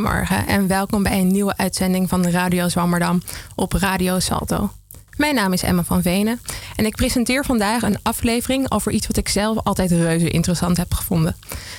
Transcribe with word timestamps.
Goedemorgen 0.00 0.46
en 0.46 0.66
welkom 0.66 1.02
bij 1.02 1.20
een 1.20 1.32
nieuwe 1.32 1.56
uitzending 1.56 2.08
van 2.08 2.26
Radio 2.26 2.68
Zwammerdam 2.68 3.22
op 3.54 3.72
Radio 3.72 4.18
Salto. 4.18 4.72
Mijn 5.16 5.34
naam 5.34 5.52
is 5.52 5.62
Emma 5.62 5.84
van 5.84 6.02
Venen 6.02 6.40
en 6.76 6.86
ik 6.86 6.96
presenteer 6.96 7.44
vandaag 7.44 7.82
een 7.82 7.98
aflevering 8.02 8.70
over 8.70 8.92
iets 8.92 9.06
wat 9.06 9.16
ik 9.16 9.28
zelf 9.28 9.58
altijd 9.62 9.90
reuze 9.90 10.30
interessant 10.30 10.76
heb 10.76 10.94
gevonden, 10.94 11.36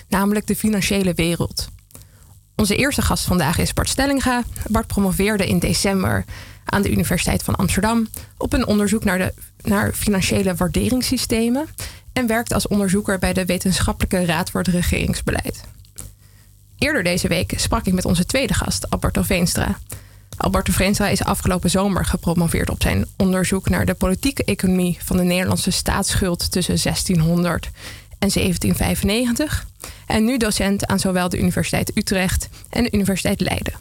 namelijk 0.07 0.47
de 0.47 0.55
financiële 0.55 1.13
wereld. 1.13 1.69
Onze 2.55 2.75
eerste 2.75 3.01
gast 3.01 3.25
vandaag 3.25 3.57
is 3.57 3.73
Bart 3.73 3.89
Stellinga. 3.89 4.43
Bart 4.67 4.87
promoveerde 4.87 5.47
in 5.47 5.59
december 5.59 6.25
aan 6.65 6.81
de 6.81 6.91
Universiteit 6.91 7.43
van 7.43 7.55
Amsterdam 7.55 8.07
op 8.37 8.53
een 8.53 8.67
onderzoek 8.67 9.03
naar, 9.03 9.17
de, 9.17 9.33
naar 9.61 9.93
financiële 9.93 10.55
waarderingssystemen 10.55 11.67
en 12.13 12.27
werkt 12.27 12.53
als 12.53 12.67
onderzoeker 12.67 13.19
bij 13.19 13.33
de 13.33 13.45
Wetenschappelijke 13.45 14.25
Raad 14.25 14.49
voor 14.49 14.61
het 14.61 14.73
Regeringsbeleid. 14.73 15.63
Eerder 16.81 17.03
deze 17.03 17.27
week 17.27 17.53
sprak 17.55 17.85
ik 17.85 17.93
met 17.93 18.05
onze 18.05 18.25
tweede 18.25 18.53
gast, 18.53 18.89
Alberto 18.89 19.21
Veenstra. 19.21 19.77
Alberto 20.37 20.71
Veenstra 20.71 21.07
is 21.07 21.23
afgelopen 21.23 21.69
zomer 21.69 22.05
gepromoveerd 22.05 22.69
op 22.69 22.81
zijn 22.81 23.05
onderzoek 23.17 23.69
naar 23.69 23.85
de 23.85 23.93
politieke 23.93 24.43
economie 24.43 24.97
van 25.03 25.17
de 25.17 25.23
Nederlandse 25.23 25.71
staatsschuld 25.71 26.51
tussen 26.51 26.77
1600 26.83 27.65
en 28.19 28.29
1795. 28.33 29.67
En 30.07 30.25
nu 30.25 30.37
docent 30.37 30.87
aan 30.87 30.99
zowel 30.99 31.29
de 31.29 31.37
Universiteit 31.37 31.97
Utrecht 31.97 32.49
en 32.69 32.83
de 32.83 32.91
Universiteit 32.91 33.39
Leiden. 33.39 33.73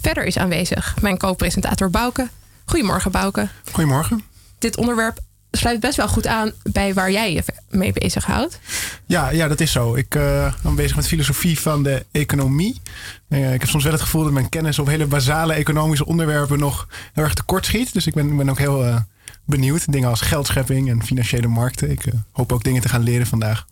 Verder 0.00 0.24
is 0.24 0.38
aanwezig 0.38 1.00
mijn 1.00 1.18
co-presentator 1.18 1.90
Bouke. 1.90 2.28
Goedemorgen, 2.64 3.10
Bouke. 3.10 3.48
Goedemorgen. 3.72 4.24
Dit 4.58 4.76
onderwerp 4.76 5.18
sluit 5.50 5.80
best 5.80 5.96
wel 5.96 6.08
goed 6.08 6.26
aan 6.26 6.52
bij 6.62 6.94
waar 6.94 7.10
jij 7.10 7.32
je 7.32 7.42
mee 7.70 7.92
bezighoudt. 7.92 8.58
Ja, 9.06 9.30
ja 9.30 9.48
dat 9.48 9.60
is 9.60 9.72
zo. 9.72 9.94
Ik 9.94 10.14
uh, 10.14 10.52
ben 10.62 10.74
bezig 10.74 10.96
met 10.96 11.06
filosofie 11.06 11.60
van 11.60 11.82
de 11.82 12.06
economie. 12.10 12.80
Uh, 13.28 13.54
ik 13.54 13.60
heb 13.60 13.68
soms 13.68 13.84
wel 13.84 13.92
het 13.92 14.02
gevoel 14.02 14.22
dat 14.22 14.32
mijn 14.32 14.48
kennis 14.48 14.78
op 14.78 14.86
hele 14.86 15.06
basale 15.06 15.52
economische 15.52 16.06
onderwerpen 16.06 16.58
nog 16.58 16.88
heel 17.12 17.24
erg 17.24 17.34
tekort 17.34 17.66
schiet. 17.66 17.92
Dus 17.92 18.06
ik 18.06 18.14
ben, 18.14 18.30
ik 18.30 18.36
ben 18.36 18.50
ook 18.50 18.58
heel 18.58 18.86
uh, 18.86 18.96
benieuwd. 19.44 19.92
Dingen 19.92 20.08
als 20.08 20.20
geldschepping 20.20 20.90
en 20.90 21.04
financiële 21.04 21.48
markten. 21.48 21.90
Ik 21.90 22.04
hoop 22.32 22.52
ook 22.52 22.64
dingen 22.64 22.82
te 22.82 22.88
gaan 22.88 23.02
leren 23.02 23.26
vandaag. 23.26 23.66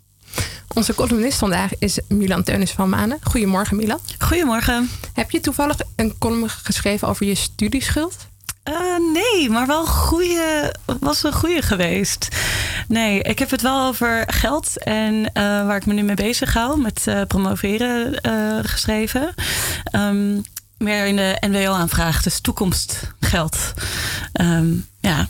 Onze 0.75 0.95
columnist 0.95 1.39
vandaag 1.39 1.71
is 1.79 2.01
Milan 2.09 2.43
Teunis 2.43 2.71
van 2.71 2.89
Manen. 2.89 3.19
Goedemorgen, 3.23 3.77
Milan. 3.77 3.99
Goedemorgen. 4.19 4.91
Heb 5.13 5.31
je 5.31 5.41
toevallig 5.41 5.77
een 5.97 6.15
column 6.19 6.49
geschreven 6.49 7.09
over 7.09 7.27
je 7.27 7.35
studieschuld? 7.35 8.27
Uh, 8.69 9.13
nee, 9.13 9.51
maar 9.51 9.67
wel 9.67 9.87
goede, 9.87 10.75
was 11.01 11.23
een 11.23 11.33
goede 11.33 11.63
geweest. 11.63 12.29
Nee, 12.89 13.23
ik 13.23 13.39
heb 13.39 13.51
het 13.51 13.63
wel 13.63 13.87
over 13.87 14.25
geld 14.27 14.83
en 14.83 15.15
uh, 15.15 15.33
waar 15.43 15.77
ik 15.77 15.87
me 15.87 15.95
nu 15.95 16.03
mee 16.03 16.17
bezig 16.17 16.55
hou, 16.55 16.81
met 16.81 17.05
uh, 17.09 17.23
promoveren 17.23 18.21
geschreven. 18.65 19.35
Um, 19.93 20.43
meer 20.79 21.07
in 21.07 21.17
de 21.17 21.37
NWO-aanvraag, 21.41 22.23
dus 22.23 22.41
toekomstgeld. 22.41 23.73
Um, 24.41 24.87
ja. 25.01 25.29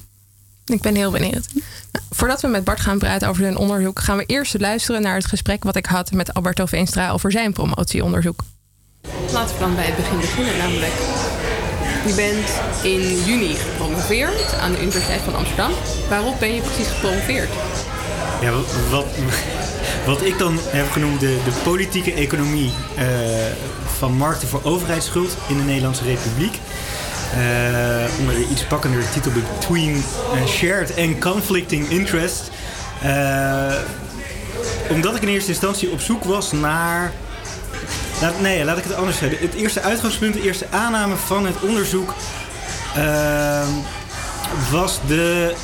Ik 0.64 0.80
ben 0.80 0.94
heel 0.94 1.10
benieuwd. 1.10 1.46
Nou, 1.92 2.04
voordat 2.10 2.40
we 2.40 2.48
met 2.48 2.64
Bart 2.64 2.80
gaan 2.80 2.98
praten 2.98 3.28
over 3.28 3.42
zijn 3.42 3.56
onderzoek, 3.56 4.00
gaan 4.00 4.16
we 4.16 4.24
eerst 4.26 4.60
luisteren 4.60 5.02
naar 5.02 5.14
het 5.14 5.26
gesprek 5.26 5.64
wat 5.64 5.76
ik 5.76 5.86
had 5.86 6.12
met 6.12 6.34
Alberto 6.34 6.66
Veenstra 6.66 7.10
over 7.10 7.32
zijn 7.32 7.52
promotieonderzoek. 7.52 8.40
Laten 9.32 9.54
we 9.54 9.60
dan 9.60 9.74
bij 9.74 9.84
het 9.84 9.96
begin 9.96 10.20
beginnen, 10.20 10.56
namelijk. 10.58 11.27
Je 12.06 12.14
bent 12.14 12.60
in 12.82 13.22
juni 13.24 13.54
gepromoveerd 13.54 14.54
aan 14.60 14.72
de 14.72 14.80
Universiteit 14.80 15.20
van 15.20 15.34
Amsterdam. 15.34 15.70
Waarop 16.08 16.38
ben 16.38 16.54
je 16.54 16.60
precies 16.60 16.88
gepromoveerd? 16.88 17.48
Ja, 18.40 18.52
wat, 18.90 19.04
wat 20.06 20.22
ik 20.22 20.38
dan 20.38 20.58
heb 20.62 20.90
genoemd 20.90 21.20
de, 21.20 21.38
politieke 21.62 22.12
economie 22.12 22.72
uh, 22.98 23.04
van 23.98 24.12
markten 24.12 24.48
voor 24.48 24.60
overheidsschuld 24.62 25.36
in 25.48 25.56
de 25.56 25.62
Nederlandse 25.62 26.04
Republiek. 26.04 26.58
Uh, 27.34 28.20
onder 28.20 28.34
de 28.34 28.46
iets 28.50 28.62
pakkender 28.62 29.10
titel 29.10 29.30
Between 29.58 30.04
Shared 30.46 30.98
and 30.98 31.18
Conflicting 31.18 31.88
Interest. 31.88 32.50
Omdat 34.90 35.16
ik 35.16 35.22
in 35.22 35.28
eerste 35.28 35.50
instantie 35.50 35.90
op 35.90 36.00
zoek 36.00 36.24
was 36.24 36.52
naar 36.52 37.12
Laat, 38.20 38.40
nee, 38.40 38.64
laat 38.64 38.78
ik 38.78 38.84
het 38.84 38.94
anders 38.94 39.18
zeggen. 39.18 39.38
Het 39.40 39.54
eerste 39.54 39.80
uitgangspunt, 39.80 40.34
de 40.34 40.42
eerste 40.42 40.66
aanname 40.70 41.16
van 41.16 41.46
het 41.46 41.60
onderzoek 41.60 42.14
uh, 42.96 43.68
was 44.70 45.00
de 45.06 45.54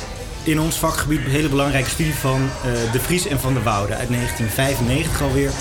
in 0.43 0.59
ons 0.59 0.75
vakgebied 0.75 1.25
een 1.25 1.31
hele 1.31 1.49
belangrijke 1.49 1.89
studie 1.89 2.15
van 2.15 2.41
uh, 2.41 2.91
De 2.91 2.99
Vries 2.99 3.27
en 3.27 3.39
Van 3.39 3.53
der 3.53 3.63
Woude 3.63 3.95
uit 3.95 4.07
1995 4.07 5.21
alweer. 5.21 5.51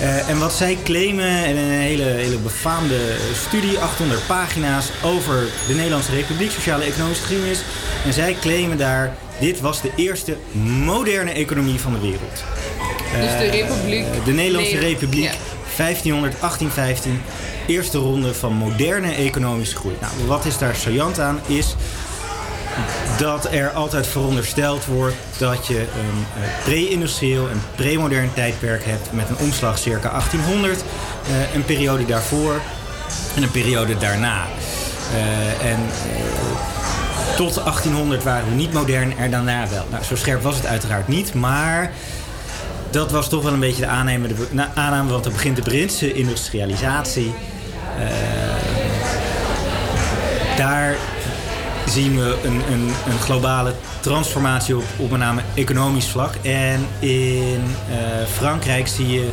Uh, 0.00 0.28
en 0.28 0.38
wat 0.38 0.52
zij 0.52 0.78
claimen, 0.84 1.44
en 1.44 1.56
een 1.56 1.70
hele, 1.70 2.02
hele 2.02 2.38
befaamde 2.38 2.98
studie, 3.34 3.78
800 3.78 4.26
pagina's 4.26 4.86
over 5.04 5.46
de 5.66 5.74
Nederlandse 5.74 6.10
Republiek, 6.10 6.50
sociale 6.50 6.84
economische 6.84 7.22
geschiedenis. 7.22 7.60
En 8.04 8.12
zij 8.12 8.36
claimen 8.40 8.78
daar, 8.78 9.16
dit 9.40 9.60
was 9.60 9.80
de 9.80 9.90
eerste 9.96 10.36
moderne 10.84 11.30
economie 11.30 11.80
van 11.80 11.92
de 11.92 12.00
wereld. 12.00 12.44
Dus 13.20 13.38
de 13.38 13.50
Republiek? 13.50 14.24
de 14.24 14.32
Nederlandse 14.32 14.78
Republiek. 14.78 15.24
Ja. 15.24 15.55
1500, 15.76 16.40
1815. 16.40 17.22
Eerste 17.66 17.98
ronde 17.98 18.34
van 18.34 18.52
moderne 18.52 19.12
economische 19.12 19.76
groei. 19.76 19.94
Nou, 20.00 20.12
wat 20.26 20.44
is 20.44 20.58
daar 20.58 20.74
saillant 20.74 21.20
aan 21.20 21.40
is 21.46 21.74
dat 23.18 23.52
er 23.52 23.70
altijd 23.70 24.06
verondersteld 24.06 24.84
wordt 24.84 25.16
dat 25.38 25.66
je 25.66 25.78
een 25.78 26.26
pre-industrieel 26.64 27.48
en 27.48 27.62
pre-modern 27.74 28.32
tijdperk 28.34 28.84
hebt 28.84 29.12
met 29.12 29.28
een 29.28 29.36
omslag 29.36 29.78
circa 29.78 30.08
1800, 30.10 30.84
uh, 31.28 31.54
een 31.54 31.64
periode 31.64 32.04
daarvoor 32.04 32.60
en 33.36 33.42
een 33.42 33.50
periode 33.50 33.96
daarna. 33.96 34.46
Uh, 35.14 35.70
en 35.70 35.78
tot 37.36 37.54
1800 37.54 38.22
waren 38.22 38.48
we 38.48 38.54
niet 38.54 38.72
modern, 38.72 39.18
er 39.18 39.30
daarna 39.30 39.68
wel. 39.68 39.84
Nou, 39.90 40.04
zo 40.04 40.16
scherp 40.16 40.42
was 40.42 40.56
het 40.56 40.66
uiteraard 40.66 41.08
niet, 41.08 41.34
maar 41.34 41.92
dat 42.90 43.10
was 43.10 43.28
toch 43.28 43.42
wel 43.42 43.52
een 43.52 43.60
beetje 43.60 43.80
de 43.80 43.86
aanname, 43.86 44.28
aanname 44.74 45.10
want 45.10 45.24
er 45.24 45.32
begint 45.32 45.56
de 45.56 45.62
Britse 45.62 46.12
industrialisatie. 46.12 47.34
Uh, 47.98 48.06
daar 50.56 50.96
zien 51.88 52.16
we 52.16 52.38
een, 52.44 52.72
een, 52.72 52.88
een, 53.08 53.18
globale 53.20 53.74
transformatie 54.00 54.76
op, 54.76 54.84
op 54.96 55.10
met 55.10 55.18
name 55.18 55.40
economisch 55.54 56.08
vlak. 56.08 56.34
En 56.42 56.86
in 56.98 57.62
uh, 57.90 57.96
Frankrijk 58.32 58.88
zie 58.88 59.08
je 59.08 59.28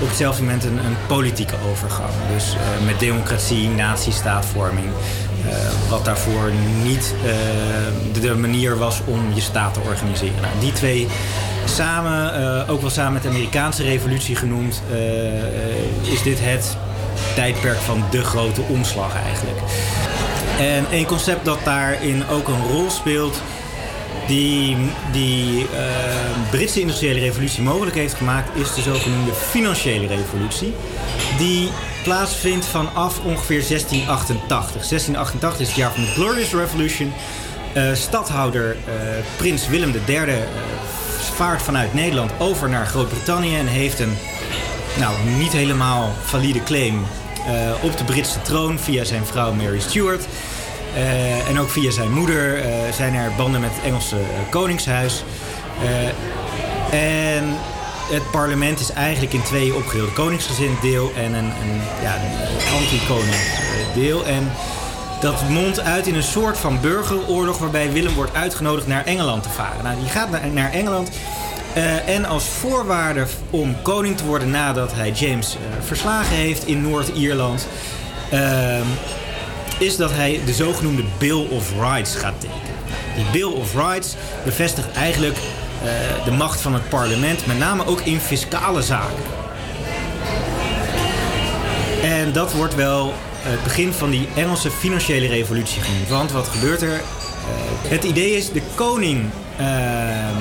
op 0.00 0.08
hetzelfde 0.08 0.42
moment 0.42 0.64
een, 0.64 0.78
een 0.78 0.96
politieke 1.06 1.54
overgang. 1.72 2.10
Dus 2.32 2.54
uh, 2.54 2.86
met 2.86 3.00
democratie, 3.00 3.68
nazistaatvorming. 3.68 4.88
wat 5.88 6.04
daarvoor 6.04 6.52
niet 6.82 7.14
de, 8.12 8.20
de, 8.20 8.34
manier 8.34 8.78
was 8.78 9.00
om 9.04 9.34
je 9.34 9.40
staat 9.40 9.74
te 9.74 9.80
organiseren. 9.80 10.40
Nou, 10.40 10.54
die 10.60 10.72
twee 10.72 11.08
samen, 11.68 12.40
uh, 12.40 12.70
ook 12.70 12.80
wel 12.80 12.90
samen 12.90 13.12
met 13.12 13.22
de 13.22 13.28
Amerikaanse 13.28 13.82
revolutie 13.82 14.36
genoemd, 14.36 14.82
uh, 14.90 16.12
is 16.12 16.22
dit 16.22 16.38
het 16.40 16.76
tijdperk 17.34 17.78
van 17.78 18.04
de 18.10 18.22
grote 18.22 18.60
omslag 18.60 19.14
eigenlijk. 19.24 19.56
En 20.58 20.86
een 20.90 21.06
concept 21.06 21.44
dat 21.44 21.58
daarin 21.64 22.28
ook 22.28 22.48
een 22.48 22.66
rol 22.66 22.90
speelt, 22.90 23.40
die 24.26 24.76
die 25.12 25.66
Britse 26.50 26.80
industriële 26.80 27.20
revolutie 27.20 27.62
mogelijk 27.62 27.96
heeft 27.96 28.14
gemaakt, 28.14 28.56
is 28.56 28.74
de 28.74 28.82
zogenoemde 28.82 29.32
financiële 29.32 30.06
revolutie. 30.06 30.74
Die 31.38 31.70
plaatsvindt 32.02 32.66
vanaf 32.66 33.20
ongeveer 33.24 33.64
1688. 33.68 34.88
1688 34.88 35.60
is 35.60 35.66
het 35.66 35.76
jaar 35.76 35.92
van 35.92 36.04
de 36.04 36.10
Glorious 36.10 36.52
Revolution. 36.52 37.12
Stadhouder 37.92 38.76
prins 39.36 39.68
Willem 39.68 39.94
III 40.08 40.44
vaart 41.26 41.62
vanuit 41.62 41.94
Nederland 41.94 42.30
over 42.38 42.68
naar 42.68 42.86
Groot-Brittannië 42.86 43.56
en 43.56 43.66
heeft 43.66 43.98
een 43.98 44.16
nou, 44.98 45.14
niet 45.38 45.52
helemaal 45.52 46.12
valide 46.22 46.62
claim 46.62 46.94
uh, 46.94 47.84
op 47.84 47.96
de 47.96 48.04
Britse 48.04 48.42
troon 48.42 48.78
via 48.78 49.04
zijn 49.04 49.26
vrouw 49.26 49.52
Mary 49.52 49.80
Stuart. 49.80 50.26
Uh, 50.94 51.48
en 51.48 51.58
ook 51.58 51.70
via 51.70 51.90
zijn 51.90 52.12
moeder 52.12 52.58
uh, 52.58 52.92
zijn 52.92 53.14
er 53.14 53.32
banden 53.36 53.60
met 53.60 53.70
het 53.74 53.84
Engelse 53.84 54.16
koningshuis. 54.50 55.24
en 56.90 57.56
het 58.10 58.30
parlement 58.30 58.80
is 58.80 58.90
eigenlijk 58.90 59.32
in 59.32 59.42
twee 59.42 59.74
opgedeeld. 59.74 60.12
Koningsgezind 60.12 60.82
deel 60.82 61.12
en 61.16 61.34
een, 61.34 61.44
een, 61.44 61.80
ja, 62.02 62.14
een 62.14 62.74
anti-koning 62.74 63.36
deel. 63.94 64.26
En 64.26 64.52
dat 65.20 65.48
mondt 65.48 65.80
uit 65.80 66.06
in 66.06 66.14
een 66.14 66.22
soort 66.22 66.58
van 66.58 66.80
burgeroorlog 66.80 67.58
waarbij 67.58 67.92
Willem 67.92 68.14
wordt 68.14 68.34
uitgenodigd 68.34 68.86
naar 68.86 69.04
Engeland 69.04 69.42
te 69.42 69.48
varen. 69.48 69.84
Nou, 69.84 70.00
die 70.00 70.08
gaat 70.08 70.30
naar, 70.30 70.46
naar 70.52 70.72
Engeland. 70.72 71.10
Uh, 71.76 72.08
en 72.08 72.24
als 72.24 72.44
voorwaarde 72.44 73.26
om 73.50 73.82
koning 73.82 74.16
te 74.16 74.24
worden 74.24 74.50
nadat 74.50 74.92
hij 74.94 75.10
James 75.10 75.54
uh, 75.54 75.84
verslagen 75.86 76.36
heeft 76.36 76.66
in 76.66 76.82
Noord-Ierland, 76.82 77.66
uh, 78.32 78.78
is 79.78 79.96
dat 79.96 80.10
hij 80.12 80.40
de 80.44 80.52
zogenoemde 80.52 81.04
Bill 81.18 81.46
of 81.50 81.72
Rights 81.80 82.14
gaat 82.14 82.40
tekenen. 82.40 82.74
Die 83.16 83.24
Bill 83.32 83.60
of 83.60 83.74
Rights 83.74 84.14
bevestigt 84.44 84.92
eigenlijk 84.92 85.36
eh, 85.82 86.24
de 86.24 86.30
macht 86.30 86.60
van 86.60 86.74
het 86.74 86.88
parlement, 86.88 87.46
met 87.46 87.58
name 87.58 87.86
ook 87.86 88.00
in 88.00 88.20
fiscale 88.20 88.82
zaken. 88.82 89.24
En 92.02 92.32
dat 92.32 92.52
wordt 92.52 92.74
wel 92.74 93.14
het 93.50 93.62
begin 93.62 93.92
van 93.92 94.10
die 94.10 94.28
Engelse 94.34 94.70
financiële 94.70 95.26
revolutie 95.26 95.82
genoemd. 95.82 96.08
Want 96.08 96.32
wat 96.32 96.48
gebeurt 96.48 96.82
er? 96.82 97.00
het 97.88 98.04
idee 98.04 98.36
is, 98.36 98.52
de 98.52 98.62
koning 98.74 99.24
ehm, 99.56 100.34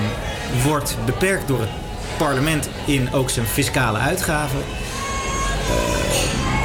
wordt 0.63 0.97
beperkt 1.05 1.47
door 1.47 1.59
het 1.59 1.69
parlement 2.17 2.69
in 2.85 3.13
ook 3.13 3.29
zijn 3.29 3.45
fiscale 3.45 3.97
uitgaven. 3.97 4.59
Uh, 4.59 4.65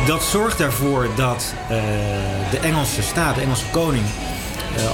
dat 0.06 0.22
zorgt 0.22 0.60
ervoor 0.60 1.08
dat 1.16 1.54
de 2.50 2.58
Engelse 2.58 3.02
staat, 3.02 3.34
de 3.34 3.40
Engelse 3.40 3.64
koning, 3.70 4.04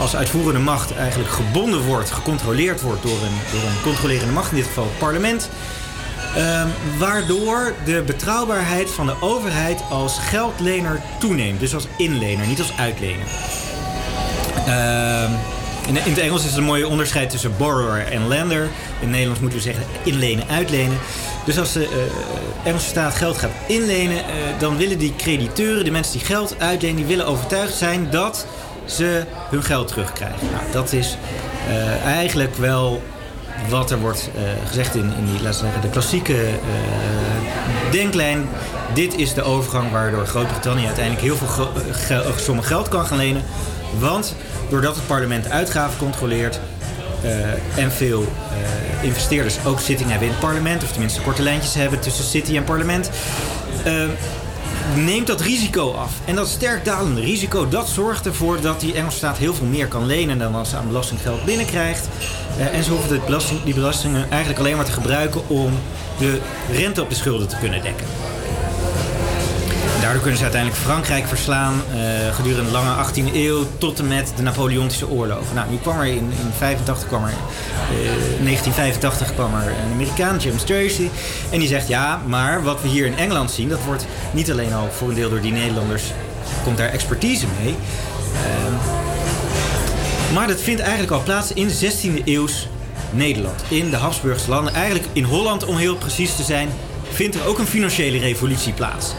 als 0.01 0.17
uitvoerende 0.17 0.61
macht 0.61 0.97
eigenlijk 0.97 1.31
gebonden 1.31 1.83
wordt, 1.83 2.11
gecontroleerd 2.11 2.81
wordt 2.81 3.03
door 3.03 3.23
een, 3.23 3.39
door 3.53 3.61
een 3.61 3.83
controlerende 3.83 4.33
macht, 4.33 4.51
in 4.51 4.57
dit 4.57 4.67
geval 4.67 4.85
het 4.85 4.99
parlement. 4.99 5.51
Ehm, 6.37 6.69
waardoor 6.99 7.75
de 7.85 8.03
betrouwbaarheid 8.07 8.91
van 8.91 9.07
de 9.07 9.15
overheid 9.21 9.83
als 9.91 10.19
geldlener 10.19 11.01
toeneemt. 11.19 11.61
Dus 11.61 11.75
als 11.75 11.87
inlener, 11.97 12.47
niet 12.47 12.59
als 12.59 12.73
uitlener. 12.79 13.27
Ehm, 14.67 15.31
in, 15.87 15.97
in, 15.97 16.11
het 16.11 16.19
Engels 16.19 16.45
is 16.45 16.53
er 16.53 16.59
een 16.59 16.65
mooie 16.65 16.89
onderscheid 16.89 17.31
tussen 17.31 17.57
borrower 17.57 18.07
en 18.07 18.29
lender. 18.29 18.63
In 18.63 18.71
het 19.01 19.11
Nederlands 19.11 19.41
moeten 19.41 19.59
we 19.59 19.65
zeggen 19.65 19.85
inlenen, 20.03 20.49
uitlenen. 20.49 20.99
Dus 21.45 21.59
als 21.59 21.73
de 21.73 21.83
uh, 21.85 22.67
Engelse 22.67 22.89
staat 22.89 23.15
geld 23.15 23.39
gaat 23.39 23.51
inlenen, 23.67 24.17
uh, 24.17 24.23
dan 24.59 24.77
willen 24.77 24.99
die 24.99 25.15
crediteuren, 25.17 25.85
de 25.85 25.91
mensen 25.91 26.13
die 26.13 26.27
geld 26.27 26.55
uitlenen, 26.59 26.97
die 26.97 27.07
willen 27.07 27.27
overtuigd 27.27 27.75
zijn 27.75 28.11
dat 28.11 28.47
ze 28.85 29.25
hun 29.51 29.63
geld 29.63 29.89
terugkrijgen. 29.89 30.49
Nou, 30.53 30.73
dat 30.73 30.93
is 30.93 31.17
uh, 31.69 32.05
eigenlijk 32.05 32.57
wel 32.57 33.03
wat 33.69 33.91
er 33.91 33.99
wordt 33.99 34.31
gezegd 34.67 34.95
in, 34.95 35.13
in 35.19 35.25
die, 35.25 35.43
laten 35.43 35.49
we 35.49 35.53
zeggen, 35.53 35.81
de 35.81 35.91
klassieke 35.91 36.49
denklijn. 37.91 38.49
Dit 38.95 39.17
is 39.17 39.35
de 39.35 39.43
overgang 39.43 39.91
waardoor 39.91 40.27
Groot-Brittannië 40.27 40.87
uiteindelijk 40.87 41.25
heel 41.25 41.37
veel 41.37 41.67
ge 41.93 42.33
sommen 42.37 42.65
geld 42.65 42.89
kan 42.89 43.07
gaan 43.07 43.19
lenen. 43.19 43.43
Want 43.99 44.35
doordat 44.69 44.95
het 44.95 45.07
parlement 45.07 45.51
uitgaven 45.51 45.99
controleert 45.99 46.61
en 47.77 47.93
veel 47.93 48.33
investeerders 49.03 49.57
ook 49.65 49.81
zitting 49.81 50.11
hebben 50.11 50.29
in 50.29 50.35
het 50.35 50.43
parlement, 50.43 50.83
of 50.83 50.91
tenminste 50.91 51.21
korte 51.21 51.43
lijntjes 51.43 51.75
hebben 51.75 52.01
tussen 52.01 52.25
city 52.25 52.57
en 52.57 52.65
parlement, 52.65 53.11
neemt 54.95 55.27
dat 55.27 55.41
risico 55.41 55.93
af. 55.93 56.13
En 56.25 56.35
dat 56.35 56.49
sterk 56.49 56.85
dalende 56.85 57.21
risico, 57.21 57.69
dat 57.69 57.89
zorgt 57.89 58.27
ervoor 58.27 58.61
dat 58.61 58.81
die 58.81 58.95
Engelse 58.95 59.17
staat 59.17 59.39
heel 59.39 59.55
veel 59.55 59.67
meer 59.67 59.89
kan 59.89 60.07
lenen 60.07 60.39
dan 60.39 60.55
als 60.55 60.71
ze 60.71 60.77
aan 60.77 60.87
belastinggeld 60.87 61.45
binnenkrijgt. 61.45 62.09
en 62.73 62.85
ze 62.85 62.91
hoeven 62.91 63.21
die 63.65 63.75
belastingen 63.75 64.31
eigenlijk 64.31 64.61
alleen 64.61 64.77
maar 64.77 64.85
te 64.85 64.93
gebruiken 64.93 65.49
om 65.49 65.73
de 66.19 66.41
rente 66.71 67.03
op 67.03 67.09
de 67.09 67.15
schulden 67.15 67.49
te 67.49 67.57
kunnen 67.57 67.83
dekken. 67.83 68.07
Daardoor 70.07 70.25
kunnen 70.25 70.45
ze 70.45 70.51
uiteindelijk 70.51 70.85
Frankrijk 70.85 71.29
verslaan 71.29 71.75
uh, 71.75 72.35
gedurende 72.35 72.65
de 72.65 72.71
lange 72.71 73.05
18e 73.05 73.35
eeuw 73.35 73.67
tot 73.79 73.99
en 73.99 74.09
met 74.09 74.33
de 74.37 74.43
Napoleontische 74.43 75.09
oorlogen. 75.09 75.55
Nou, 75.55 75.71
nu 75.71 75.77
kwam 75.77 76.01
er 76.01 76.07
in, 76.07 76.17
in 76.17 76.53
85 76.57 77.09
kwam 77.09 77.25
er, 77.25 77.31
uh, 77.31 77.37
1985 78.43 79.35
kwam 79.35 79.55
er 79.55 79.69
een 79.69 79.93
Amerikaan, 79.93 80.39
James 80.39 80.63
Tracy. 80.63 81.09
En 81.51 81.59
die 81.59 81.69
zegt 81.69 81.89
ja, 81.89 82.21
maar 82.27 82.63
wat 82.63 82.83
we 82.83 82.89
hier 82.89 83.07
in 83.07 83.17
Engeland 83.17 83.51
zien, 83.51 83.69
dat 83.69 83.85
wordt 83.85 84.07
niet 84.31 84.51
alleen 84.51 84.73
al 84.73 84.89
voor 84.91 85.09
een 85.09 85.15
deel 85.15 85.31
door 85.31 85.41
die 85.41 85.53
Nederlanders, 85.53 86.03
komt 86.65 86.77
daar 86.77 86.91
expertise 86.91 87.47
mee. 87.63 87.75
Uh, 88.35 88.75
maar 90.35 90.47
dat 90.47 90.61
vindt 90.61 90.81
eigenlijk 90.81 91.13
al 91.13 91.23
plaats 91.23 91.53
in 91.53 91.69
16e 91.69 92.25
eeuws 92.25 92.69
Nederland. 93.11 93.63
In 93.69 93.91
de 93.91 93.97
Habsburgse 93.97 94.51
landen. 94.51 94.75
Eigenlijk 94.75 95.07
in 95.13 95.25
Holland, 95.25 95.65
om 95.65 95.77
heel 95.77 95.97
precies 95.97 96.37
te 96.37 96.43
zijn, 96.43 96.69
vindt 97.13 97.37
er 97.37 97.47
ook 97.47 97.59
een 97.59 97.67
financiële 97.67 98.19
revolutie 98.19 98.73
plaats. 98.73 99.15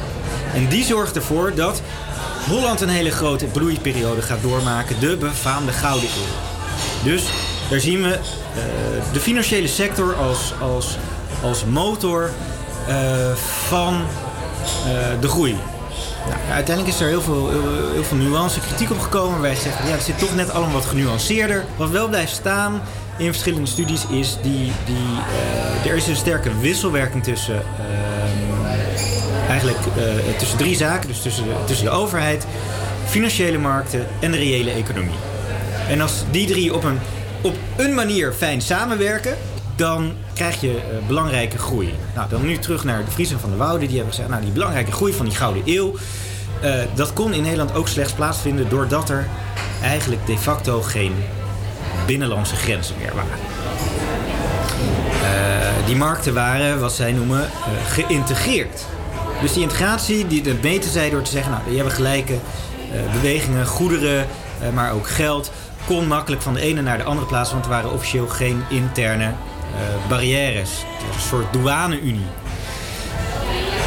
En 0.57 0.67
die 0.67 0.83
zorgt 0.83 1.15
ervoor 1.15 1.55
dat 1.55 1.81
Holland 2.49 2.81
een 2.81 2.89
hele 2.89 3.11
grote 3.11 3.45
bloeiperiode 3.45 4.21
gaat 4.21 4.41
doormaken. 4.41 4.99
De 4.99 5.17
befaamde 5.17 5.71
Gouden 5.71 6.09
Eeuw. 6.09 7.11
Dus 7.11 7.23
daar 7.69 7.79
zien 7.79 8.01
we 8.01 8.07
uh, 8.07 9.13
de 9.13 9.19
financiële 9.19 9.67
sector 9.67 10.15
als, 10.15 10.53
als, 10.61 10.97
als 11.43 11.65
motor 11.65 12.29
uh, 12.89 12.95
van 13.67 13.93
uh, 13.93 14.01
de 15.21 15.27
groei. 15.27 15.55
Nou, 16.27 16.39
uiteindelijk 16.51 16.95
is 16.95 17.01
er 17.01 17.07
heel 17.07 17.21
veel, 17.21 17.49
heel, 17.93 18.03
veel 18.03 18.17
nuance 18.17 18.59
kritiek 18.59 18.91
op 18.91 18.99
gekomen. 18.99 19.41
Wij 19.41 19.55
zeggen, 19.55 19.85
ja, 19.85 19.91
het 19.91 20.03
zit 20.03 20.19
toch 20.19 20.35
net 20.35 20.51
allemaal 20.51 20.73
wat 20.73 20.85
genuanceerder. 20.85 21.65
Wat 21.75 21.89
wel 21.89 22.07
blijft 22.07 22.33
staan 22.33 22.81
in 23.17 23.27
verschillende 23.27 23.69
studies 23.69 24.05
is 24.09 24.37
die... 24.41 24.71
die 24.85 25.91
er 25.91 25.95
is 25.95 26.07
een 26.07 26.15
sterke 26.15 26.59
wisselwerking 26.59 27.23
tussen 27.23 27.63
eigenlijk 29.47 29.77
uh, 29.97 30.37
tussen 30.37 30.57
drie 30.57 30.75
zaken. 30.75 31.07
Dus 31.07 31.21
tussen 31.21 31.43
de, 31.43 31.53
tussen 31.65 31.85
de 31.85 31.91
overheid, 31.91 32.45
financiële 33.05 33.57
markten 33.57 34.07
en 34.19 34.31
de 34.31 34.37
reële 34.37 34.71
economie. 34.71 35.17
En 35.89 36.01
als 36.01 36.23
die 36.31 36.47
drie 36.47 36.73
op 36.73 36.83
een, 36.83 36.99
op 37.41 37.55
een 37.77 37.93
manier 37.93 38.33
fijn 38.33 38.61
samenwerken, 38.61 39.35
dan 39.75 40.13
krijg 40.33 40.61
je 40.61 40.71
uh, 40.71 41.07
belangrijke 41.07 41.57
groei. 41.57 41.93
Nou, 42.15 42.29
dan 42.29 42.45
nu 42.45 42.57
terug 42.57 42.83
naar 42.83 43.05
de 43.05 43.11
Friesen 43.11 43.39
van 43.39 43.49
de 43.49 43.55
Wouden. 43.55 43.87
Die 43.87 43.95
hebben 43.97 44.13
gezegd, 44.13 44.29
nou, 44.31 44.41
die 44.43 44.51
belangrijke 44.51 44.91
groei 44.91 45.13
van 45.13 45.25
die 45.25 45.35
Gouden 45.35 45.63
Eeuw... 45.65 45.95
Uh, 46.63 46.75
dat 46.93 47.13
kon 47.13 47.33
in 47.33 47.41
Nederland 47.41 47.75
ook 47.75 47.87
slechts 47.87 48.13
plaatsvinden... 48.13 48.69
doordat 48.69 49.09
er 49.09 49.27
eigenlijk 49.81 50.25
de 50.25 50.37
facto 50.37 50.81
geen 50.81 51.13
binnenlandse 52.05 52.55
grenzen 52.55 52.95
meer 52.99 53.15
waren. 53.15 53.39
Uh, 55.23 55.85
die 55.85 55.95
markten 55.95 56.33
waren, 56.33 56.79
wat 56.79 56.93
zij 56.93 57.11
noemen, 57.11 57.49
geïntegreerd. 57.87 58.85
Dus 59.41 59.53
die 59.53 59.61
integratie, 59.61 60.27
die 60.27 60.41
het 60.41 60.61
beter 60.61 60.91
zei 60.91 61.09
door 61.09 61.21
te 61.21 61.31
zeggen... 61.31 61.51
nou, 61.51 61.63
je 61.69 61.75
hebben 61.75 61.93
gelijke 61.93 62.33
uh, 62.33 63.13
bewegingen, 63.13 63.65
goederen, 63.65 64.27
uh, 64.63 64.69
maar 64.69 64.91
ook 64.91 65.07
geld... 65.07 65.51
kon 65.85 66.07
makkelijk 66.07 66.41
van 66.41 66.53
de 66.53 66.59
ene 66.59 66.81
naar 66.81 66.97
de 66.97 67.03
andere 67.03 67.27
plaatsen... 67.27 67.53
want 67.53 67.65
er 67.67 67.71
waren 67.71 67.91
officieel 67.91 68.27
geen 68.27 68.63
interne 68.69 69.25
uh, 69.25 70.09
barrières. 70.09 70.69
Het 70.71 71.07
was 71.07 71.15
een 71.15 71.21
soort 71.21 71.53
douane-unie. 71.53 72.25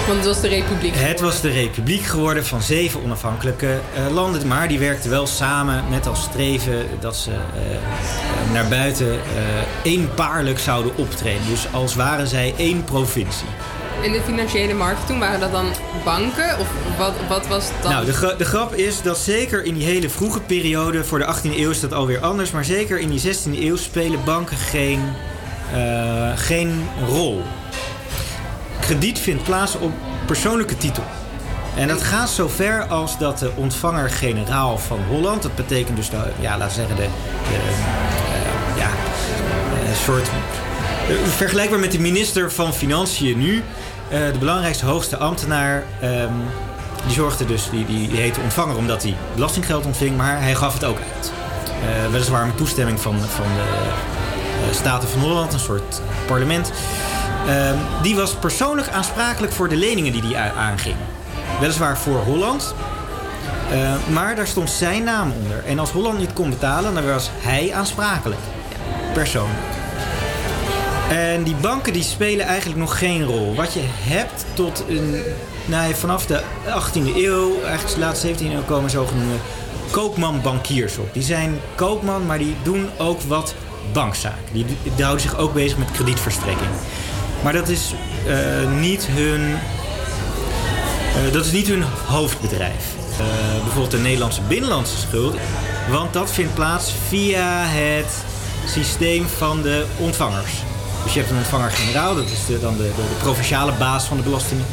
Want 0.07 0.19
het 0.19 0.27
was 0.27 0.41
de 0.41 0.49
republiek. 0.49 0.95
Het 0.95 1.21
was 1.21 1.41
de 1.41 1.51
republiek 1.51 2.03
geworden 2.03 2.47
van 2.47 2.63
zeven 2.63 3.03
onafhankelijke 3.03 3.81
landen. 4.13 4.47
Maar 4.47 4.69
die 4.69 4.79
werkten 4.79 5.11
wel 5.11 5.27
samen 5.27 5.85
met 5.91 6.07
als 6.07 6.23
streven 6.23 6.87
dat 7.01 7.17
ze 7.17 7.31
naar 8.53 8.69
buiten 8.69 9.21
eenpaarlijk 9.83 10.59
zouden 10.59 10.97
optreden. 10.97 11.47
Dus 11.49 11.67
als 11.73 11.95
waren 11.95 12.27
zij 12.27 12.55
één 12.57 12.85
provincie 12.85 13.49
in 14.03 14.13
de 14.13 14.21
financiële 14.23 14.75
markt 14.75 15.07
toen? 15.07 15.19
Waren 15.19 15.41
dat 15.41 15.53
dan 15.53 15.67
banken? 16.05 16.59
Of 16.59 16.69
wat, 16.99 17.13
wat 17.29 17.47
was 17.47 17.69
dat? 17.83 17.91
Nou, 17.91 18.05
de, 18.05 18.35
de 18.39 18.45
grap 18.45 18.75
is 18.75 19.03
dat 19.03 19.19
zeker 19.19 19.65
in 19.65 19.75
die 19.75 19.85
hele 19.85 20.09
vroege 20.09 20.41
periode... 20.41 21.05
voor 21.05 21.19
de 21.19 21.35
18e 21.35 21.57
eeuw 21.57 21.71
is 21.71 21.81
dat 21.81 21.93
alweer 21.93 22.21
anders... 22.21 22.51
maar 22.51 22.65
zeker 22.65 22.99
in 22.99 23.11
die 23.11 23.21
16e 23.21 23.59
eeuw 23.59 23.77
spelen 23.77 24.25
banken 24.25 24.57
geen, 24.57 25.01
uh, 25.75 26.31
geen 26.35 26.89
rol. 27.07 27.43
Krediet 28.81 29.19
vindt 29.19 29.43
plaats 29.43 29.79
op 29.79 29.93
persoonlijke 30.27 30.77
titel. 30.77 31.05
En 31.77 31.89
dat 31.89 32.03
gaat 32.03 32.31
zo 32.31 32.49
ver 32.49 32.83
als 32.83 33.19
dat 33.19 33.39
de 33.39 33.51
ontvanger-generaal 33.57 34.79
van 34.79 35.01
Holland... 35.09 35.43
dat 35.43 35.55
betekent 35.55 35.97
dus, 35.97 36.11
de, 36.11 36.17
ja, 36.41 36.59
laten 36.59 36.75
zeggen, 36.75 36.97
de, 36.97 37.03
de 37.03 37.55
uh, 37.55 38.77
ja, 38.77 38.91
een 39.89 39.97
soort... 39.97 40.27
Uh, 40.27 41.17
vergelijkbaar 41.37 41.79
met 41.79 41.93
de 41.93 42.01
minister 42.01 42.53
van 42.53 42.75
Financiën 42.75 43.39
nu... 43.39 43.63
Uh, 44.13 44.33
de 44.33 44.39
belangrijkste 44.39 44.87
hoogste 44.87 45.17
ambtenaar, 45.17 45.85
um, 46.03 46.43
die 47.05 47.15
zorgde 47.15 47.47
dus, 47.47 47.71
die, 47.71 47.87
die, 47.87 48.09
die 48.09 48.19
heette 48.19 48.41
ontvanger 48.41 48.77
omdat 48.77 49.03
hij 49.03 49.17
belastinggeld 49.35 49.87
ontving, 49.87 50.17
maar 50.17 50.41
hij 50.41 50.55
gaf 50.55 50.73
het 50.73 50.85
ook 50.85 50.99
uit. 51.15 51.33
Uh, 51.83 52.11
weliswaar 52.11 52.47
met 52.47 52.57
toestemming 52.57 53.01
van, 53.01 53.21
van 53.21 53.45
de 53.45 53.89
uh, 54.69 54.75
Staten 54.75 55.09
van 55.09 55.21
Holland, 55.21 55.53
een 55.53 55.59
soort 55.59 56.01
parlement. 56.27 56.73
Ehm, 57.47 57.77
die 58.03 58.17
was 58.17 58.35
persoonlijk 58.35 58.89
aansprakelijk 58.89 59.53
voor 59.53 59.69
de 59.69 59.77
leningen 59.77 60.13
die 60.13 60.37
hij 60.37 60.53
aanging. 60.53 60.97
Weliswaar 61.61 61.99
voor 61.99 62.19
Holland, 62.19 62.75
maar 64.11 64.37
daar 64.37 64.47
stond 64.47 64.71
zijn 64.71 65.05
naam 65.05 65.33
onder. 65.43 65.65
En 65.65 65.79
als 65.79 65.91
Holland 65.91 66.19
niet 66.19 66.33
kon 66.33 66.51
betalen, 66.51 66.95
dan 66.95 67.07
was 67.07 67.31
hij 67.41 67.73
aansprakelijk. 67.75 68.41
Persoonlijk. 69.13 69.80
En 71.11 71.43
die 71.43 71.55
banken 71.55 71.93
die 71.93 72.03
spelen 72.03 72.47
eigenlijk 72.47 72.79
nog 72.79 72.99
geen 72.99 73.25
rol. 73.25 73.55
Wat 73.55 73.73
je 73.73 73.83
hebt 73.85 74.45
tot 74.55 74.85
een, 74.89 75.23
nou, 75.65 75.95
vanaf 75.95 76.27
de 76.27 76.43
18e 76.67 77.17
eeuw, 77.17 77.63
eigenlijk 77.63 77.95
de 77.95 78.01
laatste 78.01 78.29
17e 78.29 78.41
eeuw 78.41 78.63
komen 78.63 78.91
zogenoemde 78.91 79.37
koopman-bankiers 79.91 80.99
op. 80.99 81.15
Die 81.15 81.23
zijn 81.23 81.61
koopman, 81.75 82.27
maar 82.27 82.39
die 82.39 82.55
doen 82.63 82.89
ook 82.99 83.21
wat 83.21 83.55
bankzaken. 83.93 84.39
Die, 84.53 84.67
houden 84.99 85.21
zich 85.21 85.37
ook 85.37 85.55
bezig 85.55 85.79
met 85.79 85.91
kredietverstrekking. 85.91 86.71
Maar 87.43 87.53
dat 87.53 87.69
is 87.69 87.95
uh, 88.27 88.81
niet 88.81 89.07
hun, 89.07 89.41
uh, 89.41 91.33
dat 91.33 91.45
is 91.45 91.53
niet 91.53 91.67
hun 91.67 91.83
hoofdbedrijf. 92.07 92.95
Uh, 93.11 93.27
bijvoorbeeld 93.63 93.91
de 93.91 93.99
Nederlandse 93.99 94.43
binnenlandse 94.49 94.97
schuld. 94.97 95.37
Want 95.91 96.13
dat 96.13 96.31
vindt 96.31 96.55
plaats 96.55 96.95
via 97.09 97.65
het 97.65 98.25
systeem 98.67 99.27
van 99.29 99.63
de 99.63 99.85
ontvangers. 99.99 100.53
Dus 101.05 101.13
je 101.13 101.19
hebt 101.19 101.31
een 101.31 101.39
ontvanger-generaal, 101.39 102.15
dat 102.15 102.25
is 102.25 102.61
dan 102.61 102.77
de, 102.77 102.83
de, 102.83 102.95
de, 102.95 103.17
provinciale 103.19 103.73
baas 103.79 104.05
van 104.05 104.17
de 104.17 104.23
belastingen. 104.23 104.65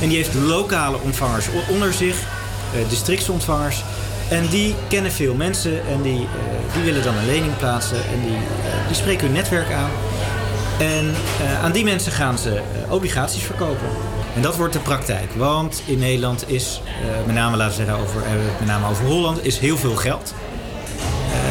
En 0.00 0.08
die 0.08 0.16
heeft 0.16 0.34
lokale 0.34 1.00
ontvangers 1.00 1.46
onder 1.68 1.92
zich, 1.92 2.16
uh, 2.16 2.88
districtsontvangers. 2.88 3.84
En 4.28 4.46
die 4.46 4.74
kennen 4.88 5.12
veel 5.12 5.34
mensen 5.34 5.86
en 5.86 6.02
die, 6.02 6.20
uh, 6.20 6.28
die 6.74 6.82
willen 6.82 7.02
dan 7.02 7.16
een 7.16 7.26
lening 7.26 7.56
plaatsen 7.56 7.96
en 7.96 8.20
die, 8.20 8.36
uh, 8.36 8.86
die 8.86 8.96
spreken 8.96 9.26
hun 9.26 9.36
netwerk 9.36 9.72
aan. 9.72 9.90
En 10.78 11.14
aan 11.62 11.72
die 11.72 11.84
mensen 11.84 12.12
gaan 12.12 12.38
ze 12.38 12.60
obligaties 12.88 13.42
verkopen. 13.42 13.88
En 14.34 14.42
dat 14.42 14.56
wordt 14.56 14.72
de 14.72 14.78
praktijk. 14.78 15.32
Want 15.36 15.82
in 15.84 15.98
Nederland 15.98 16.50
is, 16.50 16.80
met 17.26 17.34
name 17.34 17.56
laten 17.56 17.78
we 17.78 17.84
zeggen 17.84 18.04
over, 18.04 18.22
met 18.58 18.68
name 18.68 18.88
over 18.88 19.04
Holland, 19.04 19.44
is 19.44 19.58
heel 19.58 19.76
veel 19.76 19.96
geld. 19.96 20.34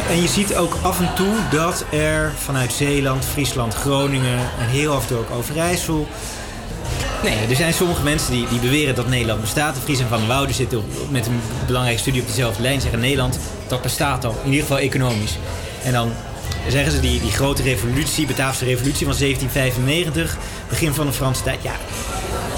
En 0.08 0.22
je 0.22 0.28
ziet 0.28 0.56
ook 0.56 0.76
af 0.82 1.00
en 1.00 1.14
toe 1.14 1.34
dat 1.50 1.84
er 1.90 2.32
vanuit 2.36 2.72
Zeeland, 2.72 3.24
Friesland, 3.24 3.74
Groningen 3.74 4.38
en 4.38 4.66
heel 4.68 4.92
af 4.92 5.02
en 5.02 5.08
toe 5.08 5.18
ook 5.18 5.30
Overijssel. 5.30 6.08
Nee, 7.22 7.46
er 7.48 7.56
zijn 7.56 7.74
sommige 7.74 8.02
mensen 8.02 8.32
die, 8.32 8.48
die 8.48 8.58
beweren 8.58 8.94
dat 8.94 9.08
Nederland 9.08 9.40
bestaat. 9.40 9.74
De 9.74 9.80
Fries 9.80 10.00
en 10.00 10.08
Van 10.08 10.18
der 10.18 10.26
Woude 10.26 10.52
zitten 10.52 10.78
op, 10.78 10.84
met 11.10 11.26
een 11.26 11.40
belangrijke 11.66 12.00
studie 12.00 12.20
op 12.20 12.26
dezelfde 12.26 12.62
lijn. 12.62 12.80
Zeggen 12.80 13.00
Nederland, 13.00 13.38
dat 13.68 13.82
bestaat 13.82 14.24
al. 14.24 14.36
In 14.44 14.50
ieder 14.50 14.66
geval 14.66 14.78
economisch. 14.78 15.38
En 15.84 15.92
dan 15.92 16.12
zeggen 16.68 16.92
ze 16.92 17.00
die, 17.00 17.20
die 17.20 17.30
grote 17.30 17.62
revolutie, 17.62 18.26
Bataafse 18.26 18.64
revolutie 18.64 19.06
van 19.06 19.16
1795, 19.18 20.36
begin 20.68 20.94
van 20.94 21.06
de 21.06 21.12
Franse 21.12 21.42
tijd. 21.42 21.62
Ja, 21.62 21.74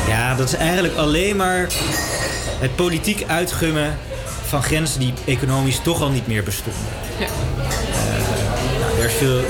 ja, 0.09 0.35
dat 0.35 0.49
is 0.49 0.55
eigenlijk 0.55 0.97
alleen 0.97 1.37
maar 1.37 1.69
het 2.59 2.77
politiek 2.77 3.25
uitgummen 3.27 3.99
van 4.47 4.63
grenzen 4.63 5.01
die 5.01 5.13
economisch 5.25 5.81
toch 5.83 6.03
al 6.03 6.11
niet 6.11 6.27
meer 6.27 6.43
bestonden. 6.43 6.83
Ja. 7.19 7.27
Uh, 7.27 8.81
nou, 8.81 8.99
er 8.99 9.05
is 9.05 9.15
veel, 9.15 9.41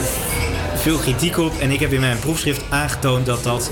veel 0.74 0.98
kritiek 0.98 1.38
op 1.38 1.58
en 1.58 1.70
ik 1.70 1.80
heb 1.80 1.92
in 1.92 2.00
mijn 2.00 2.18
proefschrift 2.18 2.62
aangetoond 2.70 3.26
dat 3.26 3.42
dat 3.42 3.70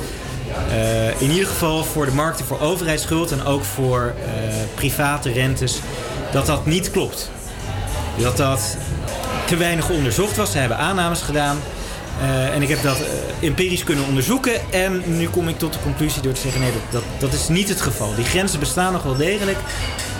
uh, 0.68 1.20
in 1.20 1.30
ieder 1.30 1.46
geval 1.46 1.84
voor 1.84 2.04
de 2.04 2.12
markten 2.12 2.44
voor 2.44 2.60
overheidsschuld 2.60 3.32
en 3.32 3.44
ook 3.44 3.64
voor 3.64 4.14
uh, 4.18 4.54
private 4.74 5.32
rentes, 5.32 5.80
dat 6.32 6.46
dat 6.46 6.66
niet 6.66 6.90
klopt. 6.90 7.30
Dat 8.16 8.36
dat 8.36 8.76
te 9.46 9.56
weinig 9.56 9.90
onderzocht 9.90 10.36
was. 10.36 10.50
Ze 10.50 10.58
hebben 10.58 10.78
aannames 10.78 11.20
gedaan. 11.20 11.58
Uh, 12.20 12.54
en 12.54 12.62
ik 12.62 12.68
heb 12.68 12.82
dat 12.82 13.00
uh, 13.00 13.48
empirisch 13.48 13.84
kunnen 13.84 14.04
onderzoeken. 14.04 14.72
En 14.72 15.02
nu 15.06 15.28
kom 15.28 15.48
ik 15.48 15.58
tot 15.58 15.72
de 15.72 15.78
conclusie 15.82 16.22
door 16.22 16.32
te 16.32 16.40
zeggen: 16.40 16.60
nee, 16.60 16.72
dat, 16.72 16.82
dat, 16.90 17.02
dat 17.20 17.32
is 17.32 17.48
niet 17.48 17.68
het 17.68 17.80
geval. 17.80 18.14
Die 18.14 18.24
grenzen 18.24 18.60
bestaan 18.60 18.92
nog 18.92 19.02
wel 19.02 19.16
degelijk. 19.16 19.58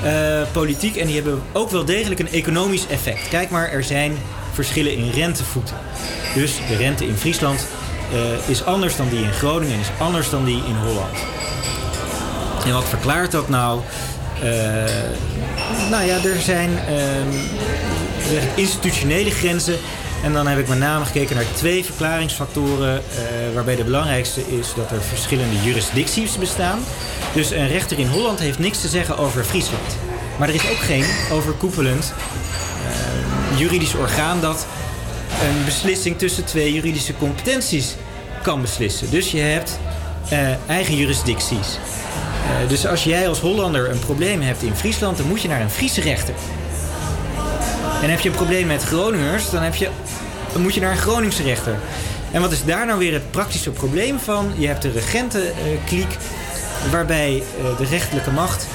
Uh, 0.05 0.43
politiek. 0.53 0.97
En 0.97 1.07
die 1.07 1.15
hebben 1.15 1.43
ook 1.53 1.71
wel 1.71 1.85
degelijk 1.85 2.21
een 2.21 2.31
economisch 2.31 2.87
effect. 2.87 3.29
Kijk 3.29 3.51
maar, 3.51 3.69
er 3.69 3.85
zijn 3.85 4.17
verschillen 4.53 4.97
in 4.97 5.11
rentevoeten. 5.11 5.77
Dus 6.35 6.53
de 6.69 6.77
rente 6.77 7.07
in 7.07 7.17
Friesland 7.17 7.67
is 8.47 8.65
anders 8.65 8.97
dan 8.97 9.09
die 9.09 9.23
in 9.23 9.33
Groningen 9.33 9.75
en 9.75 9.81
is 9.81 9.91
anders 9.99 10.31
dan 10.31 10.45
die 10.45 10.57
in 10.57 10.75
Holland. 10.75 11.17
En 12.67 12.73
wat 12.73 12.89
verklaart 12.89 13.31
dat 13.31 13.49
nou? 13.49 13.81
nou 15.91 16.05
ja, 16.05 16.17
er 16.25 16.41
zijn 16.41 16.71
institutionele 18.55 19.31
grenzen 19.31 19.79
en 20.25 20.33
dan 20.33 20.47
heb 20.47 20.59
ik 20.59 20.69
met 20.69 20.79
name 20.79 21.05
gekeken 21.05 21.37
naar 21.37 21.53
twee 21.55 21.85
verklaringsfactoren, 21.85 22.95
uh, 22.95 23.55
waarbij 23.55 23.77
de 23.77 23.85
belangrijkste 23.85 24.57
is 24.59 24.75
dat 24.77 24.91
er 24.91 25.03
verschillende 25.03 25.63
jurisdicties 25.63 26.39
bestaan. 26.39 26.79
Dus 27.35 27.51
een 27.51 27.69
rechter 27.69 27.99
in 27.99 28.07
Holland 28.07 28.39
heeft 28.39 28.59
niks 28.59 28.81
te 28.81 28.89
zeggen 28.89 29.19
over 29.19 29.45
Friesland. 29.45 29.97
Maar 30.39 30.49
er 30.49 30.55
is 30.55 30.71
ook 30.71 30.79
geen 30.79 31.05
overkoepelend 31.33 32.13
uh, 33.53 33.59
juridisch 33.59 33.95
orgaan 33.95 34.41
dat 34.41 34.67
een 35.43 35.65
beslissing 35.65 36.19
tussen 36.19 36.45
twee 36.45 36.73
juridische 36.73 37.17
competenties 37.17 37.95
kan 38.43 38.61
beslissen. 38.61 39.11
Dus 39.11 39.31
je 39.31 39.41
hebt 39.41 39.79
uh, 40.33 40.39
eigen 40.67 40.97
jurisdicties. 40.97 41.79
dus 42.69 42.87
als 42.87 43.05
jij 43.05 43.29
als 43.29 43.41
Hollander 43.41 43.91
een 43.91 43.99
probleem 43.99 44.41
hebt 44.41 44.63
in 44.63 44.75
Friesland, 44.75 45.17
dan 45.17 45.27
moet 45.27 45.43
je 45.43 45.49
naar 45.49 45.61
een 45.61 45.71
Friese 45.71 46.01
rechter. 46.01 46.35
En 48.05 48.11
heb 48.11 48.21
je 48.21 48.29
een 48.29 48.35
probleem 48.35 48.67
met 48.67 48.83
Groningers, 48.83 49.51
dan, 49.51 49.63
heb 49.63 49.75
je, 49.75 49.89
dan 50.55 50.63
moet 50.63 50.75
je 50.75 50.81
naar 50.81 50.91
een 50.91 50.97
Groningse 50.97 51.43
rechter. 51.43 51.79
En 52.31 52.41
wat 52.41 52.53
is 52.53 52.65
daar 52.65 52.87
nou 52.87 52.99
weer 52.99 53.13
het 53.13 53.31
praktische 53.31 53.71
probleem 53.71 54.19
van? 54.19 54.53
Je 54.57 54.67
hebt 54.67 54.83
de 54.83 54.91
regentenkliek, 54.91 56.17
waarbij 56.91 57.35
uh, 57.59 57.79
de 57.79 57.85
rechterlijke 57.85 58.31
macht 58.31 58.67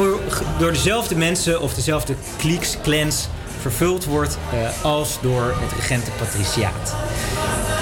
uh, 0.00 0.12
door 0.58 0.72
dezelfde 0.72 1.16
mensen 1.16 1.60
of 1.60 1.74
dezelfde 1.74 2.14
klieks, 2.36 2.76
clans 2.82 3.28
vervuld 3.60 4.04
wordt 4.04 4.38
uh, 4.54 4.84
als 4.84 5.18
door 5.20 5.54
het 5.60 5.72
regentenpatriciaat. 5.72 6.94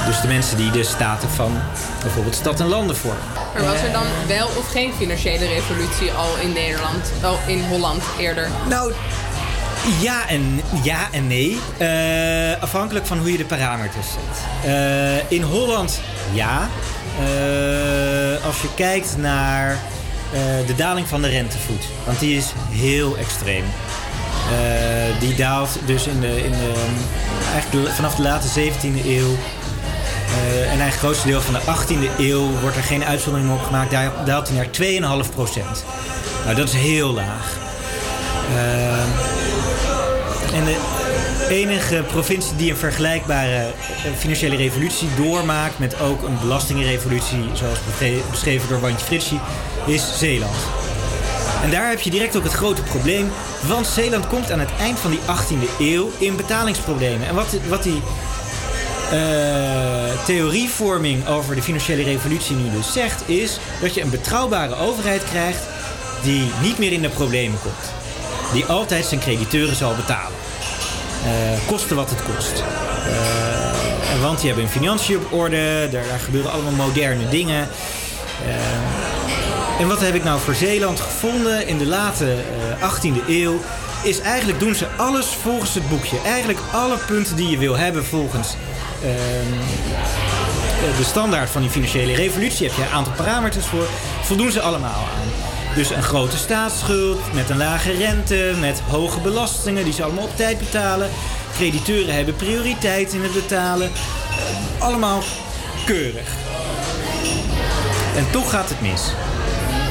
Dus 0.06 0.20
de 0.20 0.28
mensen 0.28 0.56
die 0.56 0.70
de 0.70 0.84
staten 0.84 1.28
van 1.28 1.52
bijvoorbeeld 2.02 2.34
stad 2.34 2.60
en 2.60 2.66
landen 2.66 2.96
vormen. 2.96 3.22
Maar 3.54 3.64
was 3.64 3.82
er 3.82 3.92
dan 3.92 4.06
wel 4.26 4.46
of 4.46 4.70
geen 4.70 4.92
financiële 4.92 5.46
revolutie 5.46 6.12
al 6.12 6.36
in 6.42 6.52
Nederland, 6.52 7.12
al 7.22 7.38
in 7.46 7.64
Holland 7.64 8.02
eerder? 8.18 8.48
Nou, 8.68 8.92
ja 10.00 10.28
en, 10.28 10.60
ja 10.82 11.08
en 11.12 11.26
nee. 11.26 11.58
Uh, 11.80 12.62
afhankelijk 12.62 13.06
van 13.06 13.18
hoe 13.18 13.32
je 13.32 13.36
de 13.36 13.44
parameters 13.44 14.06
zet. 14.06 14.70
Uh, 14.72 15.30
in 15.30 15.42
Holland 15.42 16.00
ja. 16.32 16.68
Uh, 17.20 18.44
als 18.46 18.60
je 18.60 18.68
kijkt 18.74 19.16
naar 19.16 19.78
de 20.66 20.74
daling 20.76 21.08
van 21.08 21.22
de 21.22 21.28
rentevoet. 21.28 21.84
Want 22.04 22.18
die 22.18 22.36
is 22.36 22.52
heel 22.70 23.16
extreem. 23.16 23.64
die 25.20 25.34
daalt 25.34 25.78
dus 25.86 26.06
in 26.06 26.20
de, 26.20 26.44
in 26.44 26.50
de, 26.50 26.72
eigenlijk 27.52 27.94
vanaf 27.94 28.14
de 28.14 28.22
late 28.22 28.48
17e 28.48 29.06
eeuw. 29.06 29.36
en 30.46 30.80
eigenlijk 30.80 30.90
het 30.90 30.94
grootste 30.94 31.26
deel 31.26 31.40
van 31.40 31.54
de 31.54 31.60
18e 31.60 32.18
eeuw 32.18 32.50
wordt 32.60 32.76
er 32.76 32.82
geen 32.82 33.04
uitzondering 33.04 33.52
op 33.52 33.62
gemaakt. 33.62 33.90
Daar 33.90 34.10
daalt 34.24 34.48
hij 34.48 34.56
naar 34.56 35.24
2,5 35.24 35.34
procent. 35.34 35.84
Nou, 36.44 36.56
dat 36.56 36.68
is 36.68 36.74
heel 36.74 37.12
laag. 37.12 37.56
En 40.54 40.64
de 40.64 40.76
enige 41.48 42.04
provincie 42.06 42.56
die 42.56 42.70
een 42.70 42.76
vergelijkbare 42.76 43.56
eh, 43.56 44.12
financiële 44.18 44.56
revolutie 44.56 45.08
doormaakt... 45.16 45.78
met 45.78 46.00
ook 46.00 46.22
een 46.22 46.38
belastingenrevolutie, 46.40 47.44
zoals 47.52 47.78
beschreven 48.30 48.68
door 48.68 48.80
Wantje 48.80 49.06
Fritschie, 49.06 49.40
is 49.86 50.18
Zeeland. 50.18 50.56
En 51.62 51.70
daar 51.70 51.88
heb 51.88 52.00
je 52.00 52.10
direct 52.10 52.36
ook 52.36 52.42
het 52.42 52.52
grote 52.52 52.82
probleem. 52.82 53.30
Want 53.66 53.86
Zeeland 53.86 54.26
komt 54.26 54.50
aan 54.50 54.58
het 54.58 54.70
eind 54.78 54.98
van 54.98 55.10
die 55.10 55.20
18e 55.20 55.78
eeuw 55.78 56.10
in 56.18 56.36
betalingsproblemen. 56.36 57.28
En 57.28 57.34
wat, 57.34 57.56
wat 57.68 57.82
die 57.82 58.02
uh, 59.12 60.24
theorievorming 60.24 61.26
over 61.26 61.54
de 61.54 61.62
financiële 61.62 62.02
revolutie 62.02 62.56
nu 62.56 62.70
dus 62.70 62.92
zegt... 62.92 63.28
is 63.28 63.58
dat 63.80 63.94
je 63.94 64.00
een 64.00 64.10
betrouwbare 64.10 64.74
overheid 64.74 65.24
krijgt 65.24 65.62
die 66.22 66.50
niet 66.62 66.78
meer 66.78 66.92
in 66.92 67.02
de 67.02 67.08
problemen 67.08 67.58
komt. 67.62 67.92
Die 68.52 68.64
altijd 68.64 69.04
zijn 69.04 69.20
crediteuren 69.20 69.76
zal 69.76 69.94
betalen. 69.94 70.43
Uh, 71.24 71.30
koste 71.66 71.94
wat 71.94 72.10
het 72.10 72.22
kost. 72.22 72.62
Uh, 73.06 74.22
want 74.22 74.38
die 74.38 74.46
hebben 74.46 74.64
hun 74.64 74.80
financiën 74.80 75.16
op 75.16 75.32
orde. 75.32 75.88
Daar, 75.90 76.04
daar 76.08 76.18
gebeuren 76.18 76.52
allemaal 76.52 76.72
moderne 76.72 77.28
dingen. 77.28 77.68
Uh, 78.46 79.80
en 79.80 79.88
wat 79.88 80.00
heb 80.00 80.14
ik 80.14 80.24
nou 80.24 80.40
voor 80.40 80.54
Zeeland 80.54 81.00
gevonden 81.00 81.66
in 81.66 81.78
de 81.78 81.86
late 81.86 82.36
18e 82.80 83.28
eeuw? 83.28 83.60
Is 84.02 84.20
eigenlijk 84.20 84.60
doen 84.60 84.74
ze 84.74 84.86
alles 84.96 85.26
volgens 85.26 85.74
het 85.74 85.88
boekje. 85.88 86.16
Eigenlijk 86.24 86.58
alle 86.72 86.96
punten 87.06 87.36
die 87.36 87.50
je 87.50 87.58
wil 87.58 87.76
hebben 87.76 88.04
volgens 88.04 88.56
ehm, 89.02 89.52
de 90.98 91.04
standaard 91.04 91.50
van 91.50 91.60
die 91.60 91.70
financiële 91.70 92.14
revolutie. 92.14 92.66
Heb 92.66 92.76
je 92.76 92.82
een 92.82 92.88
aantal 92.88 93.12
parameters 93.12 93.66
voor. 93.66 93.86
Voldoen 94.22 94.52
ze 94.52 94.60
allemaal 94.60 94.90
aan. 94.90 95.53
Dus 95.74 95.90
een 95.90 96.02
grote 96.02 96.36
staatsschuld 96.36 97.32
met 97.32 97.50
een 97.50 97.56
lage 97.56 97.92
rente, 97.92 98.52
met 98.60 98.80
hoge 98.80 99.20
belastingen 99.20 99.84
die 99.84 99.92
ze 99.92 100.02
allemaal 100.02 100.24
op 100.24 100.36
tijd 100.36 100.58
betalen. 100.58 101.10
Crediteuren 101.56 102.14
hebben 102.14 102.36
prioriteit 102.36 103.12
in 103.12 103.22
het 103.22 103.32
betalen. 103.32 103.90
Allemaal 104.78 105.22
keurig. 105.84 106.28
En 108.16 108.30
toch 108.30 108.50
gaat 108.50 108.68
het 108.68 108.80
mis. 108.80 109.02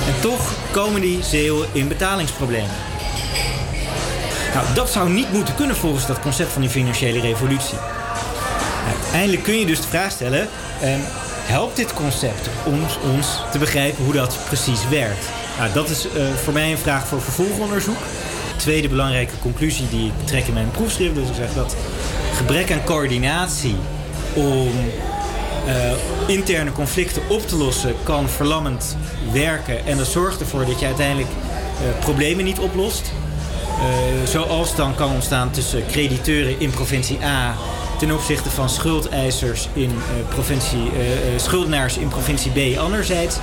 En 0.08 0.22
toch 0.22 0.52
komen 0.72 1.02
die 1.02 1.24
Zeeuwen 1.24 1.68
in 1.72 1.88
betalingsproblemen. 1.88 2.76
Nou, 4.54 4.66
dat 4.74 4.90
zou 4.90 5.10
niet 5.10 5.32
moeten 5.32 5.56
kunnen 5.56 5.76
volgens 5.76 6.08
dat 6.08 6.20
concept 6.20 6.52
van 6.52 6.62
die 6.62 6.70
financiële 6.70 7.20
revolutie. 7.20 7.78
Uiteindelijk 8.88 9.44
kun 9.44 9.60
je 9.60 9.66
dus 9.66 9.82
de 9.82 9.88
vraag 9.88 10.12
stellen: 10.12 10.48
eh, 10.82 10.90
helpt 11.46 11.76
dit 11.76 11.94
concept 11.94 12.50
ons, 12.66 12.98
ons 13.16 13.28
te 13.52 13.58
begrijpen 13.58 14.04
hoe 14.04 14.14
dat 14.14 14.38
precies 14.48 14.88
werkt? 14.90 15.43
Nou, 15.58 15.74
dat 15.74 15.90
is 15.90 16.06
uh, 16.06 16.12
voor 16.44 16.54
mij 16.54 16.72
een 16.72 16.78
vraag 16.78 17.08
voor 17.08 17.22
vervolgonderzoek. 17.22 17.98
Tweede 18.56 18.88
belangrijke 18.88 19.34
conclusie 19.42 19.90
die 19.90 20.06
ik 20.06 20.28
trek 20.28 20.48
in 20.48 20.54
mijn 20.54 20.72
proefschrift. 20.72 21.16
Dus 21.16 21.28
ik 21.28 21.36
zeg 21.36 21.54
dat 21.54 21.76
gebrek 22.36 22.72
aan 22.72 22.84
coördinatie 22.84 23.76
om 24.34 24.72
uh, 25.68 25.74
interne 26.28 26.72
conflicten 26.72 27.22
op 27.28 27.48
te 27.48 27.56
lossen 27.56 27.96
kan 28.04 28.30
verlammend 28.30 28.98
werken. 29.32 29.86
En 29.86 29.98
dat 29.98 30.08
zorgt 30.08 30.40
ervoor 30.40 30.66
dat 30.66 30.80
je 30.80 30.86
uiteindelijk 30.86 31.30
uh, 31.30 32.00
problemen 32.00 32.46
niet 32.46 32.60
oplost. 32.60 33.12
zoals 34.24 34.76
dan 34.76 34.96
kan 34.96 35.12
ontstaan 35.12 35.52
tussen 35.52 35.86
crediteuren 35.86 36.60
in 36.60 36.70
provincie 36.70 37.24
A 37.24 37.56
ten 38.00 38.12
opzichte 38.12 38.50
van 38.50 38.70
schuldeisers 38.70 39.68
in 39.74 39.92
provincie, 40.30 40.92
schuldenaars 41.36 41.98
in 41.98 42.08
provincie 42.08 42.52
B 42.52 42.78
anderzijds. 42.78 43.38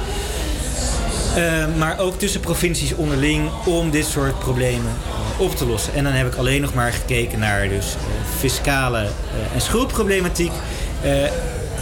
Maar 1.78 1.99
ook 1.99 2.18
tussen 2.18 2.40
provincies 2.40 2.94
onderling 2.94 3.50
om 3.64 3.90
dit 3.90 4.06
soort 4.06 4.38
problemen 4.38 4.92
op 5.37 5.56
te 5.56 5.66
lossen. 5.66 5.94
En 5.94 6.04
dan 6.04 6.12
heb 6.12 6.26
ik 6.26 6.34
alleen 6.34 6.60
nog 6.60 6.75
maar 6.75 6.92
gekeken 6.92 7.38
naar 7.38 7.68
dus, 7.68 7.96
fiscale 8.38 9.06
en 9.54 9.60
schuldproblematiek. 9.60 10.52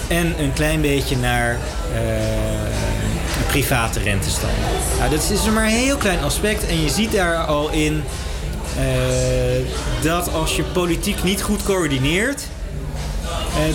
en 0.08 0.34
een 0.38 0.52
klein 0.52 0.80
beetje 0.80 1.16
naar 1.16 1.58
private 3.46 3.98
rentestand. 3.98 4.52
Nou, 4.98 5.10
dat 5.10 5.30
is 5.30 5.44
maar 5.44 5.64
een 5.64 5.70
heel 5.70 5.96
klein 5.96 6.20
aspect 6.20 6.66
en 6.66 6.82
je 6.82 6.88
ziet 6.88 7.12
daar 7.12 7.36
al 7.36 7.70
in 7.70 8.02
dat 10.02 10.32
als 10.32 10.56
je 10.56 10.62
politiek 10.62 11.22
niet 11.22 11.42
goed 11.42 11.62
coördineert, 11.62 12.42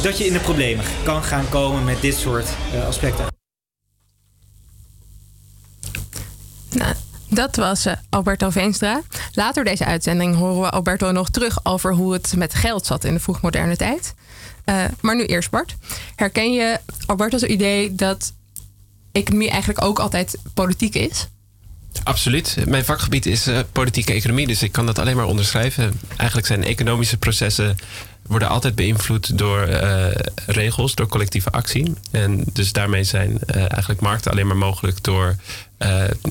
dat 0.01 0.17
je 0.17 0.25
in 0.25 0.33
de 0.33 0.39
problemen 0.39 0.85
kan 1.03 1.23
gaan 1.23 1.45
komen 1.49 1.83
met 1.83 2.01
dit 2.01 2.15
soort 2.15 2.47
aspecten. 2.87 3.42
Nou, 6.73 6.93
dat 7.29 7.55
was 7.55 7.85
Alberto 8.09 8.49
Veenstra. 8.49 9.01
Later 9.33 9.63
deze 9.63 9.85
uitzending 9.85 10.35
horen 10.35 10.61
we 10.61 10.69
Alberto 10.69 11.11
nog 11.11 11.29
terug 11.29 11.65
over 11.65 11.93
hoe 11.93 12.13
het 12.13 12.33
met 12.35 12.53
geld 12.53 12.85
zat 12.85 13.03
in 13.03 13.13
de 13.13 13.19
vroegmoderne 13.19 13.75
tijd. 13.75 14.13
maar 15.01 15.15
nu 15.15 15.25
eerst 15.25 15.49
Bart. 15.49 15.75
Herken 16.15 16.53
je 16.53 16.79
Alberto's 17.05 17.41
idee 17.41 17.95
dat 17.95 18.33
economie 19.11 19.49
eigenlijk 19.49 19.83
ook 19.83 19.99
altijd 19.99 20.37
politiek 20.53 20.95
is? 20.95 21.27
Absoluut. 22.03 22.57
Mijn 22.67 22.85
vakgebied 22.85 23.25
is 23.25 23.47
uh, 23.47 23.59
politieke 23.71 24.13
economie, 24.13 24.47
dus 24.47 24.63
ik 24.63 24.71
kan 24.71 24.85
dat 24.85 24.99
alleen 24.99 25.15
maar 25.15 25.25
onderschrijven. 25.25 25.99
Eigenlijk 26.15 26.47
zijn 26.47 26.63
economische 26.63 27.17
processen 27.17 27.75
worden 28.27 28.49
altijd 28.49 28.75
beïnvloed 28.75 29.37
door 29.37 29.69
uh, 29.69 30.05
regels, 30.45 30.95
door 30.95 31.07
collectieve 31.07 31.49
actie. 31.49 31.93
En 32.11 32.43
dus 32.53 32.71
daarmee 32.71 33.03
zijn 33.03 33.29
uh, 33.29 33.55
eigenlijk 33.55 34.01
markten 34.01 34.31
alleen 34.31 34.47
maar 34.47 34.57
mogelijk 34.57 35.03
door 35.03 35.35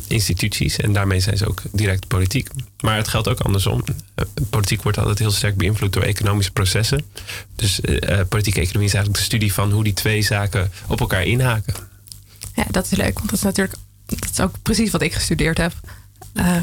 instituties. 0.09 0.76
En 0.76 0.92
daarmee 0.92 1.21
zijn 1.21 1.37
ze 1.37 1.49
ook 1.49 1.62
direct 1.73 2.09
politiek. 2.09 2.49
Maar 2.81 2.97
het 2.97 3.09
geldt 3.09 3.28
ook 3.28 3.40
andersom. 3.40 3.85
politiek 4.50 4.83
wordt 4.83 4.99
altijd 4.99 5.19
heel 5.19 5.31
sterk 5.31 5.57
beïnvloed 5.57 5.92
door 5.92 6.02
economische 6.02 6.52
processen. 6.52 7.04
Dus 7.57 7.81
politieke 8.28 8.61
economie 8.61 8.88
is 8.88 8.95
eigenlijk 8.95 9.14
de 9.14 9.23
studie 9.25 9.52
van 9.52 9.73
hoe 9.73 9.85
die 9.85 9.92
twee 9.92 10.23
zaken 10.23 10.73
op 10.87 11.00
elkaar 11.00 11.25
inhaken. 11.25 11.75
Ja, 12.54 12.64
dat 12.71 12.85
is 12.85 12.99
leuk, 12.99 13.19
want 13.19 13.31
dat 13.31 13.38
is 13.38 13.45
natuurlijk 13.45 13.75
dat 14.21 14.31
is 14.31 14.40
ook 14.40 14.54
precies 14.62 14.90
wat 14.90 15.02
ik 15.02 15.14
gestudeerd 15.14 15.59
heb. 15.59 15.73
Uh, 16.35 16.57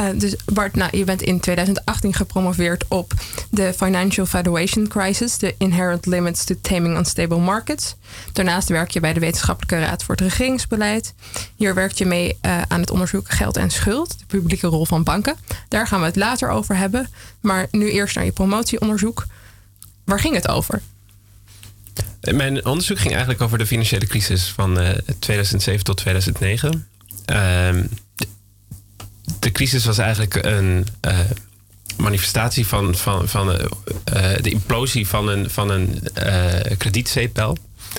uh, 0.00 0.06
dus 0.14 0.36
Bart, 0.52 0.74
nou, 0.74 0.96
je 0.96 1.04
bent 1.04 1.22
in 1.22 1.40
2018 1.40 2.14
gepromoveerd 2.14 2.84
op 2.88 3.12
de 3.50 3.72
Financial 3.76 4.26
Valuation 4.26 4.88
Crisis, 4.88 5.38
de 5.38 5.54
Inherent 5.58 6.06
Limits 6.06 6.44
to 6.44 6.54
Taming 6.60 6.96
Unstable 6.96 7.38
Markets. 7.38 7.96
Daarnaast 8.32 8.68
werk 8.68 8.90
je 8.90 9.00
bij 9.00 9.12
de 9.12 9.20
Wetenschappelijke 9.20 9.86
Raad 9.86 10.04
voor 10.04 10.14
het 10.14 10.24
Regeringsbeleid. 10.24 11.14
Hier 11.56 11.74
werk 11.74 11.92
je 11.92 12.06
mee 12.06 12.38
uh, 12.46 12.62
aan 12.68 12.80
het 12.80 12.90
onderzoek 12.90 13.30
Geld 13.30 13.56
en 13.56 13.70
Schuld, 13.70 14.18
de 14.18 14.24
publieke 14.26 14.66
rol 14.66 14.86
van 14.86 15.02
banken. 15.02 15.36
Daar 15.68 15.86
gaan 15.86 16.00
we 16.00 16.06
het 16.06 16.16
later 16.16 16.48
over 16.48 16.76
hebben. 16.76 17.08
Maar 17.40 17.66
nu 17.70 17.90
eerst 17.90 18.16
naar 18.16 18.24
je 18.24 18.32
promotieonderzoek. 18.32 19.26
Waar 20.04 20.20
ging 20.20 20.34
het 20.34 20.48
over? 20.48 20.82
Mijn 22.30 22.66
onderzoek 22.66 22.98
ging 22.98 23.10
eigenlijk 23.10 23.42
over 23.42 23.58
de 23.58 23.66
financiële 23.66 24.06
crisis 24.06 24.48
van 24.48 24.78
uh, 24.78 24.90
eh, 24.90 24.98
2007 25.18 25.84
tot 25.84 25.96
2009. 25.96 26.86
Ehm, 27.24 27.84
de 29.38 29.52
crisis 29.52 29.84
was 29.84 29.98
eigenlijk 29.98 30.34
een 30.34 30.86
uh, 31.08 31.18
manifestatie 31.96 32.66
van, 32.66 32.94
van, 32.94 33.28
van 33.28 33.50
uh, 33.50 33.56
de 34.40 34.50
implosie 34.50 35.08
van 35.08 35.28
een, 35.28 35.50
van 35.50 35.70
een 35.70 36.02
kredietzeepel. 36.78 37.56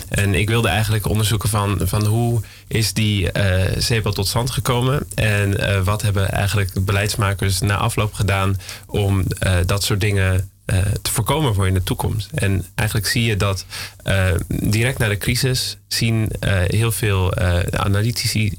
En 0.10 0.34
ik 0.34 0.50
wilde 0.50 0.68
eigenlijk 0.68 1.08
onderzoeken 1.08 1.50
van, 1.50 1.80
van 1.84 2.06
hoe 2.06 2.42
is 2.68 2.94
die 2.94 3.30
zeepel 3.78 4.14
tot 4.14 4.28
stand 4.28 4.52
gekomen 4.52 5.08
en 5.16 5.84
wat 5.84 6.02
hebben 6.02 6.32
eigenlijk 6.32 6.86
beleidsmakers 6.86 7.60
na 7.60 7.78
afloop 7.78 8.14
gedaan 8.14 8.60
om 8.86 9.24
dat 9.66 9.84
soort 9.84 10.02
dingen 10.02 10.52
uh, 10.66 10.78
te 11.02 11.12
voorkomen 11.12 11.54
voor 11.54 11.68
in 11.68 11.74
de 11.74 11.84
toekomst. 11.84 12.30
En 12.34 12.66
eigenlijk 12.76 13.08
zie 13.08 13.24
je 13.24 13.38
dat 13.38 13.66
uh, 14.08 14.32
direct 14.48 14.98
na 14.98 15.08
de 15.08 15.18
crisis 15.18 15.78
zien 15.88 16.30
uh, 16.40 16.62
heel 16.68 16.92
veel 16.92 17.36
analytici 17.72 18.54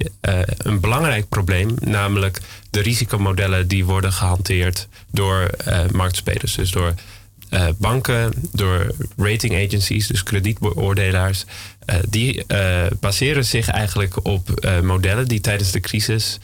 een 0.56 0.80
belangrijk 0.80 1.28
probleem, 1.28 1.74
namelijk 1.80 2.40
de 2.70 2.80
risicomodellen 2.80 3.68
die 3.68 3.84
worden 3.84 4.12
gehanteerd 4.12 4.88
door 5.10 5.50
marktspelers. 5.92 6.54
Dus 6.54 6.70
door 6.70 6.94
banken, 7.76 8.32
door 8.52 8.94
rating 9.16 9.66
agencies, 9.66 10.06
dus 10.06 10.22
kredietbeoordelaars. 10.22 11.44
Die 12.08 12.44
baseren 13.00 13.44
zich 13.44 13.68
eigenlijk 13.68 14.24
op 14.26 14.66
modellen 14.82 15.28
die 15.28 15.40
tijdens 15.40 15.70
de 15.70 15.80
crisis 15.80 16.38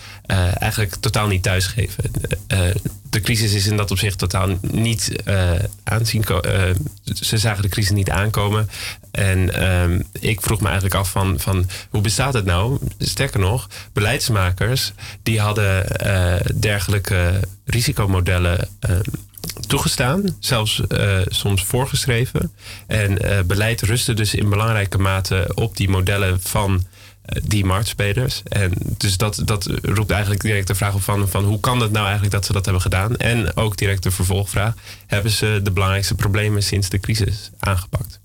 eigenlijk 0.59 0.95
totaal 1.01 1.27
niet 1.27 1.43
thuisgeven 1.43 2.11
de 3.11 3.21
crisis 3.21 3.53
is 3.53 3.67
in 3.67 3.77
dat 3.77 3.91
opzicht 3.91 4.19
totaal 4.19 4.59
niet 4.61 5.13
aanzien. 5.85 6.25
Ze 7.05 7.39
zagen 7.39 7.63
de 7.63 7.69
crisis 7.69 7.91
niet 7.91 8.11
aankomen. 8.11 8.71
En 9.11 9.55
ehm, 9.55 10.01
ik 10.13 10.41
vroeg 10.41 10.61
me 10.61 10.67
eigenlijk 10.67 10.95
af 10.95 11.11
van, 11.11 11.41
van 11.41 11.69
hoe 11.91 12.01
bestaat 12.01 12.35
het 12.35 12.45
nou? 12.45 12.79
Sterker 12.99 13.41
nog, 13.41 13.69
beleidsmakers 13.93 14.93
die 15.23 15.41
hadden 15.41 15.87
dergelijke 16.61 17.41
risicomodellen 17.65 18.69
ehm, 18.81 19.01
toegestaan, 19.71 20.37
zelfs 20.39 20.83
soms 21.27 21.65
voorgeschreven. 21.65 22.53
En 22.87 23.19
beleid 23.47 23.83
rustte 23.83 24.15
dus 24.15 24.35
in 24.35 24.49
belangrijke 24.49 24.99
mate 24.99 25.51
op 25.55 25.77
die 25.77 25.89
modellen 25.89 26.41
van 26.43 26.85
die 27.43 27.65
marktspelers. 27.65 28.43
En 28.45 28.73
dus 28.97 29.17
dat, 29.17 29.43
dat 29.45 29.71
roept 29.83 30.11
eigenlijk 30.11 30.43
direct 30.43 30.67
de 30.67 30.75
vraag 30.75 30.95
op 30.95 31.03
van, 31.03 31.29
van 31.29 31.45
hoe 31.45 31.61
kan 31.61 31.81
het 31.81 31.91
nou 31.91 32.05
eigenlijk 32.05 32.35
dat 32.35 32.47
ze 32.47 32.53
dat 32.53 32.65
hebben 32.65 32.83
gedaan? 32.83 33.17
En 33.17 33.57
ook 33.57 33.77
direct 33.77 34.03
de 34.03 34.11
vervolgvraag, 34.11 34.75
hebben 35.07 35.33
ze 35.33 35.61
de 35.63 35.71
belangrijkste 35.71 36.15
problemen 36.15 36.63
sinds 36.63 36.89
de 36.89 37.01
crisis 37.01 37.51
aangepakt? 37.59 38.21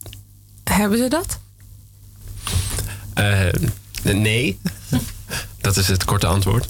Hebben 0.64 0.98
ze 0.98 1.08
dat? 1.08 1.40
Uh, 3.20 3.50
nee. 4.14 4.60
Dat 5.62 5.78
is 5.78 5.88
het 5.88 6.06
korte 6.06 6.28
antwoord. 6.28 6.68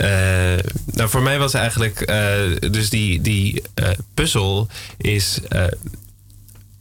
Uh, 0.00 0.06
nou, 0.86 1.08
voor 1.08 1.22
mij 1.22 1.38
was 1.38 1.54
eigenlijk 1.54 2.10
uh, 2.10 2.70
dus 2.70 2.90
die, 2.90 3.20
die 3.20 3.62
puzzel 4.14 4.68
is 4.96 5.40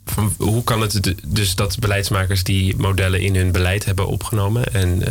van 0.06 0.34
hoe 0.38 0.64
kan 0.64 0.82
het 0.82 1.14
dus 1.28 1.56
dat 1.56 1.80
beleidsmakers 1.80 2.44
die 2.44 2.76
modellen 2.78 3.22
in 3.22 3.36
hun 3.36 3.52
beleid 3.52 3.86
hebben 3.86 4.08
opgenomen 4.08 4.74
en 4.74 5.04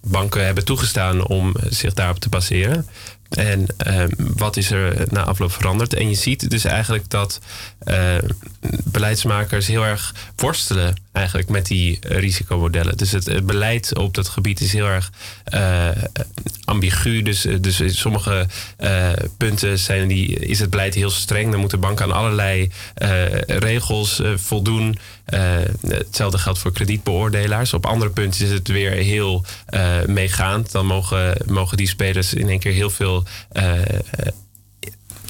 banken 0.00 0.44
hebben 0.44 0.64
toegestaan 0.64 1.26
om 1.26 1.54
zich 1.68 1.94
daarop 1.94 2.18
te 2.18 2.28
baseren? 2.28 2.86
En 3.28 3.66
wat 4.16 4.56
is 4.56 4.70
er 4.70 5.06
na 5.10 5.24
afloop 5.24 5.52
veranderd? 5.52 5.94
En 5.94 6.08
je 6.08 6.14
ziet 6.14 6.50
dus 6.50 6.64
eigenlijk 6.64 7.10
dat 7.10 7.40
beleidsmakers 8.84 9.66
heel 9.66 9.84
erg 9.84 10.14
worstelen 10.36 10.96
eigenlijk 11.12 11.48
met 11.48 11.66
die 11.66 11.98
risicomodellen. 12.00 12.96
Dus 12.96 13.10
het, 13.12 13.46
beleid 13.46 13.98
op 13.98 14.14
dat 14.14 14.28
gebied 14.28 14.60
is 14.60 14.72
heel 14.72 14.86
erg 14.86 15.10
uh, 15.54 15.88
ambigu. 16.64 17.22
Dus, 17.22 17.46
dus 17.60 17.80
in 17.80 17.94
sommige 17.94 18.46
punten 19.36 19.78
zijn 19.78 20.08
die, 20.08 20.38
is 20.38 20.58
het 20.58 20.70
beleid 20.70 20.94
heel 20.94 21.10
streng. 21.10 21.50
Dan 21.50 21.60
moeten 21.60 21.80
banken 21.80 22.04
aan 22.04 22.12
allerlei 22.12 22.70
regels 23.46 24.22
voldoen. 24.34 24.98
hetzelfde 25.86 26.38
geldt 26.38 26.58
voor 26.58 26.72
kredietbeoordelaars. 26.72 27.72
Op 27.72 27.86
andere 27.86 28.10
punten 28.10 28.44
is 28.44 28.50
het 28.50 28.68
weer 28.68 28.90
heel 28.90 29.44
meegaand. 30.06 30.72
Dan 30.72 30.86
mogen, 30.86 31.36
mogen 31.46 31.76
die 31.76 31.88
spelers 31.88 32.34
in 32.34 32.48
één 32.48 32.58
keer 32.58 32.72
heel 32.72 32.90
veel 32.90 33.26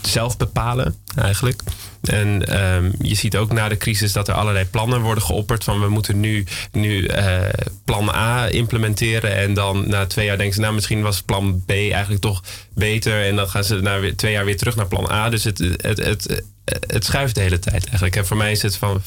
zelf 0.06 0.36
bepalen, 0.36 0.94
eigenlijk. 1.16 1.62
En 2.02 2.64
um, 2.74 2.92
je 2.98 3.14
ziet 3.14 3.36
ook 3.36 3.52
na 3.52 3.68
de 3.68 3.76
crisis 3.76 4.12
dat 4.12 4.28
er 4.28 4.34
allerlei 4.34 4.64
plannen 4.64 5.00
worden 5.00 5.22
geopperd. 5.22 5.64
Van 5.64 5.80
we 5.80 5.88
moeten 5.88 6.20
nu, 6.20 6.46
nu 6.72 7.00
uh, 7.00 7.38
plan 7.84 8.08
A 8.08 8.46
implementeren. 8.46 9.36
En 9.36 9.54
dan 9.54 9.88
na 9.88 10.06
twee 10.06 10.26
jaar 10.26 10.36
denken 10.36 10.54
ze, 10.54 10.60
nou 10.60 10.74
misschien 10.74 11.02
was 11.02 11.22
plan 11.22 11.62
B 11.66 11.70
eigenlijk 11.70 12.20
toch 12.20 12.42
beter. 12.74 13.24
En 13.24 13.36
dan 13.36 13.48
gaan 13.48 13.64
ze 13.64 13.74
na 13.74 14.14
twee 14.16 14.32
jaar 14.32 14.44
weer 14.44 14.56
terug 14.56 14.76
naar 14.76 14.86
plan 14.86 15.10
A. 15.10 15.28
Dus 15.28 15.44
het, 15.44 15.58
het, 15.58 15.98
het, 15.98 16.42
het 16.86 17.04
schuift 17.04 17.34
de 17.34 17.40
hele 17.40 17.58
tijd 17.58 17.84
eigenlijk. 17.84 18.16
En 18.16 18.26
voor 18.26 18.36
mij 18.36 18.52
is 18.52 18.62
het 18.62 18.76
van, 18.76 19.02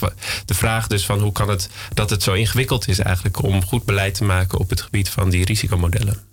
de 0.46 0.54
vraag 0.54 0.88
dus 0.88 1.06
van 1.06 1.20
hoe 1.20 1.32
kan 1.32 1.50
het 1.50 1.70
dat 1.94 2.10
het 2.10 2.24
zo 2.24 2.34
ingewikkeld 2.34 2.88
is 2.88 3.00
eigenlijk 3.00 3.44
om 3.44 3.66
goed 3.66 3.86
beleid 3.86 4.14
te 4.14 4.24
maken 4.24 4.60
op 4.60 4.70
het 4.70 4.82
gebied 4.82 5.10
van 5.10 5.30
die 5.30 5.46
risicomodellen. 5.46 6.28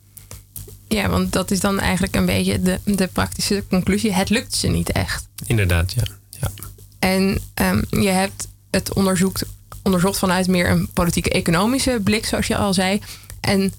Ja, 0.88 1.08
want 1.08 1.32
dat 1.32 1.50
is 1.50 1.60
dan 1.60 1.80
eigenlijk 1.80 2.14
een 2.14 2.26
beetje 2.26 2.62
de, 2.62 2.80
de 2.84 3.06
praktische 3.06 3.64
conclusie. 3.68 4.12
Het 4.12 4.30
lukt 4.30 4.54
ze 4.54 4.66
niet 4.68 4.92
echt. 4.92 5.28
Inderdaad, 5.46 5.92
ja. 5.92 6.02
ja. 6.40 6.50
En 6.98 7.38
um, 7.54 7.84
je 8.02 8.08
hebt 8.08 8.48
het 8.70 8.92
onderzoekt, 8.92 9.44
onderzocht 9.82 10.18
vanuit 10.18 10.46
meer 10.46 10.70
een 10.70 10.88
politieke 10.92 11.30
economische 11.30 12.00
blik, 12.04 12.26
zoals 12.26 12.46
je 12.46 12.56
al 12.56 12.74
zei. 12.74 13.00
En 13.40 13.72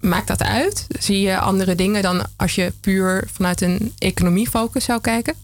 maakt 0.00 0.28
dat 0.28 0.42
uit? 0.42 0.86
Zie 0.98 1.20
je 1.20 1.38
andere 1.38 1.74
dingen 1.74 2.02
dan 2.02 2.26
als 2.36 2.54
je 2.54 2.72
puur 2.80 3.28
vanuit 3.32 3.60
een 3.60 3.92
economiefocus 3.98 4.84
zou 4.84 5.00
kijken? 5.00 5.34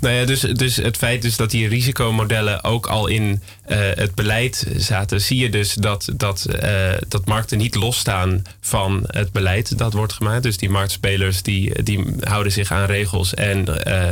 Nou 0.00 0.14
ja, 0.14 0.24
dus, 0.24 0.40
dus 0.40 0.76
het 0.76 0.96
feit 0.96 1.22
dus 1.22 1.36
dat 1.36 1.50
die 1.50 1.68
risicomodellen 1.68 2.64
ook 2.64 2.86
al 2.86 3.06
in 3.06 3.42
uh, 3.68 3.78
het 3.78 4.14
beleid 4.14 4.66
zaten, 4.76 5.20
zie 5.20 5.38
je 5.38 5.50
dus 5.50 5.74
dat, 5.74 6.08
dat, 6.16 6.46
uh, 6.62 6.92
dat 7.08 7.26
markten 7.26 7.58
niet 7.58 7.74
losstaan 7.74 8.42
van 8.60 9.04
het 9.06 9.32
beleid 9.32 9.78
dat 9.78 9.92
wordt 9.92 10.12
gemaakt. 10.12 10.42
Dus 10.42 10.56
die 10.56 10.70
marktspelers 10.70 11.42
die, 11.42 11.82
die 11.82 12.04
houden 12.20 12.52
zich 12.52 12.72
aan 12.72 12.86
regels 12.86 13.34
en 13.34 13.64
uh, 13.86 14.08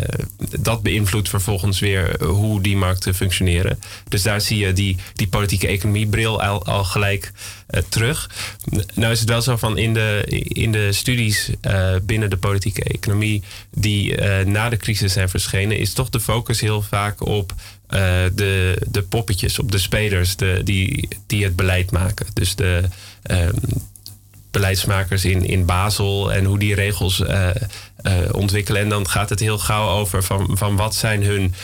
dat 0.61 0.83
beïnvloedt 0.83 1.29
vervolgens 1.29 1.79
weer 1.81 2.25
hoe 2.25 2.63
die 2.63 2.77
markten 2.77 3.15
functioneren. 3.15 3.79
Dus 4.09 4.23
daar 4.23 4.41
zie 4.41 4.59
je 4.59 4.73
die, 4.73 4.97
die 5.15 5.29
politieke 5.29 5.67
economiebril 5.67 6.43
al, 6.43 6.65
al 6.65 6.85
gelijk 6.85 7.33
terug. 7.89 8.31
Nou 8.95 9.13
is 9.13 9.21
het 9.21 9.29
wel 9.29 9.43
zo 9.43 9.57
van 9.57 9.79
in 9.79 9.95
de, 9.95 10.25
in 10.49 10.73
de 10.73 10.93
studies 10.93 11.51
binnen 12.03 12.31
de 12.31 12.37
politieke 12.37 12.85
economie 12.85 13.43
die 13.71 14.21
na 14.45 14.69
de 14.69 14.77
crisis 14.77 15.13
zijn 15.13 15.29
verschenen, 15.29 15.79
is 15.79 15.93
toch 15.93 16.09
de 16.09 16.21
focus 16.21 16.61
heel 16.61 16.83
vaak 16.83 17.27
op 17.27 17.55
de, 18.35 18.77
de 18.91 19.03
poppetjes, 19.03 19.59
op 19.59 19.73
de 19.73 19.79
spelers 19.79 20.37
de, 20.37 20.61
die, 20.65 21.09
die 21.27 21.45
het 21.45 21.57
beleid 21.57 21.91
maken. 21.91 22.27
Dus 22.33 22.55
de 22.55 22.85
um, 23.31 23.55
beleidsmakers 24.51 25.25
in, 25.25 25.45
in 25.45 25.65
Basel 25.65 26.33
en 26.33 26.45
hoe 26.45 26.59
die 26.59 26.75
regels 26.75 27.23
ontwikkelen. 28.31 28.83
En 28.83 28.89
dan 28.89 29.09
gaat 29.09 29.29
het 29.29 29.41
heel 29.41 29.59
gauw 29.59 29.89
over 29.89 30.23
van, 30.23 30.51
van 30.57 30.77
wat 30.77 30.95
zijn 30.95 31.23
hun 31.23 31.55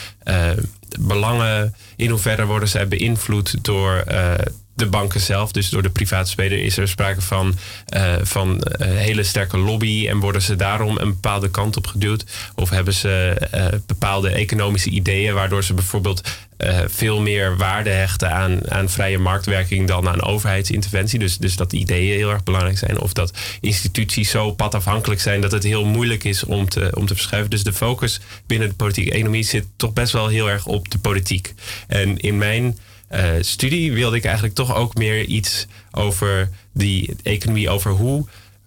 belangen, 1.01 1.75
in 1.97 2.11
hoeverre 2.11 2.47
worden 2.47 2.69
zij 2.69 2.89
beïnvloed 2.89 3.65
door 3.65 4.05
de 4.75 4.87
banken 4.87 5.21
zelf, 5.21 5.53
dus 5.53 5.69
door 5.69 5.83
de 5.83 5.91
private 5.91 6.31
speler, 6.31 6.59
is 6.59 6.77
er 6.77 6.89
sprake 6.89 7.21
van, 7.21 7.55
uh, 7.97 8.15
van 8.23 8.65
uh, 8.81 8.87
hele 8.87 9.23
sterke 9.23 9.59
lobby 9.59 10.09
en 10.09 10.19
worden 10.21 10.43
ze 10.43 10.57
daarom 10.57 10.99
een 10.99 11.09
bepaalde 11.09 11.51
kant 11.51 11.77
op 11.77 11.87
geduwd? 11.87 12.25
Of 12.55 12.71
hebben 12.71 12.95
ze 12.95 13.37
uh, 13.55 13.67
bepaalde 13.87 14.31
economische 14.31 14.91
ideeën 14.91 15.35
waardoor 15.35 15.65
ze 15.65 15.75
bijvoorbeeld 15.75 16.23
veel 16.87 17.21
meer 17.21 17.57
waarde 17.57 17.91
hechten 17.91 18.33
aan, 18.33 18.71
aan 18.71 18.89
vrije 18.89 19.19
marktwerking 19.19 19.89
dan 19.89 20.09
aan 20.09 20.23
overheidsinterventie? 20.23 21.19
Dus, 21.19 21.39
dus 21.39 21.57
dat 21.57 21.73
ideeën 21.73 22.17
heel 22.17 22.31
erg 22.31 22.43
belangrijk 22.43 22.79
zijn. 22.79 23.01
Of 23.01 23.13
dat 23.13 23.33
instituties 23.61 24.31
zo 24.31 24.53
padafhankelijk 24.53 25.21
zijn 25.21 25.41
dat 25.41 25.53
het 25.53 25.63
heel 25.63 25.85
moeilijk 25.85 26.25
is 26.25 26.45
om 26.45 26.69
te, 26.69 26.91
om 26.95 27.07
te 27.07 27.15
verschuiven. 27.15 27.51
Dus 27.51 27.63
de 27.63 27.73
focus 27.73 28.21
binnen 28.47 28.69
de 28.69 28.75
politieke 28.75 29.13
economie 29.13 29.43
zit 29.43 29.67
toch 29.77 29.93
best 29.93 30.13
wel 30.13 30.29
heel 30.29 30.51
erg 30.51 30.67
op 30.67 30.91
de 30.91 30.99
politiek. 30.99 31.55
En 31.87 32.19
in 32.19 32.39
mijn 32.39 32.79
studie 33.41 33.93
wilde 33.93 34.17
ik 34.17 34.25
eigenlijk 34.25 34.55
toch 34.55 34.75
ook 34.75 34.95
meer 34.95 35.25
iets 35.25 35.67
over 35.91 36.49
die 36.73 37.17
economie, 37.23 37.71
over 37.71 37.91
hoe 37.91 38.27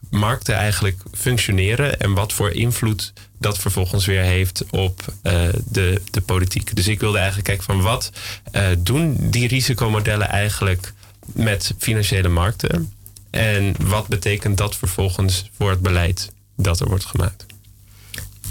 markten 0.09 0.55
eigenlijk 0.55 1.01
functioneren 1.13 1.99
en 1.99 2.13
wat 2.13 2.33
voor 2.33 2.51
invloed 2.51 3.13
dat 3.39 3.57
vervolgens 3.57 4.05
weer 4.05 4.21
heeft 4.21 4.63
op 4.69 5.13
uh, 5.23 5.33
de, 5.65 6.01
de 6.11 6.21
politiek. 6.21 6.75
Dus 6.75 6.87
ik 6.87 6.99
wilde 6.99 7.17
eigenlijk 7.17 7.47
kijken 7.47 7.65
van 7.65 7.81
wat 7.81 8.11
uh, 8.51 8.67
doen 8.77 9.17
die 9.19 9.47
risicomodellen 9.47 10.29
eigenlijk 10.29 10.93
met 11.25 11.73
financiële 11.77 12.27
markten 12.27 12.91
en 13.29 13.75
wat 13.79 14.07
betekent 14.07 14.57
dat 14.57 14.75
vervolgens 14.75 15.49
voor 15.57 15.69
het 15.69 15.81
beleid 15.81 16.31
dat 16.55 16.79
er 16.79 16.87
wordt 16.87 17.05
gemaakt. 17.05 17.45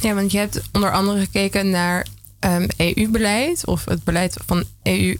Ja, 0.00 0.14
want 0.14 0.32
je 0.32 0.38
hebt 0.38 0.62
onder 0.72 0.92
andere 0.92 1.20
gekeken 1.20 1.70
naar 1.70 2.06
um, 2.40 2.50
ehm, 2.50 2.68
EU-beleid 2.76 3.66
of 3.66 3.84
het 3.84 4.04
beleid 4.04 4.36
van 4.46 4.64
EU 4.82 5.16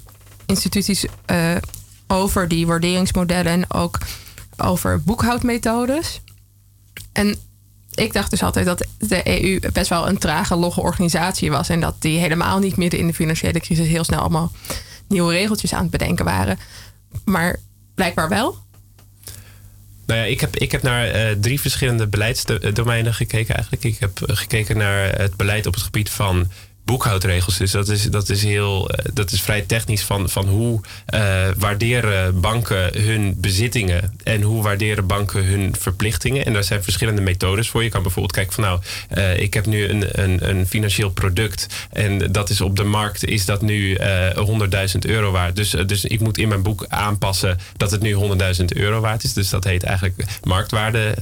instituties 0.47 1.05
uh, 1.31 1.57
over 2.07 2.49
die 2.49 2.67
waarderingsmodellen 2.67 3.53
en 3.53 3.73
ook 3.73 3.99
over 4.57 5.03
boekhoudmethodes. 5.03 6.21
En 7.13 7.37
ik 7.95 8.13
dacht 8.13 8.31
dus 8.31 8.43
altijd 8.43 8.67
dat 8.67 8.87
de 8.99 9.43
EU 9.43 9.61
best 9.73 9.89
wel 9.89 10.09
een 10.09 10.19
trage, 10.19 10.57
logge 10.57 10.81
organisatie 10.81 11.51
was. 11.51 11.69
En 11.69 11.81
dat 11.81 11.95
die 11.99 12.19
helemaal 12.19 12.59
niet 12.59 12.77
midden 12.77 13.01
in 13.01 13.07
de 13.07 13.15
financiële 13.15 13.61
crisis 13.61 13.87
heel 13.89 14.05
snel 14.05 14.21
allemaal 14.21 14.53
nieuwe 15.09 15.33
regeltjes 15.33 15.75
aan 15.75 15.83
het 15.83 15.91
bedenken 15.91 16.25
waren. 16.25 16.59
Maar 17.25 17.57
blijkbaar 17.95 18.29
wel. 18.29 18.59
Nou 20.07 20.21
ja, 20.21 20.27
ik 20.27 20.41
heb, 20.41 20.57
ik 20.57 20.73
heb 20.73 20.83
naar 20.83 21.31
uh, 21.31 21.37
drie 21.41 21.61
verschillende 21.61 22.07
beleidsdomeinen 22.07 23.15
gekeken 23.15 23.55
eigenlijk. 23.55 23.85
Ik 23.85 23.99
heb 23.99 24.19
gekeken 24.25 24.77
naar 24.77 25.19
het 25.19 25.37
beleid 25.37 25.67
op 25.67 25.75
het 25.75 25.83
gebied 25.83 26.11
van 26.11 26.51
boekhoudregels. 26.87 27.57
Dus 27.57 27.71
dat 27.71 27.89
is, 27.89 28.03
dat 28.03 28.29
is, 28.29 28.43
heel, 28.43 28.91
eh, 28.91 29.05
dat 29.13 29.31
is 29.31 29.41
vrij 29.41 29.61
technisch 29.61 30.03
van, 30.03 30.29
van 30.29 30.47
hoe 30.49 30.81
uh, 31.15 31.47
waarderen 31.57 32.41
banken 32.41 33.03
hun 33.03 33.35
bezittingen 33.37 34.17
en 34.23 34.43
hoe 34.43 34.63
waarderen 34.63 35.07
banken 35.07 35.45
hun 35.45 35.75
verplichtingen. 35.79 36.45
En 36.45 36.53
daar 36.53 36.65
zijn 36.65 36.83
verschillende 36.83 37.21
methodes 37.21 37.69
voor. 37.69 37.83
Je 37.83 37.89
kan 37.89 38.03
bijvoorbeeld 38.03 38.35
kijken 38.35 38.53
van 38.53 38.65
nou, 38.65 38.81
uh, 39.17 39.39
ik 39.39 39.55
heb 39.55 39.67
nu 39.67 39.89
een, 39.89 40.23
een, 40.23 40.49
een 40.49 40.67
financieel 40.67 41.11
product 41.11 41.67
en 41.91 42.33
dat 42.33 42.51
is 42.51 42.61
op 42.61 42.77
de 42.77 42.85
markt 42.85 43.25
is 43.25 43.45
dat 43.45 43.63
nu 43.63 43.99
uh, 43.99 44.31
100.000 44.93 44.99
euro 44.99 45.31
waard. 45.31 45.57
Dus, 45.57 45.71
dus 45.71 46.05
ik 46.05 46.21
moet 46.21 46.39
in 46.39 46.49
mijn 46.49 46.63
boek 46.63 46.85
aanpassen 46.89 47.59
dat 47.77 47.91
het 47.91 48.03
nu 48.03 48.15
100.000 48.15 48.65
euro 48.67 49.01
waard 49.01 49.25
is. 49.25 49.33
Dus 49.33 49.51
dat 49.51 49.65
heet 49.65 49.83
eigenlijk 49.83 50.25
marktwaarde, 50.43 51.15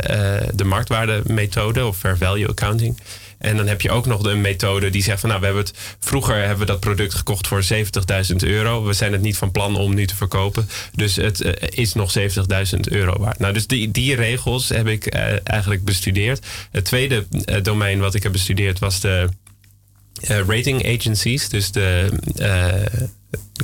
de 0.54 0.64
marktwaarde 0.64 1.22
methode 1.26 1.86
of 1.86 1.96
fair 1.96 2.16
value 2.16 2.48
accounting. 2.48 2.96
En 3.44 3.56
dan 3.56 3.66
heb 3.66 3.80
je 3.80 3.90
ook 3.90 4.06
nog 4.06 4.24
een 4.24 4.40
methode 4.40 4.90
die 4.90 5.02
zegt 5.02 5.20
van 5.20 5.28
nou, 5.28 5.40
we 5.40 5.46
hebben 5.46 5.64
het 5.64 5.74
vroeger 5.98 6.36
hebben 6.36 6.58
we 6.58 6.64
dat 6.64 6.80
product 6.80 7.14
gekocht 7.14 7.46
voor 7.46 7.64
70.000 7.72 8.36
euro. 8.36 8.84
We 8.84 8.92
zijn 8.92 9.12
het 9.12 9.20
niet 9.20 9.36
van 9.36 9.50
plan 9.50 9.76
om 9.76 9.94
nu 9.94 10.06
te 10.06 10.16
verkopen. 10.16 10.68
Dus 10.94 11.16
het 11.16 11.40
uh, 11.40 11.52
is 11.68 11.94
nog 11.94 12.14
70.000 12.18 12.24
euro 12.80 13.18
waard. 13.18 13.38
Nou, 13.38 13.52
dus 13.52 13.66
die, 13.66 13.90
die 13.90 14.14
regels 14.14 14.68
heb 14.68 14.86
ik 14.86 15.14
uh, 15.14 15.20
eigenlijk 15.44 15.84
bestudeerd. 15.84 16.46
Het 16.70 16.84
tweede 16.84 17.26
uh, 17.30 17.62
domein 17.62 17.98
wat 17.98 18.14
ik 18.14 18.22
heb 18.22 18.32
bestudeerd 18.32 18.78
was 18.78 19.00
de 19.00 19.28
rating 20.46 20.98
agencies. 20.98 21.48
Dus 21.48 21.72
de 21.72 22.08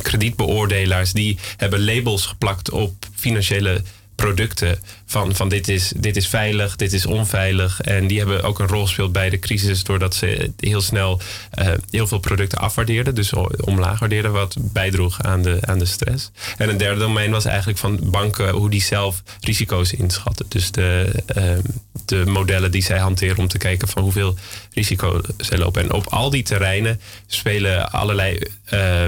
kredietbeoordelaars 0.03 1.13
die 1.13 1.39
hebben 1.57 1.85
labels 1.85 2.27
geplakt 2.27 2.71
op 2.71 2.95
financiële 3.15 3.83
producten 4.21 4.79
van, 5.07 5.35
van 5.35 5.49
dit, 5.49 5.69
is, 5.69 5.93
dit 5.97 6.17
is 6.17 6.29
veilig, 6.29 6.77
dit 6.77 6.93
is 6.93 7.07
onveilig. 7.07 7.81
En 7.81 8.07
die 8.07 8.19
hebben 8.19 8.43
ook 8.43 8.59
een 8.59 8.67
rol 8.67 8.83
gespeeld 8.83 9.13
bij 9.13 9.31
de 9.31 9.39
crisis 9.39 9.85
doordat 9.85 10.15
ze 10.15 10.53
heel 10.57 10.81
snel 10.81 11.21
uh, 11.59 11.73
heel 11.91 12.07
veel 12.07 12.19
producten 12.19 12.59
afwaardeerden, 12.59 13.15
dus 13.15 13.33
omlaag 13.65 13.99
waardeerden, 13.99 14.33
wat 14.33 14.57
bijdroeg 14.59 15.23
aan 15.23 15.43
de, 15.43 15.59
aan 15.61 15.79
de 15.79 15.85
stress. 15.85 16.31
En 16.57 16.69
een 16.69 16.77
derde 16.77 17.01
domein 17.01 17.31
was 17.31 17.45
eigenlijk 17.45 17.79
van 17.79 17.99
banken, 18.03 18.51
hoe 18.51 18.71
die 18.71 18.83
zelf 18.83 19.23
risico's 19.41 19.93
inschatten. 19.93 20.47
Dus 20.49 20.71
de, 20.71 21.13
uh, 21.37 21.53
de 22.05 22.25
modellen 22.27 22.71
die 22.71 22.83
zij 22.83 22.99
hanteren 22.99 23.39
om 23.39 23.49
te 23.49 23.59
kijken 23.59 23.89
van 23.89 24.03
hoeveel 24.03 24.37
risico 24.73 25.21
zij 25.37 25.59
lopen. 25.59 25.83
En 25.83 25.93
op 25.93 26.07
al 26.07 26.31
die 26.31 26.43
terreinen 26.43 27.01
spelen 27.27 27.93
allerlei 27.93 28.39
uh, 28.73 29.07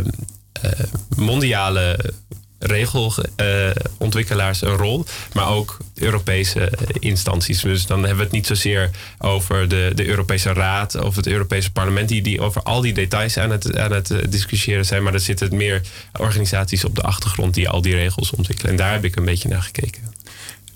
mondiale 1.16 2.14
regelontwikkelaars 2.62 4.62
een 4.62 4.76
rol, 4.76 5.04
maar 5.32 5.48
ook 5.48 5.76
Europese 5.94 6.72
instanties. 6.98 7.60
Dus 7.60 7.86
dan 7.86 7.98
hebben 7.98 8.16
we 8.16 8.22
het 8.22 8.32
niet 8.32 8.46
zozeer 8.46 8.90
over 9.18 9.68
de, 9.68 9.92
de 9.94 10.06
Europese 10.06 10.52
Raad 10.52 10.94
of 10.94 11.16
het 11.16 11.26
Europese 11.26 11.72
Parlement, 11.72 12.08
die, 12.08 12.22
die 12.22 12.40
over 12.40 12.62
al 12.62 12.80
die 12.80 12.92
details 12.92 13.38
aan 13.38 13.50
het, 13.50 13.78
aan 13.78 13.92
het 13.92 14.10
eh, 14.10 14.18
discussiëren 14.28 14.84
zijn, 14.84 15.02
maar 15.02 15.14
er 15.14 15.20
zitten 15.20 15.56
meer 15.56 15.80
organisaties 16.18 16.84
op 16.84 16.94
de 16.94 17.02
achtergrond 17.02 17.54
die 17.54 17.68
al 17.68 17.82
die 17.82 17.94
regels 17.94 18.30
ontwikkelen. 18.30 18.70
En 18.70 18.76
daar 18.76 18.92
heb 18.92 19.04
ik 19.04 19.16
een 19.16 19.24
beetje 19.24 19.48
naar 19.48 19.62
gekeken. 19.62 20.14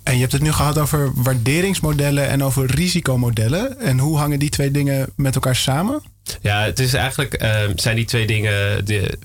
En 0.07 0.13
je 0.13 0.19
hebt 0.19 0.31
het 0.31 0.41
nu 0.41 0.51
gehad 0.51 0.77
over 0.77 1.11
waarderingsmodellen 1.15 2.27
en 2.27 2.43
over 2.43 2.71
risicomodellen. 2.71 3.79
En 3.79 3.99
hoe 3.99 4.17
hangen 4.17 4.39
die 4.39 4.49
twee 4.49 4.71
dingen 4.71 5.09
met 5.15 5.35
elkaar 5.35 5.55
samen? 5.55 6.03
Ja, 6.41 6.63
het 6.63 6.79
is 6.79 6.93
eigenlijk 6.93 7.43
uh, 7.43 7.59
zijn 7.75 7.95
die 7.95 8.05
twee 8.05 8.27
dingen. 8.27 8.85
De, 8.85 9.17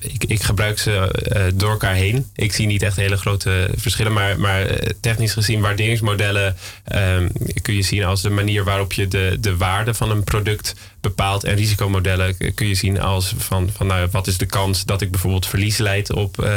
ik, 0.00 0.24
ik, 0.24 0.42
gebruik 0.42 0.78
ze 0.78 1.22
uh, 1.36 1.42
door 1.54 1.70
elkaar 1.70 1.94
heen. 1.94 2.26
Ik 2.34 2.52
zie 2.52 2.66
niet 2.66 2.82
echt 2.82 2.96
hele 2.96 3.16
grote 3.16 3.70
verschillen, 3.76 4.12
maar, 4.12 4.40
maar 4.40 4.66
eh, 4.66 4.90
technisch 5.00 5.32
gezien 5.32 5.60
waarderingsmodellen 5.60 6.56
um, 6.94 7.30
kun 7.62 7.74
je 7.74 7.82
zien 7.82 8.04
als 8.04 8.22
de 8.22 8.30
manier 8.30 8.64
waarop 8.64 8.92
je 8.92 9.08
de, 9.08 9.36
de 9.40 9.56
waarde 9.56 9.94
van 9.94 10.10
een 10.10 10.24
product 10.24 10.74
bepaalt. 11.00 11.44
En 11.44 11.54
risicomodellen 11.54 12.54
kun 12.54 12.68
je 12.68 12.74
zien 12.74 13.00
als 13.00 13.34
van, 13.38 13.70
van 13.76 13.86
nou, 13.86 14.08
wat 14.10 14.26
is 14.26 14.38
de 14.38 14.46
kans 14.46 14.84
dat 14.84 15.00
ik 15.00 15.10
bijvoorbeeld 15.10 15.46
verlies 15.46 15.78
leid 15.78 16.12
op, 16.12 16.48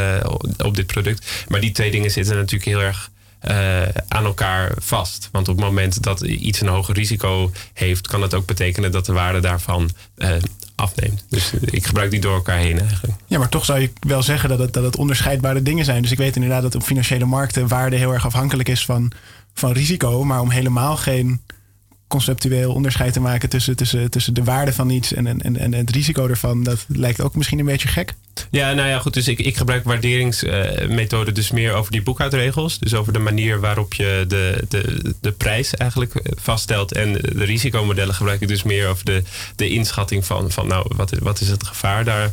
op 0.58 0.76
dit 0.76 0.88
product. 0.88 1.46
Maar 1.48 1.62
die 1.62 1.72
twee 1.72 1.92
dingen 1.92 2.12
zitten 2.12 2.36
natuurlijk 2.36 2.70
heel 2.70 2.82
erg 2.82 3.12
uh, 3.50 3.82
aan 4.08 4.26
elkaar 4.26 4.72
vast. 4.78 5.30
Want 5.32 5.48
op 5.48 5.56
het 5.56 5.66
moment 5.66 6.04
dat 6.04 6.22
iets 6.22 6.62
een 6.62 6.68
hoger 6.68 6.96
risico 6.96 7.52
heeft, 7.74 8.08
kan 8.08 8.22
het 8.22 8.34
ook 8.34 8.46
betekenen 8.46 8.92
dat 8.92 9.06
de 9.06 9.14
waarde 9.14 9.40
daarvan 9.40 9.90
uh, 10.18 10.30
afneemt. 10.76 11.26
Dus 11.30 11.54
ik 11.62 11.86
gebruik 11.86 12.12
die 12.12 12.20
door 12.20 12.36
elkaar 12.36 12.58
heen 12.58 12.80
eigenlijk. 12.80 13.14
Ja, 13.26 13.40
maar 13.40 13.50
toch 13.50 13.66
zou 13.66 13.80
je 13.80 13.92
wel 14.00 14.24
zeggen 14.24 14.50
dat 14.50 14.60
het, 14.60 14.74
dat 14.74 14.98
onderscheidbare 14.98 15.62
dingen 15.62 15.86
zijn. 15.86 16.02
Dus 16.02 16.12
ik 16.12 16.18
weet 16.18 16.36
inderdaad 16.36 16.62
dat 16.62 16.76
op 16.76 16.84
financiële 16.84 17.26
markten 17.26 17.68
waarde 17.68 17.96
heel 17.96 18.14
erg 18.14 18.26
afhankelijk 18.26 18.70
is 18.70 18.86
van, 18.86 19.12
van 19.54 19.72
risico. 19.72 20.24
Maar 20.24 20.42
om 20.42 20.50
helemaal 20.50 20.98
geen 20.98 21.42
conceptueel 22.12 22.74
onderscheid 22.74 23.14
te 23.14 23.20
maken 23.20 23.50
tussen, 23.50 23.76
tussen, 23.76 24.10
tussen 24.10 24.34
de 24.34 24.44
waarde 24.44 24.74
van 24.74 24.90
iets 24.90 25.14
en, 25.14 25.42
en, 25.42 25.58
en 25.58 25.74
het 25.74 25.90
risico 25.90 26.28
ervan, 26.28 26.64
dat 26.64 26.86
lijkt 26.88 27.22
ook 27.22 27.36
misschien 27.36 27.60
een 27.60 27.66
beetje 27.66 27.88
gek. 27.88 28.14
Ja, 28.50 28.74
nou 28.74 28.90
ja, 28.90 29.00
goed. 29.00 29.14
Dus 29.14 29.28
ik, 29.28 29.40
ik 29.40 29.58
gebruik 29.58 29.84
waarderingsmethoden 29.84 31.34
dus 31.34 31.52
meer 31.52 31.74
over 31.74 31.92
die 31.92 32.02
boekhoudregels. 32.02 32.80
Dus 32.80 32.94
over 32.94 33.14
de 33.14 33.20
manier 33.20 33.60
waarop 33.60 33.94
je 33.94 34.26
de, 34.28 34.64
de, 34.70 35.14
de 35.22 35.32
prijs 35.32 35.76
eigenlijk 35.76 36.16
eh, 36.16 36.32
vaststelt. 36.40 36.94
En 36.94 37.14
de 37.14 37.44
risicomodellen 37.44 38.16
gebruik 38.16 38.42
ik 38.42 38.48
dus 38.48 38.64
meer 38.64 38.88
over 38.88 39.06
de, 39.06 39.24
de 39.56 39.70
inschatting 39.70 40.26
van, 40.26 40.52
van 40.52 40.68
nou, 40.68 40.92
wat, 40.96 41.12
wat 41.20 41.42
is 41.42 41.48
het 41.48 41.68
gevaar 41.68 42.04
daar 42.04 42.30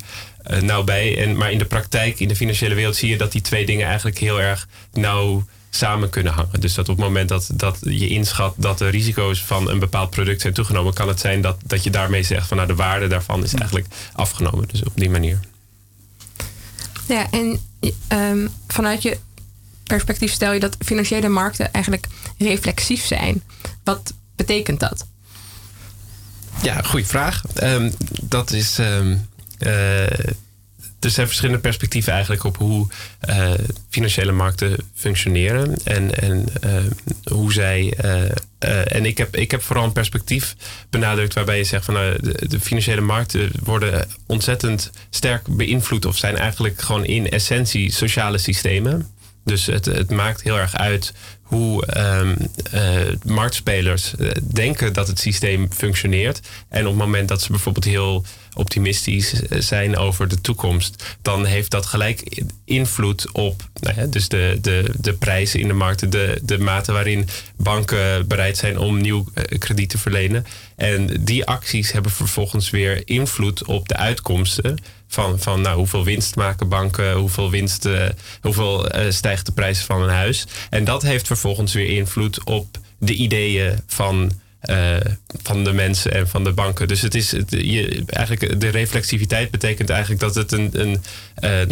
uh, 0.51 0.61
nou 0.61 0.85
bij. 0.85 1.19
En, 1.19 1.37
maar 1.37 1.53
in 1.53 1.59
de 1.59 1.65
praktijk, 1.65 2.21
in 2.21 2.29
de 2.29 2.37
financiële 2.37 2.75
wereld, 2.75 2.97
zie 2.97 3.11
je 3.11 3.19
dat 3.19 3.33
die 3.33 3.41
twee 3.41 3.67
dingen 3.67 3.87
eigenlijk 3.87 4.19
heel 4.19 4.41
erg 4.41 4.69
nauw 4.93 5.45
samen 5.71 6.11
kunnen 6.11 6.33
hangen. 6.33 6.61
Dus 6.61 6.75
dat 6.75 6.89
op 6.89 6.97
het 6.97 7.05
moment 7.05 7.29
dat, 7.29 7.51
dat 7.55 7.79
je 7.81 8.09
inschat 8.09 8.55
dat 8.57 8.79
de 8.79 8.89
risico's 8.89 9.43
van 9.43 9.71
een 9.71 9.79
bepaald 9.79 10.11
product 10.11 10.41
zijn 10.41 10.53
toegenomen, 10.55 10.95
kan 10.95 11.09
het 11.09 11.21
zijn 11.21 11.41
dat, 11.41 11.57
dat 11.65 11.85
je 11.85 11.91
daarmee 11.91 12.23
zegt 12.23 12.49
van 12.49 12.57
nou 12.57 12.69
de 12.69 12.75
waarde 12.75 13.07
daarvan 13.07 13.45
is 13.45 13.55
eigenlijk 13.55 13.87
afgenomen. 14.13 14.69
Dus 14.69 14.83
op 14.83 14.93
die 14.95 15.11
manier. 15.11 15.41
Ja, 17.07 17.31
en 17.31 17.61
um, 18.09 18.49
vanuit 18.67 19.03
je 19.03 19.19
perspectief 19.85 20.33
stel 20.33 20.53
je 20.53 20.61
dat 20.61 20.77
financiële 20.85 21.29
markten 21.29 21.73
eigenlijk 21.73 22.07
reflexief 22.39 23.05
zijn. 23.05 23.43
Wat 23.85 24.13
betekent 24.37 24.81
dat? 24.81 25.07
Ja, 26.63 26.83
goede 26.83 27.07
vraag. 27.07 27.43
Um, 27.63 27.93
dat 28.23 28.51
is. 28.51 28.79
Um, 28.79 29.29
uh, 29.59 30.07
er 31.01 31.11
zijn 31.11 31.27
verschillende 31.27 31.61
perspectieven 31.61 32.13
eigenlijk 32.13 32.45
op 32.45 32.57
hoe 32.57 32.87
uh, 33.29 33.51
financiële 33.89 34.33
markten 34.33 34.77
functioneren 34.95 35.77
en, 35.85 36.15
en 36.21 36.47
uh, 36.65 37.33
hoe 37.33 37.53
zij. 37.53 37.99
Uh, 38.05 38.95
en 38.95 39.07
ik 39.07 39.19
heb, 39.19 39.37
ik 39.37 39.51
heb 39.51 39.63
vooral 39.63 39.85
een 39.85 39.93
perspectief 39.93 40.57
benadrukt 40.91 41.35
waarbij 41.35 41.59
je 41.59 41.65
zegt 41.65 41.85
van 41.85 41.95
nou, 41.95 42.23
de, 42.23 42.49
de, 42.49 42.61
financiële 42.61 43.01
markten 43.01 43.51
worden 43.63 44.09
ontzettend 44.27 44.91
sterk 45.11 45.57
beïnvloed 45.57 46.05
of 46.05 46.17
zijn 46.17 46.37
eigenlijk 46.37 46.81
gewoon 46.81 47.05
in 47.05 47.31
essentie 47.31 47.93
sociale 47.93 48.39
systemen. 48.39 49.11
Dus 49.45 49.67
het, 49.67 49.85
het 49.85 50.11
maakt 50.11 50.43
heel 50.43 50.59
erg 50.59 50.77
uit 50.77 51.13
hoe 51.49 51.99
um, 51.99 52.37
uh, 52.75 53.15
marktspelers 53.25 54.15
denken 54.43 54.93
dat 54.93 55.07
het 55.07 55.19
systeem 55.19 55.69
functioneert. 55.73 56.41
En 56.69 56.81
op 56.87 56.93
het 56.93 57.05
moment 57.05 57.29
dat 57.29 57.43
ze 57.43 57.51
bijvoorbeeld 57.51 57.85
heel 57.85 58.25
optimistisch 58.55 59.33
zijn 59.51 59.97
over 59.97 60.29
de 60.29 60.41
toekomst, 60.41 61.17
dan 61.23 61.45
heeft 61.45 61.71
dat 61.71 61.87
gelijk 61.87 62.43
invloed 62.65 63.33
op 63.33 63.69
nou 63.81 64.01
ja, 64.01 64.07
dus 64.07 64.29
de, 64.29 64.59
de, 64.61 64.91
de 64.99 65.13
prijzen 65.13 65.61
in 65.61 65.69
de 65.69 65.75
markten, 65.75 66.11
de, 66.11 66.41
de 66.43 66.59
mate 66.59 66.93
waarin 66.93 67.29
banken 67.57 68.27
bereid 68.29 68.57
zijn 68.57 68.79
om 68.79 69.01
nieuw 69.01 69.25
krediet 69.59 69.91
te 69.91 69.99
verlenen. 69.99 70.47
En 70.77 71.25
die 71.25 71.45
acties 71.45 71.93
hebben 71.93 72.13
vervolgens 72.13 72.71
weer 72.71 73.03
invloed 73.05 73.65
op 73.65 73.89
de 73.89 73.97
uitkomsten. 73.97 74.79
Van, 75.09 75.41
van 75.41 75.61
nou, 75.61 75.77
hoeveel 75.77 76.05
winst 76.05 76.37
maken 76.37 76.69
banken, 76.69 77.13
hoeveel, 77.13 77.51
winst, 77.51 77.85
uh, 77.85 78.05
hoeveel 78.41 78.97
uh, 78.97 79.11
stijgt 79.11 79.47
de 79.47 79.53
prijs 79.53 79.81
van 79.81 80.03
een 80.03 80.15
huis. 80.15 80.47
En 80.71 80.85
dat 80.85 81.03
heeft 81.03 81.27
vervolgens 81.27 81.73
weer 81.73 81.89
invloed 81.89 82.45
op 82.45 82.79
de 82.99 83.15
ideeën 83.15 83.79
van 83.87 84.33
uh, 84.71 84.97
van 85.43 85.65
de 85.65 85.73
mensen 85.73 86.13
en 86.13 86.29
van 86.29 86.45
de 86.45 86.53
banken. 86.53 86.89
Dus 86.89 87.01
het 87.01 87.15
is 87.15 87.31
je, 87.49 88.03
eigenlijk 88.07 88.61
de 88.61 88.69
reflexiviteit 88.69 89.51
betekent 89.51 89.91
eigenlijk 89.91 90.21
dat 90.21 90.35
het 90.35 90.53
een, 90.53 90.71
een 90.73 91.01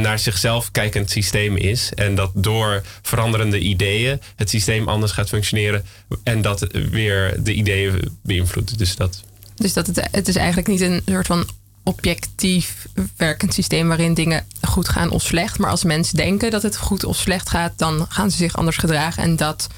naar 0.03 0.19
zichzelf 0.19 0.71
kijkend 0.71 1.11
systeem 1.11 1.57
is. 1.57 1.93
En 1.95 2.15
dat 2.15 2.31
door 2.35 2.83
veranderende 3.03 3.59
ideeën 3.59 4.21
het 4.37 4.51
systeem 4.51 4.89
anders 4.89 5.13
gaat 5.13 5.29
functioneren. 5.29 5.85
En 6.23 6.43
dat 6.43 6.67
weer 6.91 7.37
de 7.43 7.53
ideeën 7.53 8.19
beïnvloedt. 8.23 8.79
Dus 8.79 8.97
dat. 8.97 9.23
Dus 9.55 9.73
dat 9.73 9.87
het, 9.87 10.09
het 10.11 10.29
is 10.29 10.37
eigenlijk 10.37 10.69
niet 10.69 10.81
een 10.81 11.03
soort 11.07 11.27
van 11.27 11.47
objectief 11.87 12.87
werkend 13.17 13.55
systeem 13.55 13.89
waarin 13.89 14.15
dingen 14.15 14.47
goed 14.61 14.89
gaan 14.89 15.11
of 15.11 15.23
slecht. 15.23 15.59
Maar 15.59 15.71
als 15.71 15.85
mensen 15.85 16.17
denken 16.17 16.51
dat 16.51 16.63
het 16.63 16.77
goed 16.77 17.05
of 17.05 17.17
slecht 17.17 17.49
gaat, 17.49 17.73
dan 17.77 18.07
gaan 18.09 18.31
ze 18.31 18.37
zich 18.37 18.57
anders 18.57 18.77
gedragen. 18.77 19.23
En 19.23 19.37
dat 19.37 19.69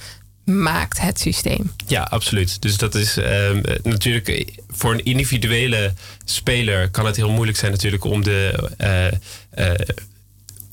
maakt 0.44 1.01
het 1.01 1.21
systeem. 1.21 1.73
Ja, 1.87 2.03
absoluut. 2.03 2.62
Dus 2.62 2.77
dat 2.77 2.94
is 2.94 3.18
uh, 3.18 3.51
natuurlijk 3.83 4.53
voor 4.68 4.92
een 4.92 5.05
individuele 5.05 5.92
speler 6.25 6.90
kan 6.90 7.07
het 7.07 7.16
heel 7.16 7.31
moeilijk 7.31 7.59
zijn 7.59 7.73
natuurlijk 7.73 8.05
om 8.05 8.23
de. 8.23 8.71
Uh, 8.79 9.66
uh, 9.66 9.75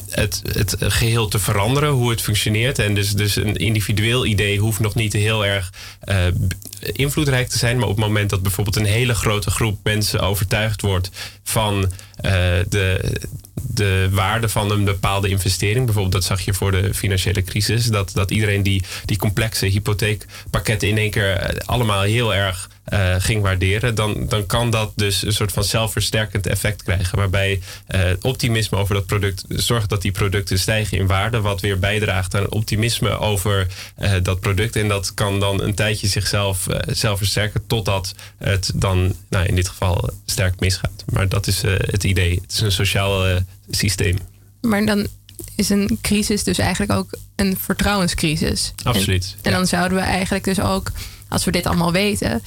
het, 0.09 0.41
het 0.51 0.75
geheel 0.79 1.27
te 1.27 1.39
veranderen, 1.39 1.89
hoe 1.89 2.09
het 2.09 2.21
functioneert. 2.21 2.79
En 2.79 2.95
dus, 2.95 3.13
dus 3.13 3.35
een 3.35 3.55
individueel 3.55 4.25
idee 4.25 4.59
hoeft 4.59 4.79
nog 4.79 4.95
niet 4.95 5.13
heel 5.13 5.45
erg 5.45 5.73
uh, 6.05 6.15
invloedrijk 6.81 7.47
te 7.47 7.57
zijn. 7.57 7.77
Maar 7.77 7.87
op 7.87 7.95
het 7.95 8.05
moment 8.05 8.29
dat 8.29 8.41
bijvoorbeeld 8.41 8.75
een 8.75 8.85
hele 8.85 9.15
grote 9.15 9.51
groep 9.51 9.79
mensen 9.83 10.19
overtuigd 10.19 10.81
wordt 10.81 11.09
van 11.43 11.83
uh, 11.83 12.31
de, 12.69 13.11
de 13.53 14.07
waarde 14.11 14.49
van 14.49 14.71
een 14.71 14.83
bepaalde 14.83 15.29
investering. 15.29 15.85
Bijvoorbeeld, 15.85 16.13
dat 16.13 16.23
zag 16.23 16.41
je 16.41 16.53
voor 16.53 16.71
de 16.71 16.93
financiële 16.93 17.43
crisis. 17.43 17.85
Dat, 17.85 18.11
dat 18.13 18.31
iedereen 18.31 18.63
die, 18.63 18.83
die 19.05 19.17
complexe 19.17 19.65
hypotheekpakketten 19.65 20.87
in 20.87 20.97
één 20.97 21.11
keer 21.11 21.61
allemaal 21.65 22.01
heel 22.01 22.33
erg 22.33 22.69
uh, 22.93 23.15
ging 23.17 23.41
waarderen, 23.41 23.95
dan, 23.95 24.25
dan 24.27 24.45
kan 24.45 24.69
dat 24.69 24.91
dus 24.95 25.25
een 25.25 25.33
soort 25.33 25.51
van 25.51 25.63
zelfversterkend 25.63 26.47
effect 26.47 26.83
krijgen. 26.83 27.17
Waarbij 27.17 27.61
uh, 27.95 28.01
optimisme 28.21 28.77
over 28.77 28.95
dat 28.95 29.05
product 29.05 29.43
zorgt 29.47 29.89
dat 29.89 30.01
die 30.01 30.11
producten 30.11 30.59
stijgen 30.59 30.97
in 30.97 31.07
waarde, 31.07 31.41
wat 31.41 31.61
weer 31.61 31.79
bijdraagt 31.79 32.35
aan 32.35 32.51
optimisme 32.51 33.09
over 33.19 33.67
uh, 33.99 34.13
dat 34.21 34.39
product. 34.39 34.75
En 34.75 34.87
dat 34.87 35.13
kan 35.13 35.39
dan 35.39 35.61
een 35.61 35.75
tijdje 35.75 36.07
zichzelf 36.07 36.67
zelf 36.87 37.17
versterken 37.17 37.67
totdat 37.67 38.13
het 38.37 38.71
dan 38.75 39.15
nou, 39.29 39.45
in 39.45 39.55
dit 39.55 39.67
geval 39.67 40.09
sterk 40.25 40.59
misgaat. 40.59 41.03
Maar 41.05 41.29
dat 41.29 41.47
is 41.47 41.61
het 41.61 42.03
idee. 42.03 42.39
Het 42.41 42.51
is 42.51 42.61
een 42.61 42.71
sociaal 42.71 43.39
systeem. 43.69 44.17
Maar 44.61 44.85
dan 44.85 45.07
is 45.55 45.69
een 45.69 45.97
crisis 46.01 46.43
dus 46.43 46.57
eigenlijk 46.57 46.91
ook 46.91 47.09
een 47.35 47.57
vertrouwenscrisis. 47.59 48.73
Absoluut. 48.83 49.35
En, 49.41 49.51
en 49.51 49.57
dan 49.57 49.67
zouden 49.67 49.97
we 49.97 50.03
eigenlijk 50.03 50.43
dus 50.43 50.59
ook, 50.59 50.91
als 51.27 51.43
we 51.43 51.51
dit 51.51 51.65
allemaal 51.65 51.91
weten, 51.91 52.41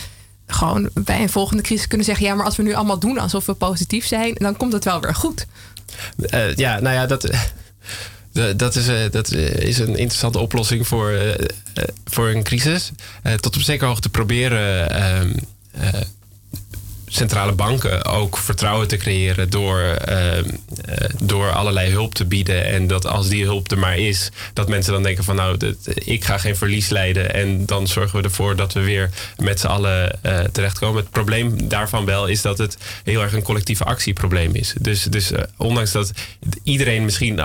gewoon 0.48 0.90
bij 0.94 1.22
een 1.22 1.28
volgende 1.28 1.62
crisis 1.62 1.86
kunnen 1.86 2.06
zeggen: 2.06 2.26
ja, 2.26 2.34
maar 2.34 2.44
als 2.44 2.56
we 2.56 2.62
nu 2.62 2.74
allemaal 2.74 2.98
doen 2.98 3.18
alsof 3.18 3.46
we 3.46 3.54
positief 3.54 4.06
zijn, 4.06 4.34
dan 4.34 4.56
komt 4.56 4.72
het 4.72 4.84
wel 4.84 5.00
weer 5.00 5.14
goed. 5.14 5.46
Uh, 6.16 6.54
ja, 6.54 6.80
nou 6.80 6.94
ja, 6.94 7.06
dat. 7.06 7.30
Dat 8.56 8.76
is, 8.76 9.10
dat 9.10 9.32
is 9.32 9.78
een 9.78 9.96
interessante 9.96 10.38
oplossing 10.38 10.86
voor, 10.86 11.36
voor 12.04 12.28
een 12.28 12.42
crisis. 12.42 12.90
Tot 13.40 13.56
op 13.56 13.62
zekere 13.62 13.86
hoogte 13.86 14.08
proberen 14.08 14.90
ehm, 14.90 15.32
centrale 17.08 17.52
banken 17.52 18.04
ook 18.04 18.36
vertrouwen 18.38 18.88
te 18.88 18.96
creëren 18.96 19.50
door, 19.50 19.98
uh, 20.08 20.36
uh, 20.36 20.42
door 21.22 21.52
allerlei 21.52 21.90
hulp 21.90 22.14
te 22.14 22.24
bieden. 22.24 22.64
En 22.64 22.86
dat 22.86 23.06
als 23.06 23.28
die 23.28 23.44
hulp 23.44 23.70
er 23.70 23.78
maar 23.78 23.98
is, 23.98 24.30
dat 24.52 24.68
mensen 24.68 24.92
dan 24.92 25.02
denken 25.02 25.24
van 25.24 25.36
nou, 25.36 25.74
ik 25.94 26.24
ga 26.24 26.38
geen 26.38 26.56
verlies 26.56 26.88
leiden. 26.88 27.34
En 27.34 27.66
dan 27.66 27.86
zorgen 27.86 28.18
we 28.18 28.24
ervoor 28.24 28.56
dat 28.56 28.72
we 28.72 28.80
weer 28.80 29.10
met 29.36 29.60
z'n 29.60 29.66
allen 29.66 30.18
uh, 30.22 30.40
terechtkomen. 30.40 31.00
Het 31.00 31.10
probleem 31.10 31.68
daarvan 31.68 32.04
wel 32.04 32.26
is 32.26 32.42
dat 32.42 32.58
het 32.58 32.76
heel 33.04 33.22
erg 33.22 33.32
een 33.32 33.42
collectieve 33.42 33.84
actieprobleem 33.84 34.54
is. 34.54 34.74
Dus, 34.80 35.02
dus 35.02 35.32
ondanks 35.56 35.92
dat 35.92 36.12
iedereen 36.62 37.04
misschien 37.04 37.38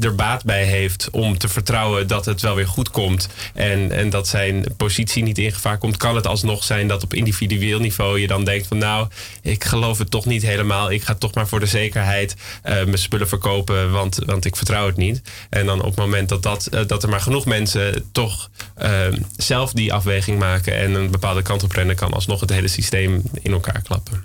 er 0.00 0.14
baat 0.14 0.44
bij 0.44 0.64
heeft 0.64 1.08
om 1.10 1.38
te 1.38 1.48
vertrouwen 1.48 2.06
dat 2.06 2.24
het 2.24 2.40
wel 2.40 2.54
weer 2.54 2.68
goed 2.68 2.90
komt. 2.90 3.28
En, 3.54 3.92
en 3.92 4.10
dat 4.10 4.28
zijn 4.28 4.64
positie 4.76 5.22
niet 5.22 5.38
in 5.38 5.52
gevaar 5.52 5.78
komt, 5.78 5.96
kan 5.96 6.14
het 6.14 6.26
alsnog 6.26 6.64
zijn 6.64 6.88
dat 6.88 7.02
op 7.02 7.14
individueel 7.14 7.80
niveau 7.80 8.20
je 8.20 8.26
dan 8.26 8.44
denkt 8.44 8.66
van 8.66 8.78
nou, 8.78 8.87
nou, 8.88 9.08
ik 9.42 9.64
geloof 9.64 9.98
het 9.98 10.10
toch 10.10 10.26
niet 10.26 10.42
helemaal. 10.42 10.90
Ik 10.90 11.02
ga 11.02 11.14
toch 11.14 11.34
maar 11.34 11.48
voor 11.48 11.60
de 11.60 11.66
zekerheid 11.66 12.36
uh, 12.64 12.72
mijn 12.72 12.98
spullen 12.98 13.28
verkopen, 13.28 13.90
want, 13.90 14.18
want 14.26 14.44
ik 14.44 14.56
vertrouw 14.56 14.86
het 14.86 14.96
niet. 14.96 15.22
En 15.50 15.66
dan 15.66 15.78
op 15.78 15.86
het 15.86 15.96
moment 15.96 16.28
dat, 16.28 16.42
dat, 16.42 16.68
uh, 16.70 16.80
dat 16.86 17.02
er 17.02 17.08
maar 17.08 17.20
genoeg 17.20 17.44
mensen 17.44 18.08
toch 18.12 18.50
uh, 18.82 19.06
zelf 19.36 19.72
die 19.72 19.92
afweging 19.92 20.38
maken 20.38 20.74
en 20.76 20.94
een 20.94 21.10
bepaalde 21.10 21.42
kant 21.42 21.62
op 21.62 21.72
rennen, 21.72 21.96
kan 21.96 22.12
alsnog 22.12 22.40
het 22.40 22.50
hele 22.50 22.68
systeem 22.68 23.22
in 23.42 23.52
elkaar 23.52 23.82
klappen. 23.82 24.24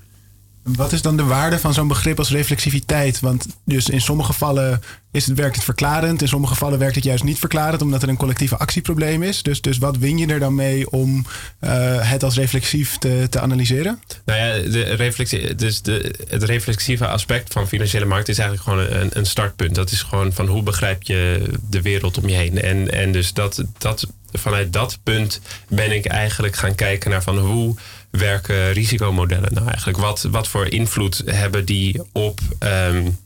Wat 0.64 0.92
is 0.92 1.02
dan 1.02 1.18
de 1.18 1.24
waarde 1.24 1.60
van 1.60 1.74
zo'n 1.74 1.88
begrip 1.88 2.20
als 2.20 2.30
reflexiviteit? 2.30 3.20
Want 3.20 3.46
dus 3.66 3.90
in 3.90 4.02
sommige 4.02 4.32
gevallen 4.32 4.82
is 5.12 5.26
het, 5.26 5.38
werkt 5.38 5.56
het 5.56 5.64
verklarend. 5.64 6.22
In 6.22 6.28
sommige 6.28 6.54
gevallen 6.54 6.80
werkt 6.80 6.96
het 6.96 7.04
juist 7.04 7.24
niet 7.24 7.40
verklarend, 7.40 7.82
omdat 7.82 8.04
er 8.04 8.10
een 8.10 8.18
collectieve 8.18 8.58
actieprobleem 8.58 9.24
is. 9.24 9.44
Dus, 9.44 9.62
dus 9.62 9.78
wat 9.78 9.98
win 9.98 10.18
je 10.18 10.28
er 10.28 10.40
dan 10.40 10.56
mee 10.56 10.90
om 10.90 11.26
uh, 11.62 12.10
het 12.10 12.24
als 12.24 12.36
reflexief 12.36 12.98
te, 12.98 13.28
te 13.30 13.40
analyseren? 13.40 14.00
Nou 14.26 14.40
ja, 14.40 14.70
de 14.70 14.82
reflexie, 14.82 15.56
dus 15.56 15.82
de, 15.82 16.16
het 16.30 16.44
reflexieve 16.44 17.08
aspect 17.08 17.54
van 17.54 17.68
financiële 17.68 18.06
markt 18.06 18.30
is 18.30 18.38
eigenlijk 18.38 18.70
gewoon 18.70 19.02
een, 19.02 19.10
een 19.14 19.26
startpunt. 19.26 19.76
Dat 19.76 19.92
is 19.92 20.02
gewoon 20.02 20.34
van 20.34 20.48
hoe 20.48 20.64
begrijp 20.64 21.04
je 21.04 21.50
de 21.70 21.82
wereld 21.82 22.18
om 22.18 22.30
je 22.30 22.36
heen. 22.36 22.62
En, 22.62 22.92
en 22.92 23.12
dus 23.12 23.34
dat, 23.34 23.64
dat, 23.78 24.08
vanuit 24.32 24.74
dat 24.74 25.00
punt 25.04 25.42
ben 25.68 25.92
ik 25.92 26.06
eigenlijk 26.06 26.56
gaan 26.56 26.76
kijken 26.76 27.10
naar 27.10 27.24
van 27.24 27.38
hoe 27.38 27.76
werken 28.20 28.74
risicomodellen 28.74 29.54
nou 29.54 29.68
eigenlijk? 29.68 29.98
Wat, 29.98 30.22
wat 30.22 30.48
voor 30.48 30.68
invloed 30.68 31.22
hebben 31.26 31.66
die 31.66 32.02
op, 32.12 32.40
um, 32.60 33.18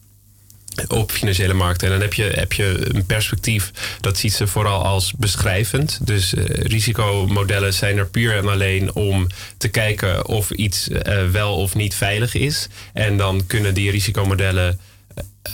op 0.87 1.11
financiële 1.11 1.53
markten. 1.53 1.87
En 1.87 1.93
dan 1.93 2.01
heb 2.01 2.13
je, 2.13 2.23
heb 2.23 2.53
je 2.53 2.89
een 2.93 3.05
perspectief 3.05 3.71
dat 4.01 4.17
ziet 4.17 4.33
ze 4.33 4.47
vooral 4.47 4.85
als 4.85 5.13
beschrijvend. 5.13 5.99
Dus 6.01 6.33
uh, 6.33 6.43
risicomodellen 6.45 7.73
zijn 7.73 7.97
er 7.97 8.07
puur 8.07 8.37
en 8.37 8.49
alleen 8.49 8.93
om 8.93 9.27
te 9.57 9.67
kijken 9.67 10.27
of 10.27 10.51
iets 10.51 10.87
uh, 10.87 11.29
wel 11.29 11.55
of 11.55 11.75
niet 11.75 11.95
veilig 11.95 12.33
is. 12.33 12.67
En 12.93 13.17
dan 13.17 13.45
kunnen 13.47 13.73
die 13.73 13.91
risicomodellen 13.91 14.79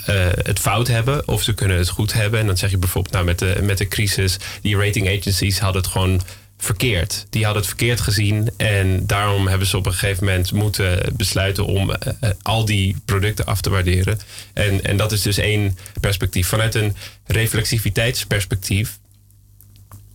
uh, 0.08 0.26
het 0.42 0.58
fout 0.58 0.88
hebben 0.88 1.28
of 1.28 1.42
ze 1.42 1.54
kunnen 1.54 1.76
het 1.76 1.88
goed 1.88 2.12
hebben. 2.12 2.40
En 2.40 2.46
dan 2.46 2.56
zeg 2.56 2.70
je 2.70 2.78
bijvoorbeeld 2.78 3.14
nou 3.14 3.24
met 3.24 3.38
de, 3.38 3.58
met 3.62 3.78
de 3.78 3.88
crisis, 3.88 4.36
die 4.62 4.76
rating 4.76 5.18
agencies 5.18 5.58
hadden 5.58 5.82
het 5.82 5.90
gewoon 5.90 6.22
verkeerd. 6.64 7.26
Die 7.30 7.44
hadden 7.44 7.62
het 7.62 7.70
verkeerd 7.70 8.00
gezien 8.00 8.50
en 8.56 9.06
daarom 9.06 9.48
hebben 9.48 9.66
ze 9.66 9.76
op 9.76 9.86
een 9.86 9.92
gegeven 9.92 10.24
moment 10.24 10.52
moeten 10.52 11.12
besluiten 11.16 11.66
om 11.66 11.90
uh, 11.90 11.96
al 12.42 12.64
die 12.64 12.96
producten 13.04 13.44
af 13.44 13.60
te 13.60 13.70
waarderen. 13.70 14.18
En, 14.52 14.84
en 14.84 14.96
dat 14.96 15.12
is 15.12 15.22
dus 15.22 15.38
één 15.38 15.78
perspectief. 16.00 16.48
Vanuit 16.48 16.74
een 16.74 16.96
reflexiviteitsperspectief 17.26 18.98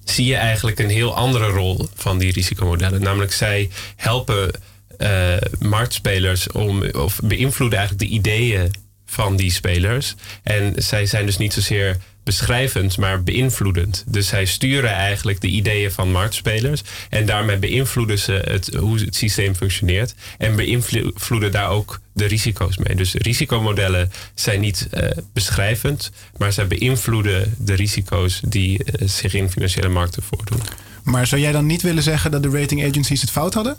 zie 0.03 0.25
je 0.25 0.35
eigenlijk 0.35 0.79
een 0.79 0.89
heel 0.89 1.15
andere 1.15 1.47
rol 1.47 1.87
van 1.95 2.17
die 2.17 2.31
risicomodellen. 2.31 3.01
Namelijk 3.01 3.33
zij 3.33 3.69
helpen 3.95 4.51
uh, 4.97 5.33
marktspelers 5.59 6.51
om, 6.51 6.83
of 6.89 7.19
beïnvloeden 7.23 7.79
eigenlijk 7.79 8.09
de 8.09 8.15
ideeën 8.15 8.71
van 9.09 9.35
die 9.35 9.51
spelers. 9.51 10.15
En 10.43 10.73
zij 10.75 11.05
zijn 11.05 11.25
dus 11.25 11.37
niet 11.37 11.53
zozeer 11.53 11.97
beschrijvend, 12.23 12.97
maar 12.97 13.23
beïnvloedend. 13.23 14.03
Dus 14.07 14.27
zij 14.27 14.45
sturen 14.45 14.91
eigenlijk 14.91 15.41
de 15.41 15.47
ideeën 15.47 15.91
van 15.91 16.11
marktspelers. 16.11 16.81
En 17.09 17.25
daarmee 17.25 17.57
beïnvloeden 17.57 18.19
ze 18.19 18.31
het, 18.31 18.75
hoe 18.75 18.99
het 18.99 19.15
systeem 19.15 19.55
functioneert. 19.55 20.15
En 20.37 20.55
beïnvloeden 20.55 21.51
daar 21.51 21.69
ook 21.69 21.99
de 22.13 22.25
risico's 22.25 22.77
mee. 22.77 22.95
Dus 22.95 23.13
risicomodellen 23.13 24.11
zijn 24.33 24.59
niet 24.59 24.87
uh, 24.93 25.09
beschrijvend, 25.33 26.11
maar 26.37 26.53
zij 26.53 26.67
beïnvloeden 26.67 27.55
de 27.57 27.73
risico's 27.73 28.41
die 28.47 28.79
uh, 28.79 29.07
zich 29.07 29.33
in 29.33 29.49
financiële 29.49 29.89
markten 29.89 30.23
voordoen. 30.23 30.61
Maar 31.03 31.27
zou 31.27 31.41
jij 31.41 31.51
dan 31.51 31.65
niet 31.65 31.81
willen 31.81 32.03
zeggen 32.03 32.31
dat 32.31 32.43
de 32.43 32.49
rating 32.49 32.85
agencies 32.87 33.21
het 33.21 33.31
fout 33.31 33.53
hadden? 33.53 33.77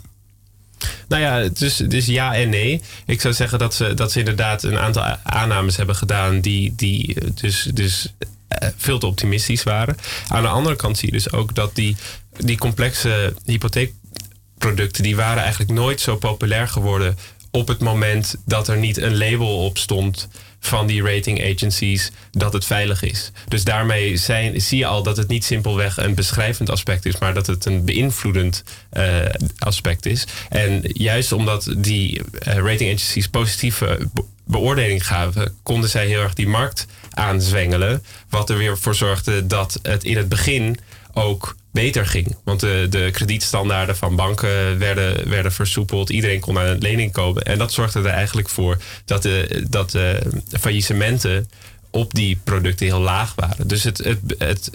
Nou 1.07 1.21
ja, 1.21 1.49
dus, 1.53 1.75
dus 1.75 2.05
ja 2.05 2.35
en 2.35 2.49
nee. 2.49 2.81
Ik 3.05 3.21
zou 3.21 3.33
zeggen 3.33 3.59
dat 3.59 3.73
ze, 3.73 3.93
dat 3.93 4.11
ze 4.11 4.19
inderdaad 4.19 4.63
een 4.63 4.77
aantal 4.77 5.03
aannames 5.23 5.77
hebben 5.77 5.95
gedaan 5.95 6.41
die, 6.41 6.73
die 6.75 7.17
dus, 7.33 7.69
dus 7.73 8.13
eh, 8.47 8.69
veel 8.77 8.99
te 8.99 9.05
optimistisch 9.05 9.63
waren. 9.63 9.95
Aan 10.27 10.43
de 10.43 10.49
andere 10.49 10.75
kant 10.75 10.97
zie 10.97 11.07
je 11.07 11.13
dus 11.13 11.31
ook 11.31 11.55
dat 11.55 11.75
die, 11.75 11.95
die 12.37 12.57
complexe 12.57 13.33
hypotheekproducten, 13.45 15.03
die 15.03 15.15
waren 15.15 15.41
eigenlijk 15.41 15.71
nooit 15.71 16.01
zo 16.01 16.15
populair 16.15 16.67
geworden 16.67 17.17
op 17.51 17.67
het 17.67 17.79
moment 17.79 18.35
dat 18.45 18.67
er 18.67 18.77
niet 18.77 18.97
een 18.97 19.17
label 19.17 19.65
op 19.65 19.77
stond 19.77 20.27
van 20.63 20.87
die 20.87 21.03
rating 21.03 21.53
agencies 21.55 22.11
dat 22.31 22.53
het 22.53 22.65
veilig 22.65 23.01
is. 23.03 23.31
Dus 23.47 23.63
daarmee 23.63 24.17
zijn, 24.17 24.61
zie 24.61 24.77
je 24.77 24.85
al 24.85 25.03
dat 25.03 25.17
het 25.17 25.27
niet 25.27 25.43
simpelweg 25.43 25.97
een 25.97 26.15
beschrijvend 26.15 26.69
aspect 26.69 27.05
is, 27.05 27.17
maar 27.17 27.33
dat 27.33 27.47
het 27.47 27.65
een 27.65 27.85
beïnvloedend 27.85 28.63
uh, 28.93 29.25
aspect 29.57 30.05
is. 30.05 30.25
En 30.49 30.81
juist 30.83 31.31
omdat 31.31 31.73
die 31.77 32.19
uh, 32.19 32.23
rating 32.53 32.93
agencies 32.93 33.27
positieve 33.27 34.09
beoordeling 34.45 35.07
gaven, 35.07 35.55
konden 35.63 35.89
zij 35.89 36.05
heel 36.05 36.21
erg 36.21 36.33
die 36.33 36.47
markt 36.47 36.87
aanzwengelen. 37.09 38.03
Wat 38.29 38.49
er 38.49 38.57
weer 38.57 38.77
voor 38.77 38.95
zorgde 38.95 39.47
dat 39.47 39.79
het 39.81 40.03
in 40.03 40.17
het 40.17 40.29
begin 40.29 40.77
ook 41.13 41.55
beter 41.71 42.05
ging. 42.05 42.35
Want 42.43 42.59
de, 42.59 42.87
de 42.89 43.09
kredietstandaarden 43.11 43.97
van 43.97 44.15
banken 44.15 44.77
werden, 44.79 45.29
werden 45.29 45.51
versoepeld. 45.51 46.09
Iedereen 46.09 46.39
kon 46.39 46.59
aan 46.59 46.65
een 46.65 46.77
lening 46.77 47.11
komen. 47.11 47.43
En 47.43 47.57
dat 47.57 47.73
zorgde 47.73 47.99
er 47.99 48.05
eigenlijk 48.05 48.49
voor 48.49 48.77
dat 49.05 49.21
de, 49.21 49.65
dat 49.69 49.91
de 49.91 50.21
faillissementen 50.59 51.49
op 51.89 52.13
die 52.13 52.39
producten 52.43 52.85
heel 52.85 52.99
laag 52.99 53.35
waren. 53.35 53.67
Dus 53.67 53.83
het, 53.83 53.97
het, 53.97 54.19
het, 54.37 54.71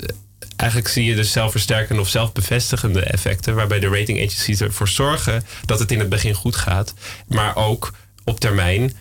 eigenlijk 0.57 0.91
zie 0.91 1.05
je 1.05 1.15
dus 1.15 1.33
zelfversterkende 1.33 2.01
of 2.01 2.09
zelfbevestigende 2.09 3.01
effecten. 3.01 3.55
Waarbij 3.55 3.81
de 3.81 3.89
rating 3.89 4.19
agencies 4.19 4.61
ervoor 4.61 4.89
zorgen 4.89 5.45
dat 5.65 5.79
het 5.79 5.93
in 5.93 5.99
het 5.99 6.09
begin 6.09 6.35
goed 6.35 6.57
gaat. 6.57 6.95
Maar 7.29 7.57
ook 7.57 7.93
op 8.25 8.41
termijn, 8.41 8.93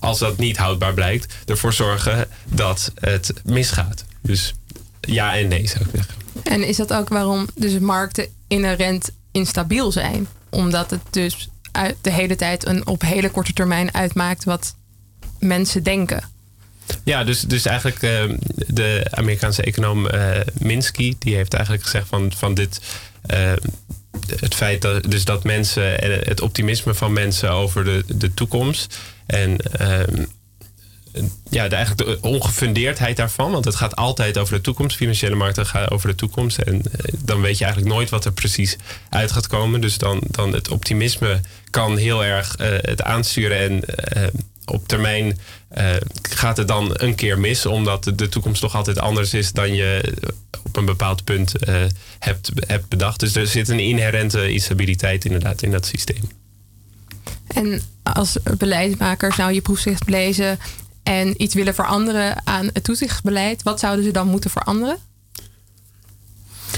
als 0.00 0.18
dat 0.18 0.38
niet 0.38 0.56
houdbaar 0.56 0.94
blijkt, 0.94 1.34
ervoor 1.46 1.72
zorgen 1.72 2.28
dat 2.44 2.92
het 2.94 3.32
misgaat. 3.44 4.04
Dus 4.22 4.54
ja 5.00 5.36
en 5.36 5.48
nee 5.48 5.66
zou 5.66 5.84
ik 5.84 5.90
zeggen. 5.94 6.23
En 6.42 6.66
is 6.66 6.76
dat 6.76 6.92
ook 6.92 7.08
waarom 7.08 7.48
dus 7.54 7.78
markten 7.78 8.26
inherent 8.48 9.10
instabiel 9.32 9.92
zijn? 9.92 10.26
Omdat 10.50 10.90
het 10.90 11.00
dus 11.10 11.48
de 12.00 12.10
hele 12.10 12.36
tijd 12.36 12.66
een 12.66 12.86
op 12.86 13.02
hele 13.02 13.30
korte 13.30 13.52
termijn 13.52 13.94
uitmaakt 13.94 14.44
wat 14.44 14.74
mensen 15.38 15.82
denken. 15.82 16.32
Ja, 17.02 17.24
dus, 17.24 17.40
dus 17.40 17.66
eigenlijk 17.66 18.02
uh, 18.02 18.36
de 18.66 19.06
Amerikaanse 19.10 19.62
econoom 19.62 20.06
uh, 20.06 20.30
Minsky, 20.58 21.14
die 21.18 21.34
heeft 21.34 21.54
eigenlijk 21.54 21.84
gezegd 21.84 22.08
van, 22.08 22.32
van 22.36 22.54
dit. 22.54 22.80
Uh, 23.34 23.52
het 24.40 24.54
feit 24.54 24.82
dat, 24.82 25.10
dus 25.10 25.24
dat 25.24 25.44
mensen 25.44 26.00
en 26.00 26.10
het 26.10 26.40
optimisme 26.40 26.94
van 26.94 27.12
mensen 27.12 27.50
over 27.50 27.84
de, 27.84 28.04
de 28.06 28.34
toekomst. 28.34 28.98
En 29.26 29.56
ehm, 29.58 30.24
ja, 31.50 31.68
de, 31.68 31.74
eigenlijk 31.76 32.10
de 32.10 32.28
ongefundeerdheid 32.28 33.16
daarvan. 33.16 33.52
Want 33.52 33.64
het 33.64 33.74
gaat 33.74 33.96
altijd 33.96 34.38
over 34.38 34.54
de 34.54 34.60
toekomst. 34.60 34.96
Financiële 34.96 35.34
markten 35.34 35.66
gaan 35.66 35.90
over 35.90 36.08
de 36.08 36.14
toekomst. 36.14 36.58
En 36.58 36.82
eh, 36.82 37.14
dan 37.18 37.40
weet 37.40 37.58
je 37.58 37.64
eigenlijk 37.64 37.94
nooit 37.94 38.10
wat 38.10 38.24
er 38.24 38.32
precies 38.32 38.76
uit 39.08 39.32
gaat 39.32 39.46
komen. 39.46 39.80
Dus 39.80 39.98
dan, 39.98 40.20
dan 40.26 40.52
het 40.52 40.68
optimisme 40.68 41.40
kan 41.70 41.96
heel 41.96 42.24
erg 42.24 42.60
uh, 42.60 42.66
het 42.70 43.02
aansturen. 43.02 43.58
En 43.58 43.82
op 44.64 44.88
termijn 44.88 45.38
gaat 46.22 46.56
het 46.56 46.68
dan 46.68 46.90
een 46.92 47.14
keer 47.14 47.38
mis. 47.38 47.66
Omdat 47.66 48.04
de, 48.04 48.14
de, 48.14 48.28
toekomst 48.28 48.60
toch 48.60 48.74
altijd 48.74 48.98
anders 48.98 49.34
is 49.34 49.52
dan 49.52 49.74
je 49.74 50.14
op 50.64 50.76
een 50.76 50.84
bepaald 50.84 51.24
punt 51.24 51.52
hebt, 52.18 52.50
hebt 52.66 52.88
bedacht. 52.88 53.20
Dus 53.20 53.34
er 53.34 53.46
zit 53.46 53.68
een 53.68 53.80
inherente 53.80 54.52
instabiliteit 54.52 55.24
inderdaad 55.24 55.62
in 55.62 55.70
dat 55.70 55.86
systeem. 55.86 56.28
En 57.46 57.82
als 58.02 58.36
beleidsmaker 58.58 59.32
zou 59.32 59.52
je 59.52 59.60
proefschrift 59.60 60.08
lezen 60.08 60.58
en 61.04 61.42
iets 61.42 61.54
willen 61.54 61.74
veranderen 61.74 62.46
aan 62.46 62.70
het 62.72 62.84
toezichtsbeleid, 62.84 63.62
wat 63.62 63.80
zouden 63.80 64.04
ze 64.04 64.10
dan 64.10 64.28
moeten 64.28 64.50
veranderen? 64.50 64.98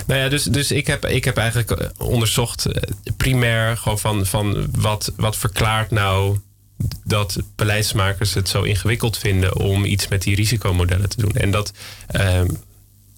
Nou 0.07 0.21
ja, 0.21 0.29
dus, 0.29 0.45
dus 0.45 0.71
ik, 0.71 0.87
heb, 0.87 1.07
ik 1.07 1.25
heb 1.25 1.37
eigenlijk 1.37 1.71
eh, 1.71 1.89
onderzocht 1.99 2.67
eh, 2.67 2.83
primair 3.17 3.77
gewoon 3.77 3.99
van, 3.99 4.27
van 4.27 4.67
wat, 4.71 5.13
wat 5.17 5.37
verklaart 5.37 5.91
nou 5.91 6.39
dat 7.05 7.37
beleidsmakers 7.55 8.35
het 8.35 8.49
zo 8.49 8.63
ingewikkeld 8.63 9.19
vinden 9.19 9.57
om 9.57 9.85
iets 9.85 10.09
met 10.09 10.23
die 10.23 10.37
risicomodellen 10.37 11.09
te 11.09 11.21
doen. 11.21 11.33
En 11.33 11.51
dat. 11.51 11.73
Um, 12.13 12.65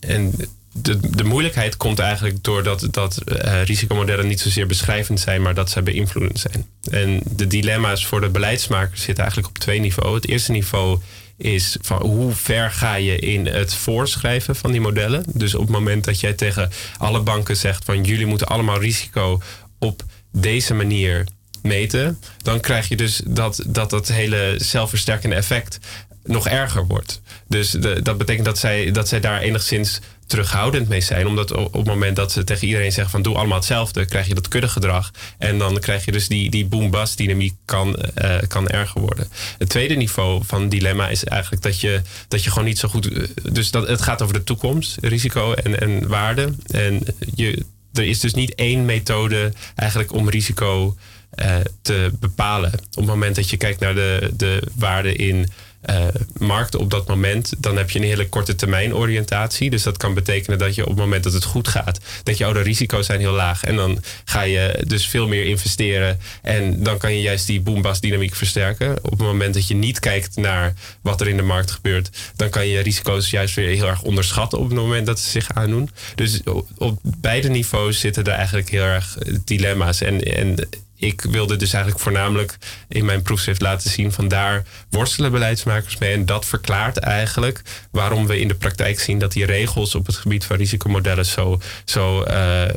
en 0.01 0.35
de, 0.83 0.99
de 1.17 1.25
moeilijkheid 1.25 1.77
komt 1.77 1.99
eigenlijk 1.99 2.45
doordat 2.45 2.89
dat 2.91 3.23
uh, 3.25 3.63
risicomodellen 3.63 4.27
niet 4.27 4.41
zozeer 4.41 4.67
beschrijvend 4.67 5.21
zijn, 5.21 5.43
maar 5.43 5.55
dat 5.55 5.71
ze 5.71 5.83
beïnvloedend 5.83 6.39
zijn. 6.39 6.67
En 6.91 7.21
de 7.25 7.47
dilemma's 7.47 8.07
voor 8.07 8.21
de 8.21 8.29
beleidsmakers 8.29 9.03
zitten 9.03 9.25
eigenlijk 9.25 9.55
op 9.55 9.59
twee 9.59 9.81
niveaus. 9.81 10.15
Het 10.15 10.29
eerste 10.29 10.53
niveau 10.53 11.01
is 11.37 11.77
van 11.81 12.03
hoe 12.03 12.33
ver 12.33 12.71
ga 12.71 12.95
je 12.95 13.19
in 13.19 13.47
het 13.47 13.75
voorschrijven 13.75 14.57
van 14.57 14.71
die 14.71 14.81
modellen. 14.81 15.25
Dus 15.35 15.55
op 15.55 15.61
het 15.61 15.71
moment 15.71 16.05
dat 16.05 16.21
jij 16.21 16.33
tegen 16.33 16.71
alle 16.99 17.21
banken 17.21 17.57
zegt 17.57 17.85
van 17.85 18.05
jullie 18.05 18.27
moeten 18.27 18.47
allemaal 18.47 18.81
risico 18.81 19.41
op 19.79 20.03
deze 20.33 20.75
manier 20.75 21.27
meten, 21.63 22.21
dan 22.43 22.61
krijg 22.61 22.89
je 22.89 22.97
dus 22.97 23.21
dat 23.27 23.63
dat, 23.67 23.91
dat 23.91 24.09
hele 24.09 24.55
zelfversterkende 24.57 25.37
effect 25.37 25.79
nog 26.25 26.49
erger 26.49 26.87
wordt. 26.87 27.21
Dus 27.49 27.71
de, 27.71 28.03
dat 28.03 28.19
betekent 28.19 28.45
dat 28.45 28.59
zij, 28.59 28.91
dat 28.91 29.09
zij 29.09 29.21
daar 29.21 29.41
enigszins 29.41 30.01
terughoudend 30.29 30.89
mee 30.89 31.01
zijn. 31.01 31.27
Omdat 31.27 31.53
op 31.53 31.73
het 31.73 31.87
moment 31.87 32.17
dat 32.17 32.33
ze 32.33 32.45
tegen 32.45 32.67
iedereen 32.67 32.93
zeggen 32.93 33.11
van 33.11 33.23
doe 33.23 33.35
allemaal 33.35 33.57
hetzelfde, 33.57 34.05
krijg 34.05 34.27
je 34.27 34.35
dat 34.35 34.49
kuddegedrag. 34.49 35.11
En 35.39 35.59
dan 35.59 35.79
krijg 35.79 36.05
je 36.05 36.13
dus 36.13 36.29
die, 36.29 36.51
die 36.51 36.67
boom-bust 36.67 37.17
dynamiek 37.17 37.55
kan, 37.65 37.99
uh, 38.23 38.37
kan 38.49 38.69
erger 38.69 39.01
worden. 39.01 39.29
Het 39.59 39.69
tweede 39.69 39.95
niveau 39.95 40.43
van 40.45 40.69
dilemma 40.69 41.09
is 41.09 41.25
eigenlijk 41.25 41.63
dat 41.63 41.81
je, 41.81 42.03
dat 42.29 42.45
je 42.45 42.51
gewoon 42.51 42.69
niet 42.69 42.79
zo 42.79 42.89
goed. 42.89 43.13
Eh, 43.13 43.23
dus 43.53 43.71
dat, 43.71 43.89
het 43.89 44.03
gaat 44.03 44.23
over 44.23 44.35
de 44.35 44.45
toekomst, 44.45 44.97
risico 45.01 45.53
en, 45.53 45.81
en 45.81 46.09
waarde. 46.09 46.55
En 46.67 47.03
je, 47.35 47.65
er 47.93 48.05
is 48.05 48.21
dus 48.21 48.35
niet 48.35 48.55
één 48.55 48.85
methode 48.85 49.53
eigenlijk 49.75 50.13
om 50.13 50.29
risico 50.29 50.97
uh, 51.43 51.57
te 51.83 52.13
bepalen. 52.21 52.73
Op 52.73 52.97
het 52.97 53.07
moment 53.07 53.37
dat 53.37 53.51
je 53.51 53.57
kijkt 53.57 53.81
naar 53.81 53.95
de, 53.95 54.31
de 54.37 54.63
waarde 54.75 55.13
in 55.13 55.49
uh, 55.91 56.07
markt 56.39 56.75
op 56.75 56.91
dat 56.91 57.09
moment, 57.09 57.53
dan 57.59 57.77
heb 57.77 57.91
je 57.91 57.99
een 57.99 58.05
hele 58.05 58.29
korte 58.29 58.55
termijn 58.55 58.95
oriëntatie. 58.95 59.71
Dus 59.71 59.83
dat 59.83 59.97
kan 59.97 60.15
betekenen 60.15 60.59
dat 60.59 60.75
je 60.75 60.83
op 60.83 60.89
het 60.89 60.99
moment 60.99 61.25
dat 61.25 61.33
het 61.33 61.45
goed 61.45 61.69
gaat, 61.69 62.01
dat 62.23 62.39
je 62.39 62.45
oude 62.45 62.61
risico's 62.61 63.07
zijn 63.07 63.21
heel 63.21 63.33
laag. 63.33 63.65
En 63.65 63.77
dan 63.77 64.03
ga 64.25 64.43
je 64.43 64.85
dus 64.87 65.07
veel 65.07 65.29
meer 65.29 65.45
investeren. 65.45 66.21
En 66.43 66.83
dan 66.83 66.99
kan 66.99 67.15
je 67.15 67.21
juist 67.21 67.47
die 67.47 67.61
boom 67.61 67.83
dynamiek 68.01 68.35
versterken. 68.35 68.97
Op 69.03 69.11
het 69.11 69.21
moment 69.21 69.55
dat 69.55 69.69
je 69.69 69.75
niet 69.75 69.99
kijkt 69.99 70.37
naar 70.37 70.75
wat 71.03 71.21
er 71.21 71.29
in 71.29 71.37
de 71.37 71.43
markt 71.43 71.71
gebeurt, 71.71 72.11
dan 72.37 72.51
kan 72.51 72.67
je 72.67 72.81
risico's 72.81 73.31
juist 73.31 73.55
weer 73.55 73.77
heel 73.77 73.87
erg 73.87 74.03
onderschatten 74.03 74.59
op 74.59 74.65
het 74.65 74.79
moment 74.79 75.07
dat 75.07 75.21
ze 75.21 75.31
zich 75.31 75.51
aandoen. 75.55 75.91
Dus 76.15 76.41
op 76.77 77.01
beide 77.03 77.49
niveaus 77.49 78.01
zitten 78.01 78.25
er 78.25 78.33
eigenlijk 78.33 78.71
heel 78.71 78.83
erg 78.83 79.19
dilemma's. 79.45 80.01
En, 80.01 80.23
en 80.23 80.69
ik 80.99 81.23
wilde 81.23 81.57
dus 81.57 81.73
eigenlijk 81.73 82.03
voornamelijk 82.03 82.59
in 82.89 83.05
mijn 83.05 83.23
proefschrift 83.23 83.61
laten 83.61 83.91
zien 83.91 84.13
van 84.13 84.29
daar 84.29 84.65
worstelen 84.91 85.31
beleidsmakers 85.31 85.99
mee. 85.99 86.13
En 86.13 86.27
dat 86.27 86.47
verklaart 86.47 86.99
eigenlijk 86.99 87.63
waarom 87.91 88.27
we 88.27 88.41
in 88.41 88.49
de 88.49 88.55
praktijk 88.55 89.01
zien 89.01 89.19
dat 89.19 89.33
die 89.33 89.45
regels 89.45 89.95
op 89.95 90.07
het 90.07 90.17
gebied 90.17 90.45
van 90.45 90.57
risicomodellen 90.57 91.27
zo, 91.27 91.61
zo, 91.85 92.25
uh, 92.25 92.69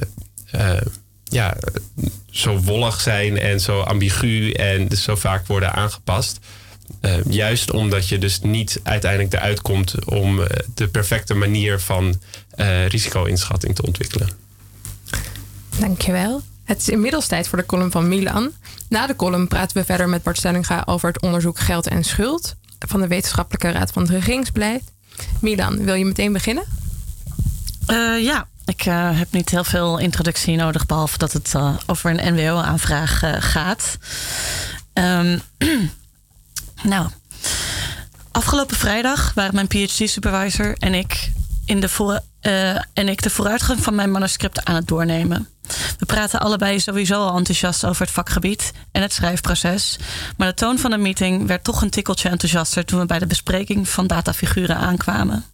uh, 0.56 0.82
ja, 1.24 1.58
zo 2.32 2.60
wollig 2.60 3.02
zijn 3.02 3.40
en 3.40 3.60
zo 3.60 3.80
ambigu 3.80 4.52
en 4.52 4.88
dus 4.88 5.04
zo 5.04 5.16
vaak 5.16 5.48
worden 5.48 5.74
aangepast. 5.74 6.40
Uh, 7.02 7.14
juist 7.30 7.72
omdat 7.72 8.08
je 8.08 8.18
dus 8.18 8.42
niet 8.42 8.80
uiteindelijk 8.84 9.34
eruit 9.34 9.62
komt 9.62 10.06
om 10.06 10.48
de 10.74 10.88
perfecte 10.88 11.34
manier 11.34 11.80
van 11.80 12.22
risico-inschatting 12.88 13.76
te 13.76 13.86
ontwikkelen. 13.86 14.30
Dankjewel. 15.80 16.42
Het 16.64 16.80
is 16.80 16.90
inmiddels 16.90 17.28
tijd 17.28 17.48
voor 17.48 17.58
de 17.58 17.66
column 17.66 17.92
van 17.92 18.08
Milan. 18.08 18.52
Na 18.90 19.08
de 19.08 19.16
column 19.16 19.48
praten 19.48 19.78
we 19.78 19.86
verder 19.86 20.10
met 20.10 20.24
Bart 20.24 20.38
Stellinga 20.38 20.84
over 20.86 21.08
het 21.08 21.22
onderzoek 21.22 21.60
Geld 21.60 21.88
en 21.88 22.04
Schuld 22.04 22.56
van 22.88 23.02
de 23.02 23.08
Wetenschappelijke 23.08 23.72
Raad 23.72 23.92
van 23.92 24.02
het 24.02 24.12
Regeringsbeleid. 24.12 24.84
Milan, 25.40 25.84
wil 25.84 25.94
je 25.94 26.06
meteen 26.06 26.34
beginnen? 26.34 26.64
Uh, 27.88 28.24
ja, 28.24 28.48
ik 28.66 28.86
uh, 28.86 29.18
heb 29.18 29.32
niet 29.32 29.50
heel 29.50 29.64
veel 29.64 29.98
introductie 29.98 30.56
nodig, 30.56 30.86
behalve 30.86 31.18
dat 31.18 31.34
het 31.34 31.54
uh, 31.56 31.78
over 31.86 32.20
een 32.20 32.34
NWO-aanvraag 32.34 33.24
gaat. 33.40 33.98
Um, 34.94 35.42
nou, 36.84 37.08
afgelopen 38.32 38.76
vrijdag 38.76 39.34
waren 39.34 39.56
mijn 39.56 39.68
PhD-supervisor 39.68 40.76
en 40.78 40.94
ik 40.94 41.32
in 41.66 41.80
de 41.80 41.90
voor, 41.90 42.20
en 42.94 43.10
ik 43.10 43.22
de 43.22 43.30
vooruitgang 43.30 43.84
van 43.84 43.96
mijn 43.96 44.12
manuscript 44.12 44.66
aan 44.66 44.76
het 44.76 44.88
doornemen. 44.88 45.48
We 45.98 46.06
praten 46.06 46.40
allebei 46.40 46.80
sowieso 46.80 47.28
al 47.28 47.38
enthousiast 47.38 47.86
over 47.86 48.02
het 48.02 48.12
vakgebied 48.12 48.72
en 48.92 49.02
het 49.02 49.14
schrijfproces. 49.14 49.98
Maar 50.38 50.48
de 50.48 50.54
toon 50.54 50.80
van 50.80 50.92
de 50.92 50.98
meeting 50.98 51.48
werd 51.48 51.64
toch 51.64 51.82
een 51.82 51.90
tikkeltje 51.90 52.30
enthousiaster 52.30 52.86
toen 52.86 53.00
we 53.00 53.06
bij 53.06 53.20
de 53.20 53.28
bespreking 53.28 53.90
van 53.90 54.08
datafiguren 54.08 54.78
aankwamen. 54.78 55.46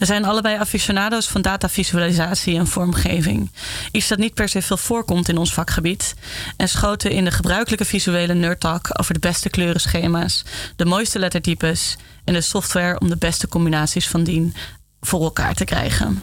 We 0.00 0.06
zijn 0.06 0.24
allebei 0.24 0.58
aficionado's 0.58 1.26
van 1.26 1.42
datavisualisatie 1.42 2.58
en 2.58 2.66
vormgeving. 2.66 3.50
Iets 3.92 4.08
dat 4.08 4.18
niet 4.18 4.34
per 4.34 4.48
se 4.48 4.62
veel 4.62 4.76
voorkomt 4.76 5.28
in 5.28 5.38
ons 5.38 5.52
vakgebied. 5.52 6.14
En 6.56 6.68
schoten 6.68 7.10
in 7.10 7.24
de 7.24 7.30
gebruikelijke 7.30 7.84
visuele 7.84 8.34
nerdtalk 8.34 8.88
over 8.92 9.14
de 9.14 9.20
beste 9.20 9.48
kleurenschema's, 9.48 10.44
de 10.76 10.84
mooiste 10.84 11.18
lettertypes 11.18 11.96
en 12.24 12.34
de 12.34 12.40
software 12.40 13.00
om 13.00 13.08
de 13.08 13.16
beste 13.16 13.48
combinaties 13.48 14.08
van 14.08 14.24
dien 14.24 14.54
voor 15.00 15.22
elkaar 15.22 15.54
te 15.54 15.64
krijgen. 15.64 16.22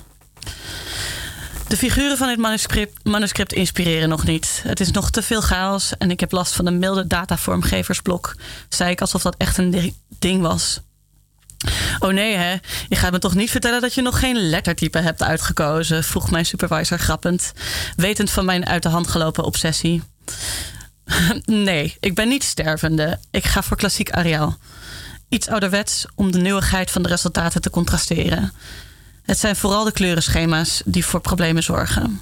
De 1.68 1.78
figuren 1.78 2.18
van 2.18 2.28
dit 2.28 2.38
manuscript, 2.38 3.04
manuscript, 3.04 3.54
inspireren 3.54 4.10
nog 4.10 4.24
niet. 4.24 4.62
Het 4.64 4.80
is 4.80 4.92
nog 4.92 5.10
te 5.10 5.22
veel 5.22 5.42
chaos 5.42 5.98
en 5.98 6.12
ik 6.12 6.20
heb 6.20 6.32
last 6.32 6.54
van 6.54 6.66
een 6.66 6.80
milde 6.80 7.08
datavormgeversblok. 7.08 8.36
Zei 8.70 8.92
ik 8.92 9.02
alsof 9.02 9.22
dat 9.22 9.36
echt 9.38 9.58
een 9.58 9.96
ding 10.20 10.42
was. 10.42 10.82
Oh 12.00 12.14
nee, 12.14 12.36
hè? 12.36 12.56
Je 12.90 12.96
gaat 12.96 13.12
me 13.12 13.20
toch 13.20 13.36
niet 13.36 13.52
vertellen 13.52 13.82
dat 13.82 13.94
je 13.94 14.02
nog 14.02 14.20
geen 14.20 14.50
lettertype 14.50 15.00
hebt 15.00 15.24
uitgekozen? 15.24 16.04
vroeg 16.04 16.32
mijn 16.32 16.46
supervisor 16.46 17.00
grappend, 17.00 17.54
wetend 17.96 18.30
van 18.30 18.46
mijn 18.46 18.66
uit 18.66 18.84
de 18.84 18.90
hand 18.90 19.08
gelopen 19.08 19.44
obsessie. 19.44 20.04
nee, 21.46 21.98
ik 22.00 22.16
ben 22.16 22.28
niet 22.28 22.44
stervende. 22.44 23.20
Ik 23.32 23.46
ga 23.46 23.64
voor 23.64 23.78
klassiek 23.78 24.12
Arial. 24.12 24.58
Iets 25.30 25.48
ouderwets 25.48 26.06
om 26.16 26.32
de 26.32 26.40
nieuwigheid 26.40 26.92
van 26.92 27.02
de 27.02 27.10
resultaten 27.10 27.62
te 27.62 27.70
contrasteren. 27.70 28.54
Het 29.28 29.40
zijn 29.40 29.56
vooral 29.56 29.84
de 29.84 29.92
kleurenschema's 29.92 30.82
die 30.86 31.06
voor 31.06 31.20
problemen 31.20 31.64
zorgen. 31.64 32.22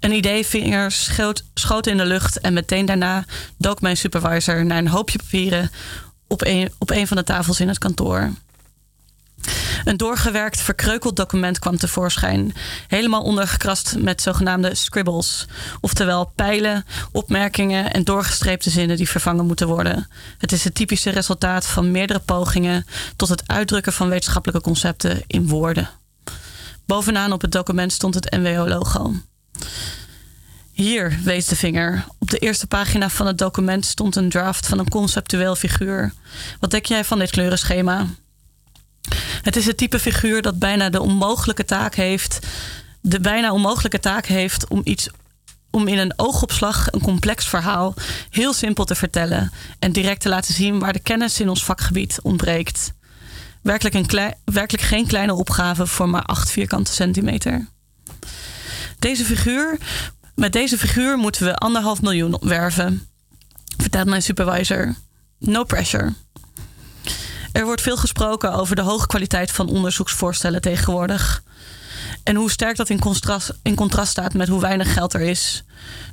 Een 0.00 0.12
idee 0.12 0.46
schoot, 0.88 1.44
schoot 1.54 1.86
in 1.86 1.96
de 1.96 2.06
lucht 2.06 2.40
en 2.40 2.52
meteen 2.52 2.86
daarna 2.86 3.24
dook 3.58 3.80
mijn 3.80 3.96
supervisor 3.96 4.64
naar 4.64 4.78
een 4.78 4.88
hoopje 4.88 5.18
papieren 5.18 5.70
op 6.26 6.44
een, 6.44 6.72
op 6.78 6.90
een 6.90 7.06
van 7.06 7.16
de 7.16 7.24
tafels 7.24 7.60
in 7.60 7.68
het 7.68 7.78
kantoor. 7.78 8.30
Een 9.84 9.96
doorgewerkt, 9.96 10.60
verkreukeld 10.60 11.16
document 11.16 11.58
kwam 11.58 11.76
tevoorschijn, 11.76 12.52
helemaal 12.88 13.22
ondergekrast 13.22 13.96
met 13.98 14.22
zogenaamde 14.22 14.74
scribbles, 14.74 15.46
oftewel 15.80 16.32
pijlen, 16.34 16.84
opmerkingen 17.12 17.92
en 17.92 18.04
doorgestreepte 18.04 18.70
zinnen 18.70 18.96
die 18.96 19.08
vervangen 19.08 19.46
moeten 19.46 19.66
worden. 19.66 20.08
Het 20.38 20.52
is 20.52 20.64
het 20.64 20.74
typische 20.74 21.10
resultaat 21.10 21.66
van 21.66 21.90
meerdere 21.90 22.20
pogingen 22.20 22.86
tot 23.16 23.28
het 23.28 23.42
uitdrukken 23.48 23.92
van 23.92 24.08
wetenschappelijke 24.08 24.62
concepten 24.62 25.22
in 25.26 25.48
woorden. 25.48 25.90
Bovenaan 26.86 27.32
op 27.32 27.40
het 27.40 27.52
document 27.52 27.92
stond 27.92 28.14
het 28.14 28.30
NWO-logo. 28.30 29.14
Hier, 30.72 31.18
wees 31.24 31.46
de 31.46 31.56
vinger. 31.56 32.04
Op 32.18 32.30
de 32.30 32.38
eerste 32.38 32.66
pagina 32.66 33.08
van 33.08 33.26
het 33.26 33.38
document 33.38 33.84
stond 33.84 34.16
een 34.16 34.28
draft 34.28 34.66
van 34.66 34.78
een 34.78 34.88
conceptueel 34.88 35.56
figuur. 35.56 36.12
Wat 36.60 36.70
denk 36.70 36.84
jij 36.84 37.04
van 37.04 37.18
dit 37.18 37.30
kleurenschema? 37.30 38.06
Het 39.42 39.56
is 39.56 39.66
het 39.66 39.76
type 39.76 39.98
figuur 39.98 40.42
dat 40.42 40.58
bijna 40.58 40.90
de 40.90 41.00
onmogelijke 41.00 41.64
taak 41.64 41.94
heeft. 41.94 42.46
De 43.00 43.20
bijna 43.20 43.52
onmogelijke 43.52 44.00
taak 44.00 44.26
heeft 44.26 44.68
om 44.68 44.80
iets 44.84 45.08
om 45.70 45.88
in 45.88 45.98
een 45.98 46.12
oogopslag 46.16 46.92
een 46.92 47.00
complex 47.00 47.48
verhaal 47.48 47.94
heel 48.30 48.52
simpel 48.52 48.84
te 48.84 48.94
vertellen 48.94 49.52
en 49.78 49.92
direct 49.92 50.20
te 50.20 50.28
laten 50.28 50.54
zien 50.54 50.78
waar 50.78 50.92
de 50.92 50.98
kennis 50.98 51.40
in 51.40 51.48
ons 51.48 51.64
vakgebied 51.64 52.18
ontbreekt. 52.22 52.92
Werkelijk, 53.66 53.94
een 53.94 54.34
werkelijk 54.44 54.84
geen 54.84 55.06
kleine 55.06 55.34
opgave 55.34 55.86
voor 55.86 56.08
maar 56.08 56.22
8 56.22 56.50
vierkante 56.50 56.92
centimeter. 56.92 57.68
Deze 58.98 59.24
figuur, 59.24 59.78
met 60.34 60.52
deze 60.52 60.78
figuur 60.78 61.16
moeten 61.16 61.44
we 61.44 61.54
anderhalf 61.54 62.02
miljoen 62.02 62.36
werven, 62.40 63.08
vertelt 63.76 64.06
mijn 64.06 64.22
supervisor. 64.22 64.94
No 65.38 65.64
pressure. 65.64 66.12
Er 67.52 67.64
wordt 67.64 67.80
veel 67.82 67.96
gesproken 67.96 68.52
over 68.52 68.76
de 68.76 68.82
hoge 68.82 69.06
kwaliteit 69.06 69.50
van 69.50 69.68
onderzoeksvoorstellen 69.68 70.60
tegenwoordig. 70.60 71.42
En 72.22 72.36
hoe 72.36 72.50
sterk 72.50 72.76
dat 72.76 72.90
in 72.90 73.00
contrast, 73.00 73.52
in 73.62 73.74
contrast 73.74 74.10
staat 74.10 74.34
met 74.34 74.48
hoe 74.48 74.60
weinig 74.60 74.92
geld 74.92 75.14
er 75.14 75.20
is. 75.20 75.64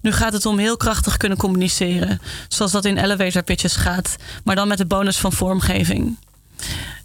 Nu 0.01 0.12
gaat 0.12 0.34
het 0.34 0.45
om 0.45 0.58
heel 0.58 0.78
krachtig 0.78 1.18
kunnen 1.18 1.38
communiceren, 1.38 2.22
zoals 2.47 2.72
dat 2.72 2.86
in 2.86 2.97
elevator 2.97 3.43
pitches 3.43 3.76
gaat, 3.76 4.16
maar 4.43 4.56
dan 4.56 4.68
met 4.68 4.78
de 4.78 4.86
bonus 4.86 5.18
van 5.18 5.34
vormgeving. 5.34 6.18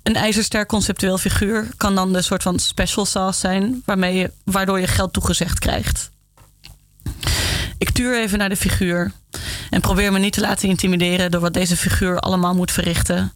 Een 0.09 0.17
ijzersterk 0.17 0.69
conceptueel 0.69 1.19
figuur 1.19 1.69
kan 1.77 1.95
dan 1.95 2.13
de 2.13 2.23
soort 2.23 2.43
van 2.43 2.59
special 2.59 3.05
sauce 3.05 3.39
zijn, 3.39 3.83
waarmee 3.85 4.31
waardoor 4.45 4.81
je 4.81 4.87
geld 4.87 5.13
toegezegd 5.13 5.59
krijgt. 5.59 6.11
Ik 7.79 7.91
tuur 7.91 8.21
even 8.21 8.39
naar 8.39 8.49
de 8.49 8.57
figuur 8.57 9.13
en 9.71 9.81
probeer 9.81 10.13
me 10.13 10.19
niet 10.19 10.33
te 10.33 10.41
laten 10.41 10.69
intimideren 10.69 11.31
door 11.31 11.41
wat 11.41 11.53
deze 11.53 11.77
figuur 11.77 12.19
allemaal 12.19 12.55
moet 12.55 12.73
verrichten. 12.73 13.33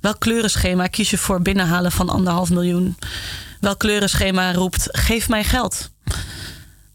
Welk 0.00 0.20
kleurenschema 0.20 0.86
kies 0.86 1.10
je 1.10 1.18
voor 1.18 1.42
binnenhalen 1.42 1.92
van 1.92 2.08
anderhalf 2.08 2.50
miljoen? 2.50 2.96
Welk 3.60 3.78
kleurenschema 3.78 4.52
roept: 4.52 4.88
geef 4.90 5.28
mij 5.28 5.44
geld? 5.44 5.90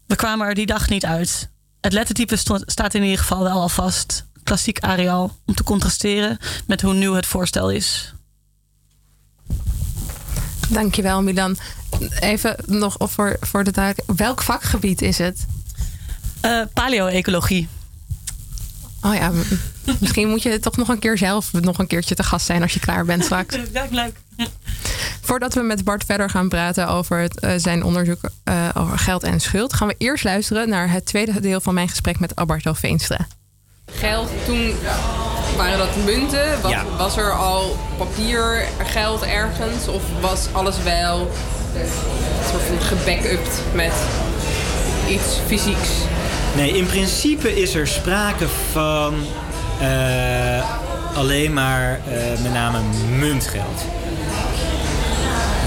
We 0.06 0.16
kwamen 0.16 0.46
er 0.46 0.54
die 0.54 0.66
dag 0.66 0.88
niet 0.88 1.04
uit. 1.04 1.50
Het 1.80 1.92
lettertype 1.92 2.36
staat 2.64 2.94
in 2.94 3.02
ieder 3.02 3.18
geval 3.18 3.42
wel 3.42 3.60
al 3.60 3.68
vast. 3.68 4.26
Klassiek 4.42 4.80
Arial, 4.80 5.36
om 5.46 5.54
te 5.54 5.64
contrasteren 5.64 6.38
met 6.66 6.80
hoe 6.80 6.94
nieuw 6.94 7.14
het 7.14 7.26
voorstel 7.26 7.70
is. 7.70 8.14
Dankjewel, 10.68 11.22
Milan. 11.22 11.56
Even 12.20 12.56
nog 12.66 12.96
voor, 12.98 13.36
voor 13.40 13.64
de 13.64 13.70
taak. 13.70 13.96
Welk 14.16 14.42
vakgebied 14.42 15.02
is 15.02 15.18
het? 15.18 15.46
Uh, 16.44 16.62
paleo-ecologie. 16.72 17.68
Oh 19.02 19.14
ja, 19.14 19.32
misschien 20.00 20.28
moet 20.28 20.42
je 20.42 20.58
toch 20.58 20.76
nog 20.76 20.88
een 20.88 20.98
keer 20.98 21.18
zelf 21.18 21.52
nog 21.52 21.78
een 21.78 21.86
keertje 21.86 22.14
te 22.14 22.22
gast 22.22 22.46
zijn 22.46 22.62
als 22.62 22.72
je 22.72 22.80
klaar 22.80 23.04
bent 23.04 23.24
straks. 23.24 23.56
Leuk, 23.72 23.90
leuk. 23.90 24.14
Voordat 25.20 25.54
we 25.54 25.60
met 25.60 25.84
Bart 25.84 26.04
verder 26.04 26.30
gaan 26.30 26.48
praten 26.48 26.88
over 26.88 27.18
het, 27.18 27.44
uh, 27.44 27.52
zijn 27.56 27.84
onderzoek 27.84 28.30
uh, 28.44 28.68
over 28.74 28.98
geld 28.98 29.22
en 29.22 29.40
schuld, 29.40 29.72
gaan 29.72 29.88
we 29.88 29.94
eerst 29.98 30.24
luisteren 30.24 30.68
naar 30.68 30.90
het 30.90 31.06
tweede 31.06 31.40
deel 31.40 31.60
van 31.60 31.74
mijn 31.74 31.88
gesprek 31.88 32.20
met 32.20 32.36
Alberto 32.36 32.72
Veenstra. 32.72 33.26
Geld, 33.98 34.28
toen 34.44 34.74
waren 35.56 35.78
dat 35.78 35.96
munten? 36.04 36.60
Was, 36.62 36.74
was 36.98 37.16
er 37.16 37.32
al 37.32 37.76
papiergeld 37.98 39.22
ergens? 39.22 39.88
Of 39.88 40.02
was 40.20 40.46
alles 40.52 40.82
wel 40.82 41.30
soort 42.50 42.62
van 42.62 42.80
gebackupt 42.80 43.62
met 43.74 43.92
iets 45.08 45.38
fysieks? 45.46 45.88
Nee, 46.56 46.76
in 46.76 46.86
principe 46.86 47.60
is 47.60 47.74
er 47.74 47.86
sprake 47.86 48.46
van 48.72 49.14
uh, 49.82 50.70
alleen 51.14 51.52
maar 51.52 52.00
uh, 52.08 52.42
met 52.42 52.52
name 52.52 52.78
muntgeld. 53.18 53.80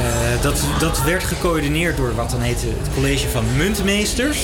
Uh, 0.02 0.42
dat, 0.42 0.60
dat 0.80 1.04
werd 1.04 1.24
gecoördineerd 1.24 1.98
door 1.98 2.16
wat 2.16 2.30
dan 2.30 2.42
heette 2.42 2.66
het 2.66 2.94
college 2.94 3.30
van 3.30 3.44
muntmeesters. 3.58 4.40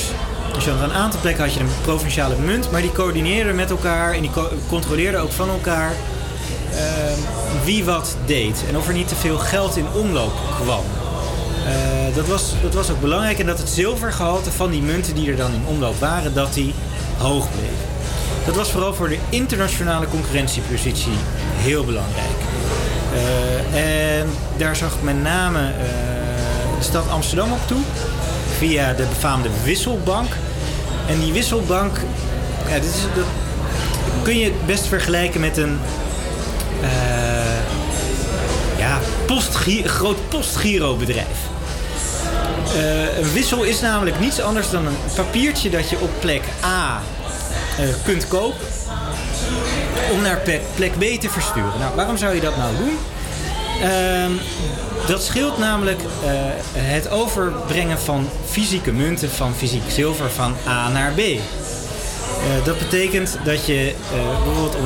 Dus 0.60 0.68
je 0.68 0.74
een 0.74 0.93
aantal 0.93 1.20
plekken 1.20 1.43
had 1.43 1.53
je 1.53 1.60
een 1.60 1.70
provinciale 1.82 2.36
munt, 2.36 2.72
maar 2.72 2.82
die 2.82 2.91
coördineerden 2.91 3.55
met 3.55 3.70
elkaar 3.70 4.14
en 4.14 4.22
die 4.22 4.32
co 4.32 4.49
controleerden 4.68 5.22
ook 5.22 5.32
van 5.32 5.49
elkaar 5.49 5.91
wie 7.64 7.84
wat 7.84 8.18
deed 8.26 8.64
en 8.70 8.78
of 8.78 8.88
er 8.88 8.93
niet 8.93 9.07
te 9.07 9.16
veel 9.16 9.38
geld 9.38 9.78
in 9.78 9.86
omloop 9.93 10.34
kwam. 10.62 10.84
Uh, 11.66 12.16
dat, 12.16 12.28
was, 12.28 12.53
dat 12.62 12.74
was 12.74 12.89
ook 12.89 13.01
belangrijk 13.01 13.39
en 13.39 13.45
dat 13.45 13.57
het 13.57 13.70
zilvergehalte 13.70 14.51
van 14.51 14.72
die 14.72 14.82
munten 14.82 15.16
die 15.16 15.30
er 15.30 15.36
dan 15.36 15.53
in 15.53 15.66
omloop 15.66 15.99
waren, 15.99 16.34
dat 16.34 16.53
die 16.53 16.74
hoog 17.18 17.47
bleef. 17.51 17.80
Dat 18.45 18.55
was 18.55 18.72
vooral 18.72 18.93
voor 18.93 19.10
de 19.10 19.20
internationale 19.30 20.07
concurrentiepositie 20.07 21.18
heel 21.55 21.86
belangrijk. 21.86 22.39
en 23.74 24.30
daar 24.57 24.76
zag 24.76 25.01
met 25.01 25.22
name 25.22 25.72
de 26.78 26.84
stad 26.84 27.10
Amsterdam 27.10 27.51
op 27.51 27.68
toe 27.68 27.82
via 28.57 28.93
de 28.93 29.05
befaamde 29.05 29.49
wisselbank. 29.64 30.28
En 31.10 31.20
die 31.20 31.34
wisselbank, 31.34 31.97
ja, 32.68 32.74
dit 32.74 32.84
is, 32.84 33.24
kun 34.24 34.38
je 34.38 34.45
het 34.45 34.66
best 34.66 34.86
vergelijken 34.86 35.41
met 35.41 35.57
een 35.57 35.80
uh, 36.82 36.89
ja, 38.78 38.99
groot 39.84 40.30
postgirobedrijf. 40.30 41.38
Uh, 42.76 43.18
een 43.18 43.34
wissel 43.34 43.64
is 43.64 43.80
namelijk 43.80 44.20
niets 44.20 44.41
anders 44.41 44.70
dan 44.70 44.86
een 44.86 44.97
papiertje 45.16 45.70
dat 45.70 45.89
je 45.89 45.99
op 45.99 46.10
plek 46.20 46.43
A 46.64 47.01
uh, 47.80 47.86
kunt 48.03 48.28
kopen 48.28 48.68
om 50.12 50.22
naar 50.22 50.39
plek 50.76 50.91
B 50.97 51.22
te 51.22 51.30
versturen. 51.30 51.80
Nou, 51.80 51.95
waarom 51.95 52.18
zou 52.18 52.36
je 52.36 52.41
dat 52.41 52.57
nou 52.57 52.76
doen? 52.78 52.97
Uh, 53.82 54.26
dat 55.08 55.24
scheelt 55.24 55.58
namelijk 55.58 56.00
uh, 56.02 56.30
het 56.74 57.10
overbrengen 57.10 58.00
van 58.00 58.30
fysieke 58.46 58.92
munten 58.92 59.30
van 59.30 59.54
fysiek 59.54 59.90
zilver 59.90 60.30
van 60.30 60.56
A 60.68 60.90
naar 60.90 61.12
B. 61.12 61.18
Uh, 61.20 61.40
dat 62.64 62.78
betekent 62.78 63.38
dat 63.44 63.66
je 63.66 63.94
uh, 64.14 64.44
bijvoorbeeld 64.44 64.76
om, 64.76 64.86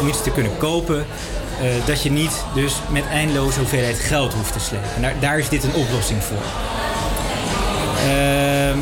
om, 0.00 0.08
iets 0.08 0.22
te 0.22 0.30
kunnen 0.30 0.58
kopen, 0.58 1.06
dat 1.86 2.02
je 2.02 2.10
niet 2.10 2.44
dus 2.54 2.74
met 2.90 3.06
eindeloze 3.06 3.58
hoeveelheid 3.58 3.98
geld 3.98 4.34
hoeft 4.34 4.52
te 4.52 4.60
slepen. 4.60 5.02
Daar, 5.02 5.14
daar 5.20 5.38
is 5.38 5.48
dit 5.48 5.64
een 5.64 5.74
oplossing 5.74 6.22
voor. 6.22 6.42
Ehm, 8.08 8.78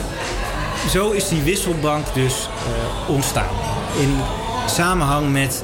zo 0.91 1.11
is 1.11 1.29
die 1.29 1.43
wisselbank 1.43 2.07
dus 2.15 2.49
ontstaan. 3.07 3.55
In 4.01 4.17
samenhang 4.67 5.33
met 5.33 5.63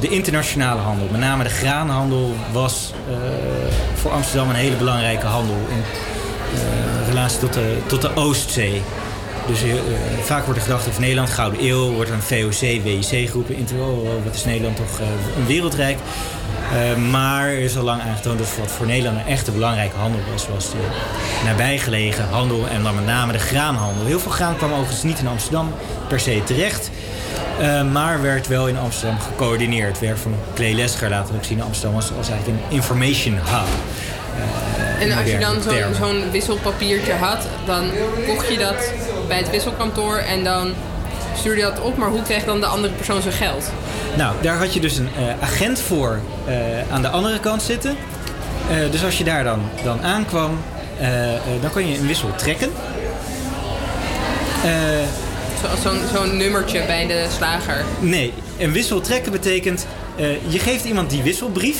de 0.00 0.08
internationale 0.08 0.80
handel, 0.80 1.08
met 1.10 1.20
name 1.20 1.42
de 1.42 1.50
graanhandel, 1.50 2.34
was 2.52 2.92
uh, 3.10 3.16
voor 3.94 4.10
Amsterdam 4.10 4.48
een 4.48 4.54
hele 4.54 4.76
belangrijke 4.76 5.26
handel 5.26 5.56
in 5.68 5.82
uh, 6.54 7.08
relatie 7.08 7.38
tot 7.38 7.52
de, 7.52 7.76
tot 7.86 8.02
de 8.02 8.16
Oostzee. 8.16 8.82
Dus 9.46 9.60
vaak 10.22 10.44
wordt 10.44 10.58
er 10.60 10.66
gedacht 10.66 10.88
over 10.88 11.00
Nederland, 11.00 11.30
Gouden 11.30 11.64
Eeuw, 11.64 11.90
wordt 11.90 12.10
er 12.10 12.16
een 12.16 12.22
VOC, 12.22 12.82
WIC 12.82 13.28
geroepen. 13.28 13.56
In 13.56 13.66
oh, 13.78 14.24
wat 14.24 14.34
is 14.34 14.44
Nederland 14.44 14.76
toch 14.76 14.98
een 15.36 15.46
wereldrijk? 15.46 15.98
maar 17.10 17.46
er 17.46 17.58
is 17.58 17.76
al 17.76 17.82
lang 17.82 18.02
aangetoond 18.02 18.38
dat 18.38 18.56
wat 18.58 18.70
voor 18.70 18.86
Nederland 18.86 19.18
een 19.18 19.26
echte 19.26 19.50
belangrijke 19.50 19.96
handel 19.96 20.20
was, 20.32 20.48
was 20.48 20.70
de 20.70 20.76
nabijgelegen 21.44 22.28
handel 22.28 22.66
en 22.68 22.82
dan 22.82 22.94
met 22.94 23.06
name 23.06 23.32
de 23.32 23.38
graanhandel. 23.38 24.06
Heel 24.06 24.20
veel 24.20 24.30
graan 24.30 24.56
kwam 24.56 24.72
overigens 24.72 25.02
niet 25.02 25.18
in 25.18 25.26
Amsterdam 25.26 25.74
per 26.08 26.20
se 26.20 26.42
terecht. 26.44 26.90
Uh, 27.62 27.82
maar 27.92 28.22
werd 28.22 28.46
wel 28.46 28.68
in 28.68 28.78
Amsterdam 28.78 29.20
gecoördineerd. 29.20 29.98
Werk 29.98 30.16
van 30.16 30.34
Clay 30.54 30.74
Lesger 30.74 31.10
laten 31.10 31.32
we 31.32 31.38
ook 31.38 31.44
zien 31.44 31.58
in 31.58 31.64
Amsterdam 31.64 31.96
als, 31.96 32.12
als 32.16 32.28
eigenlijk 32.28 32.60
een 32.60 32.74
information 32.76 33.34
hub. 33.34 33.68
Uh, 34.36 35.02
en 35.02 35.18
als 35.18 35.30
je 35.30 35.38
dan 35.38 35.62
zo'n 35.62 35.94
zo 35.94 36.30
wisselpapiertje 36.30 37.12
had, 37.12 37.46
dan 37.66 37.90
kocht 38.26 38.48
je 38.48 38.58
dat 38.58 38.92
bij 39.28 39.36
het 39.36 39.50
wisselkantoor 39.50 40.16
en 40.16 40.44
dan 40.44 40.72
stuurde 41.36 41.60
je 41.60 41.66
dat 41.66 41.80
op. 41.80 41.96
Maar 41.96 42.08
hoe 42.08 42.22
kreeg 42.22 42.44
dan 42.44 42.60
de 42.60 42.66
andere 42.66 42.92
persoon 42.92 43.22
zijn 43.22 43.34
geld? 43.34 43.70
Nou, 44.16 44.34
daar 44.40 44.56
had 44.56 44.74
je 44.74 44.80
dus 44.80 44.96
een 44.96 45.08
uh, 45.18 45.42
agent 45.42 45.80
voor 45.80 46.20
aan 46.90 47.02
de 47.02 47.08
andere 47.08 47.40
kant 47.40 47.62
zitten. 47.62 47.96
dus 48.90 49.04
als 49.04 49.18
je 49.18 49.24
daar 49.24 49.44
dan, 49.44 49.60
dan 49.84 50.02
aankwam, 50.02 50.58
dan 51.60 51.70
kon 51.72 51.88
je 51.88 51.98
een 51.98 52.06
wissel 52.06 52.34
trekken 52.36 52.70
zo'n 56.14 56.36
nummertje 56.36 56.84
bij 56.86 57.06
de 57.06 57.26
slager? 57.36 57.84
Nee, 58.00 58.32
een 58.58 58.72
wissel 58.72 59.00
trekken 59.00 59.32
betekent... 59.32 59.86
Uh, 60.16 60.52
je 60.52 60.58
geeft 60.58 60.84
iemand 60.84 61.10
die 61.10 61.22
wisselbrief... 61.22 61.78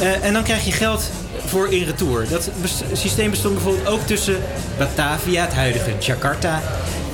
Uh, 0.00 0.24
en 0.24 0.32
dan 0.32 0.42
krijg 0.42 0.64
je 0.64 0.72
geld 0.72 1.10
voor 1.46 1.72
in 1.72 1.84
retour. 1.84 2.28
Dat 2.28 2.50
systeem 2.92 3.30
bestond 3.30 3.54
bijvoorbeeld 3.54 3.86
ook 3.86 4.06
tussen 4.06 4.42
Batavia, 4.78 5.42
het 5.44 5.54
huidige 5.54 5.92
Jakarta, 5.98 6.62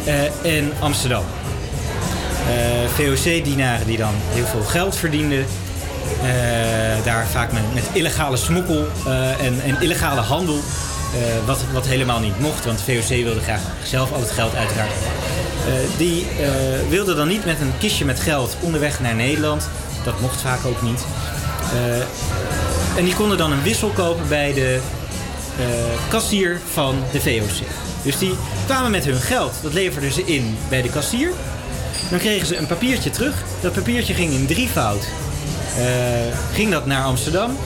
uh, 0.06 0.56
en 0.56 0.72
Amsterdam. 0.78 1.24
VOC-dienaren 2.94 3.86
die 3.86 3.96
dan 3.96 4.14
heel 4.14 4.46
veel 4.46 4.62
geld 4.62 4.96
verdienden. 4.96 5.46
daar 7.04 7.26
vaak 7.26 7.52
met, 7.52 7.84
illegale 7.92 8.36
smokkel 8.36 8.86
en, 9.40 9.60
en 9.64 9.80
illegale 9.80 10.20
handel. 10.20 10.60
wat, 11.44 11.64
wat 11.72 11.86
helemaal 11.86 12.20
niet 12.20 12.40
mocht, 12.40 12.64
want 12.64 12.80
VOC 12.80 13.08
wilde 13.08 13.40
graag 13.40 13.60
zelf 13.84 14.12
al 14.12 14.20
het 14.20 14.30
geld 14.30 14.54
uiteraard 14.54 14.90
eh, 14.90 15.35
die 15.96 16.20
uh, 16.40 16.46
wilde 16.88 17.14
dan 17.14 17.28
niet 17.28 17.44
met 17.44 17.60
een 17.60 17.72
kistje 17.78 18.04
met 18.04 18.20
geld 18.20 18.56
onderweg 18.60 19.00
naar 19.00 19.14
Nederland. 19.14 19.68
Dat 20.04 20.20
mocht 20.20 20.40
vaak 20.40 20.64
ook 20.64 20.82
niet. 20.82 21.04
Eh, 21.72 22.98
en 22.98 23.04
die 23.04 23.14
konden 23.14 23.38
dan 23.38 23.52
een 23.52 23.62
wissel 23.62 23.88
kopen 23.88 24.28
bij 24.28 24.52
de 24.52 24.80
kassier 26.08 26.60
van 26.72 26.96
de 27.12 27.20
VOC. 27.20 27.66
Dus 28.02 28.18
die 28.18 28.34
kwamen 28.66 28.90
met 28.90 29.04
hun 29.04 29.20
geld. 29.20 29.54
Dat 29.62 29.72
leverden 29.72 30.12
ze 30.12 30.24
in 30.24 30.58
bij 30.68 30.82
de 30.82 30.88
kassier. 30.88 31.30
Dan 32.10 32.18
kregen 32.18 32.46
ze 32.46 32.56
een 32.56 32.66
papiertje 32.66 33.10
terug. 33.10 33.42
Dat 33.60 33.72
papiertje 33.72 34.14
ging 34.14 34.32
in 34.32 34.46
drievoud. 34.46 35.04
ging 36.52 36.70
dat 36.70 36.86
naar 36.86 37.04
Amsterdam. 37.04 37.56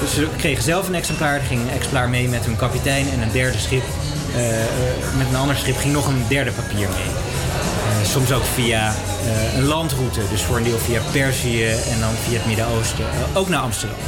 Dus 0.00 0.14
ze 0.14 0.26
kregen 0.36 0.62
zelf 0.62 0.88
een 0.88 0.94
exemplaar. 0.94 1.34
Er 1.34 1.46
ging 1.48 1.60
een 1.60 1.74
exemplaar 1.74 2.08
mee 2.08 2.28
met 2.28 2.44
hun 2.44 2.56
kapitein 2.56 3.10
en 3.10 3.22
een 3.22 3.32
derde 3.32 3.58
schip. 3.58 3.84
met 5.16 5.26
een 5.28 5.36
ander 5.36 5.56
schip 5.56 5.76
ging 5.76 5.92
nog 5.92 6.06
een 6.06 6.24
derde 6.28 6.50
papier 6.50 6.88
mee 6.88 7.33
soms 8.06 8.32
ook 8.32 8.44
via 8.54 8.94
uh, 9.24 9.56
een 9.56 9.64
landroute. 9.64 10.20
Dus 10.30 10.42
voor 10.42 10.56
een 10.56 10.62
deel 10.62 10.78
via 10.78 11.00
Perzië 11.12 11.66
en 11.66 12.00
dan 12.00 12.10
via 12.28 12.36
het 12.38 12.46
Midden-Oosten. 12.46 13.04
Uh, 13.04 13.38
ook 13.38 13.48
naar 13.48 13.60
Amsterdam. 13.60 13.98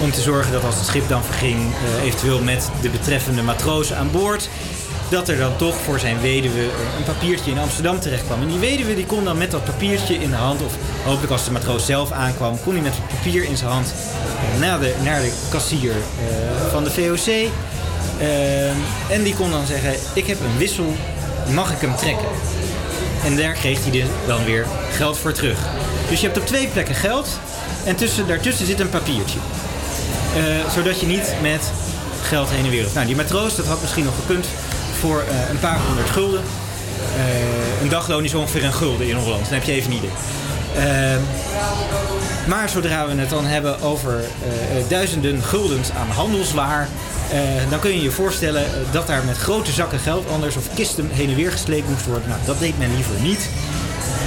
Om 0.00 0.10
te 0.10 0.20
zorgen 0.20 0.52
dat 0.52 0.64
als 0.64 0.74
het 0.74 0.86
schip 0.86 1.08
dan 1.08 1.24
verging, 1.24 1.58
eventueel 2.04 2.42
met 2.42 2.70
de 2.80 2.88
betreffende 2.88 3.42
matrozen 3.42 3.96
aan 3.96 4.10
boord... 4.10 4.48
dat 5.08 5.28
er 5.28 5.38
dan 5.38 5.56
toch 5.56 5.74
voor 5.84 5.98
zijn 5.98 6.20
weduwe 6.20 6.62
een 6.96 7.04
papiertje 7.04 7.50
in 7.50 7.58
Amsterdam 7.58 8.00
terecht 8.00 8.24
kwam. 8.24 8.40
En 8.40 8.48
die 8.48 8.58
weduwe 8.58 8.94
die 8.94 9.06
kon 9.06 9.24
dan 9.24 9.38
met 9.38 9.50
dat 9.50 9.64
papiertje 9.64 10.14
in 10.14 10.30
de 10.30 10.36
hand... 10.36 10.62
of 10.62 10.72
hopelijk 11.04 11.32
als 11.32 11.44
de 11.44 11.50
matroos 11.50 11.86
zelf 11.86 12.12
aankwam... 12.12 12.60
kon 12.62 12.72
hij 12.72 12.82
met 12.82 12.94
het 12.94 13.08
papier 13.08 13.44
in 13.44 13.56
zijn 13.56 13.70
hand 13.70 13.94
naar, 14.60 14.80
de, 14.80 14.94
naar 15.02 15.20
de 15.20 15.32
kassier 15.50 15.92
van 16.70 16.84
de 16.84 16.90
VOC... 16.90 17.50
en 19.10 19.22
die 19.22 19.34
kon 19.34 19.50
dan 19.50 19.66
zeggen, 19.66 19.94
ik 20.14 20.26
heb 20.26 20.40
een 20.40 20.58
wissel, 20.58 20.94
mag 21.54 21.72
ik 21.72 21.80
hem 21.80 21.96
trekken? 21.96 22.28
En 23.24 23.36
daar 23.36 23.52
kreeg 23.52 23.84
hij 23.84 24.06
dan 24.26 24.44
weer 24.44 24.66
geld 24.90 25.18
voor 25.18 25.32
terug. 25.32 25.58
Dus 26.08 26.20
je 26.20 26.26
hebt 26.26 26.38
op 26.38 26.46
twee 26.46 26.68
plekken 26.68 26.94
geld. 26.94 27.28
En 27.84 27.96
tussen, 27.96 28.26
daartussen 28.26 28.66
zit 28.66 28.80
een 28.80 28.88
papiertje. 28.88 29.38
Uh, 30.36 30.70
zodat 30.74 31.00
je 31.00 31.06
niet 31.06 31.34
met 31.42 31.70
geld 32.22 32.50
heen 32.50 32.64
en 32.64 32.70
weer. 32.70 32.86
Nou, 32.94 33.06
die 33.06 33.16
matroos, 33.16 33.56
dat 33.56 33.66
had 33.66 33.80
misschien 33.80 34.04
nog 34.04 34.14
gekund 34.14 34.46
voor 35.00 35.24
uh, 35.28 35.50
een 35.50 35.58
paar 35.58 35.78
honderd 35.86 36.10
gulden. 36.10 36.40
Uh, 36.40 37.82
een 37.82 37.88
dagloon 37.88 38.24
is 38.24 38.34
ongeveer 38.34 38.64
een 38.64 38.72
gulden 38.72 39.08
in 39.08 39.16
Holland. 39.16 39.44
Dan 39.44 39.54
heb 39.54 39.62
je 39.62 39.72
even 39.72 39.90
niet. 39.90 40.02
maar 42.46 42.68
zodra 42.68 43.06
we 43.06 43.20
het 43.20 43.30
dan 43.30 43.44
hebben 43.44 43.80
over 43.80 44.24
duizenden 44.88 45.42
guldens 45.42 45.90
aan 45.90 46.10
handelswaar... 46.10 46.88
Uh, 47.32 47.70
dan 47.70 47.78
kun 47.78 47.90
je 47.90 48.02
je 48.02 48.10
voorstellen 48.10 48.64
dat 48.90 49.06
daar 49.06 49.24
met 49.24 49.36
grote 49.36 49.72
zakken 49.72 49.98
geld 49.98 50.28
anders 50.28 50.56
of 50.56 50.74
kisten 50.74 51.08
heen 51.12 51.28
en 51.28 51.34
weer 51.34 51.52
gesleept 51.52 51.88
moest 51.88 52.06
worden. 52.06 52.28
Nou, 52.28 52.40
dat 52.44 52.58
deed 52.58 52.78
men 52.78 52.94
liever 52.94 53.20
niet. 53.20 53.48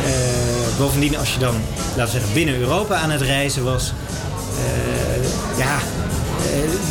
Uh, 0.06 0.78
bovendien, 0.78 1.18
als 1.18 1.34
je 1.34 1.40
dan, 1.40 1.56
laten 1.96 2.04
we 2.04 2.20
zeggen, 2.20 2.34
binnen 2.34 2.60
Europa 2.60 2.96
aan 2.96 3.10
het 3.10 3.22
reizen 3.22 3.64
was, 3.64 3.94
ja, 5.58 5.78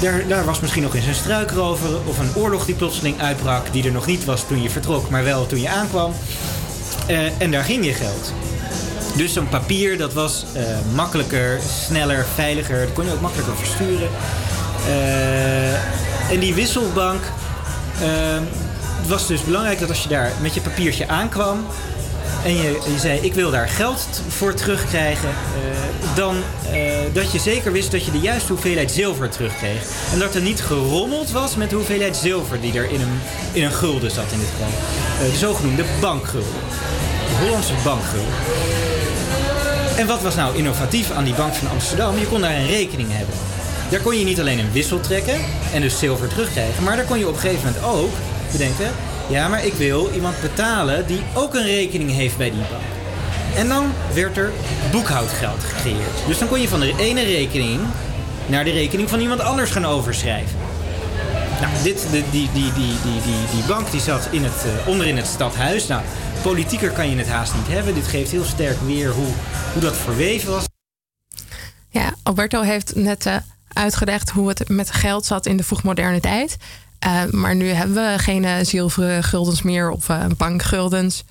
daar, 0.00 0.28
daar, 0.28 0.44
was 0.44 0.60
misschien 0.60 0.82
nog 0.82 0.94
eens 0.94 1.06
een 1.06 1.14
struikrover 1.14 1.88
of 2.04 2.18
een 2.18 2.34
oorlog 2.34 2.64
die 2.64 2.74
plotseling 2.74 3.20
uitbrak, 3.20 3.72
die 3.72 3.84
er 3.84 3.92
nog 3.92 4.06
niet 4.06 4.24
was 4.24 4.44
toen 4.46 4.62
je 4.62 4.70
vertrok, 4.70 5.10
maar 5.10 5.24
wel 5.24 5.46
toen 5.46 5.60
je 5.60 5.68
aankwam. 5.68 6.14
en 7.38 7.50
daar 7.50 7.64
ging 7.64 7.84
je 7.84 7.92
geld. 7.92 8.32
Dus 9.16 9.32
zo'n 9.32 9.48
papier, 9.48 9.98
dat 9.98 10.12
was 10.12 10.44
makkelijker, 10.94 11.60
sneller, 11.86 12.26
veiliger. 12.34 12.80
Dat 12.80 12.92
kon 12.92 13.04
je 13.04 13.12
ook 13.12 13.20
makkelijker 13.20 13.56
versturen. 13.56 14.08
En 16.30 16.38
die 16.40 16.54
wisselbank 16.54 17.22
het 19.04 19.12
was 19.12 19.26
dus 19.26 19.44
belangrijk 19.44 19.78
dat 19.78 19.88
als 19.88 20.02
je 20.02 20.08
daar 20.08 20.32
met 20.40 20.54
je 20.54 20.60
papiertje 20.60 21.08
aankwam 21.08 21.66
en 22.44 22.56
je, 22.56 22.80
je 22.92 22.98
zei 22.98 23.18
ik 23.20 23.34
wil 23.34 23.50
daar 23.50 23.68
geld 23.68 24.22
voor 24.28 24.54
terugkrijgen, 24.54 25.28
uh, 25.28 26.16
dan 26.16 26.36
uh, 26.72 26.80
dat 27.12 27.32
je 27.32 27.38
zeker 27.38 27.72
wist 27.72 27.90
dat 27.90 28.04
je 28.04 28.10
de 28.10 28.18
juiste 28.18 28.52
hoeveelheid 28.52 28.90
zilver 28.90 29.28
terugkreeg. 29.28 29.82
En 30.12 30.18
dat 30.18 30.34
er 30.34 30.40
niet 30.40 30.60
gerommeld 30.60 31.30
was 31.30 31.56
met 31.56 31.70
de 31.70 31.76
hoeveelheid 31.76 32.16
zilver 32.16 32.60
die 32.60 32.78
er 32.78 32.90
in 32.90 33.00
een, 33.00 33.20
in 33.52 33.64
een 33.64 33.72
gulden 33.72 34.10
zat 34.10 34.32
in 34.32 34.38
dit 34.38 34.48
geval. 34.48 34.72
Uh, 35.26 35.32
de 35.32 35.38
zogenoemde 35.38 35.84
bankgulden. 36.00 36.52
De 37.28 37.44
Hollandse 37.44 37.74
bankgulden. 37.84 38.34
En 39.96 40.06
wat 40.06 40.22
was 40.22 40.34
nou 40.34 40.56
innovatief 40.56 41.10
aan 41.10 41.24
die 41.24 41.34
bank 41.34 41.54
van 41.54 41.70
Amsterdam? 41.70 42.18
Je 42.18 42.26
kon 42.26 42.40
daar 42.40 42.56
een 42.56 42.66
rekening 42.66 43.08
hebben. 43.10 43.34
Daar 43.90 44.00
kon 44.00 44.18
je 44.18 44.24
niet 44.24 44.40
alleen 44.40 44.58
een 44.58 44.72
wissel 44.72 45.00
trekken 45.00 45.40
en 45.72 45.80
dus 45.80 45.98
zilver 45.98 46.28
terugkrijgen, 46.28 46.84
maar 46.84 46.96
daar 46.96 47.04
kon 47.04 47.18
je 47.18 47.28
op 47.28 47.34
een 47.34 47.40
gegeven 47.40 47.64
moment 47.64 47.84
ook 47.84 48.12
bedenken: 48.52 48.90
ja, 49.28 49.48
maar 49.48 49.66
ik 49.66 49.72
wil 49.72 50.10
iemand 50.14 50.40
betalen 50.40 51.06
die 51.06 51.20
ook 51.34 51.54
een 51.54 51.66
rekening 51.66 52.10
heeft 52.10 52.36
bij 52.36 52.50
die 52.50 52.60
bank. 52.70 52.82
En 53.56 53.68
dan 53.68 53.92
werd 54.14 54.36
er 54.36 54.52
boekhoudgeld 54.90 55.64
gecreëerd. 55.64 56.26
Dus 56.26 56.38
dan 56.38 56.48
kon 56.48 56.60
je 56.60 56.68
van 56.68 56.80
de 56.80 56.94
ene 56.98 57.22
rekening 57.22 57.80
naar 58.46 58.64
de 58.64 58.70
rekening 58.70 59.08
van 59.08 59.20
iemand 59.20 59.40
anders 59.40 59.70
gaan 59.70 59.84
overschrijven. 59.84 60.58
Nou, 61.60 61.72
dit, 61.82 62.06
die, 62.10 62.24
die, 62.30 62.50
die, 62.52 62.72
die, 62.72 63.20
die, 63.22 63.46
die 63.52 63.64
bank 63.66 63.90
die 63.90 64.00
zat 64.00 64.28
in 64.30 64.44
het, 64.44 64.64
uh, 64.66 64.88
onder 64.88 65.06
in 65.06 65.16
het 65.16 65.26
stadhuis. 65.26 65.86
Nou, 65.86 66.02
politieker 66.42 66.90
kan 66.90 67.10
je 67.10 67.16
het 67.16 67.28
haast 67.28 67.54
niet 67.54 67.68
hebben. 67.68 67.94
Dit 67.94 68.06
geeft 68.06 68.30
heel 68.30 68.44
sterk 68.44 68.76
weer 68.80 69.10
hoe, 69.10 69.32
hoe 69.72 69.82
dat 69.82 69.96
verweven 69.96 70.50
was. 70.50 70.64
Ja, 71.88 72.14
Alberto 72.22 72.60
heeft 72.60 72.94
net 72.94 73.26
uh, 73.26 73.36
uitgelegd 73.74 74.30
hoe 74.30 74.48
het 74.48 74.68
met 74.68 74.90
geld 74.90 75.26
zat 75.26 75.46
in 75.46 75.56
de 75.56 75.64
vroegmoderne 75.64 76.20
tijd. 76.20 76.56
Uh, 77.06 77.22
maar 77.30 77.54
nu 77.54 77.68
hebben 77.68 78.12
we 78.12 78.18
geen 78.18 78.66
zilveren 78.66 79.22
guldens 79.24 79.62
meer 79.62 79.90
of 79.90 80.06
bankguldens. 80.36 81.24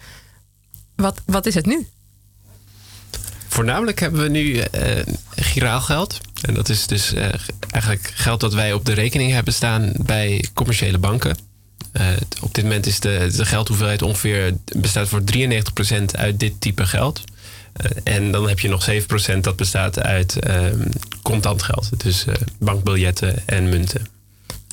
Wat, 0.95 1.21
wat 1.25 1.45
is 1.45 1.55
het 1.55 1.65
nu? 1.65 1.87
Voornamelijk 3.47 3.99
hebben 3.99 4.21
we 4.21 4.29
nu 4.29 4.63
giraalgeld. 5.35 6.19
En 6.41 6.53
dat 6.53 6.69
is 6.69 6.87
dus 6.87 7.13
eigenlijk 7.69 8.11
geld 8.13 8.39
dat 8.39 8.53
wij 8.53 8.73
op 8.73 8.85
de 8.85 8.93
rekening 8.93 9.31
hebben 9.31 9.53
staan 9.53 9.91
bij 9.97 10.45
commerciële 10.53 10.97
banken. 10.97 11.37
Op 12.41 12.53
dit 12.53 12.63
moment 12.63 12.85
is 12.85 12.99
de, 12.99 13.31
de 13.35 13.45
geldhoeveelheid 13.45 14.01
ongeveer 14.01 14.53
bestaat 14.77 15.07
voor 15.07 15.21
93% 15.37 16.03
uit 16.11 16.39
dit 16.39 16.61
type 16.61 16.85
geld. 16.85 17.23
En 18.03 18.31
dan 18.31 18.47
heb 18.47 18.59
je 18.59 18.69
nog 18.69 18.89
7% 19.35 19.39
dat 19.39 19.55
bestaat 19.55 19.99
uit 19.99 20.39
ehm, 20.39 20.87
contant 21.21 21.63
geld. 21.63 21.89
Dus 22.03 22.25
bankbiljetten 22.59 23.47
en 23.47 23.69
munten. 23.69 24.07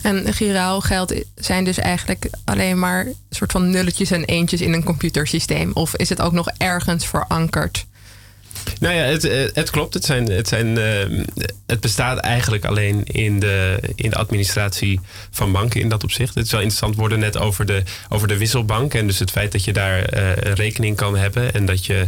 En 0.03 0.35
giraalgeld 0.35 1.15
zijn 1.35 1.65
dus 1.65 1.79
eigenlijk 1.79 2.31
alleen 2.45 2.79
maar 2.79 3.07
soort 3.31 3.53
van 3.53 3.71
nulletjes 3.71 4.11
en 4.11 4.25
eentjes 4.25 4.61
in 4.61 4.73
een 4.73 4.85
computersysteem. 4.85 5.71
Of 5.73 5.97
is 5.97 6.09
het 6.09 6.21
ook 6.21 6.33
nog 6.33 6.49
ergens 6.57 7.07
verankerd? 7.07 7.87
Nou 8.81 8.95
ja, 8.95 9.03
het, 9.03 9.25
eh, 9.25 9.49
het 9.53 9.71
klopt. 9.71 9.95
Het, 9.95 10.05
zijn, 10.05 10.31
het, 10.31 10.49
zijn, 10.49 10.79
uh, 10.79 11.25
het 11.67 11.81
bestaat 11.81 12.19
eigenlijk 12.19 12.65
alleen 12.65 13.05
in 13.05 13.41
de, 13.41 13.79
in 13.95 14.11
de 14.11 14.17
administratie 14.17 15.01
van 15.31 15.53
banken 15.53 15.81
in 15.81 15.89
dat 15.89 16.05
opzicht. 16.05 16.35
Het 16.35 16.45
is 16.45 16.51
wel 16.51 16.61
interessant 16.61 16.97
worden 16.97 17.19
net 17.19 17.39
over 17.39 17.67
de, 17.67 17.83
over 18.09 18.29
de 18.29 18.37
wisselbank. 18.37 18.95
En 18.95 19.07
dus 19.07 19.19
het 19.19 19.31
feit 19.31 19.53
dat 19.53 19.65
je 19.65 19.73
daar 19.73 20.19
een 20.47 20.55
rekening 20.55 20.97
kan 20.97 21.17
hebben. 21.17 21.53
En 21.53 21.67
dat 21.67 21.87
je 21.87 22.07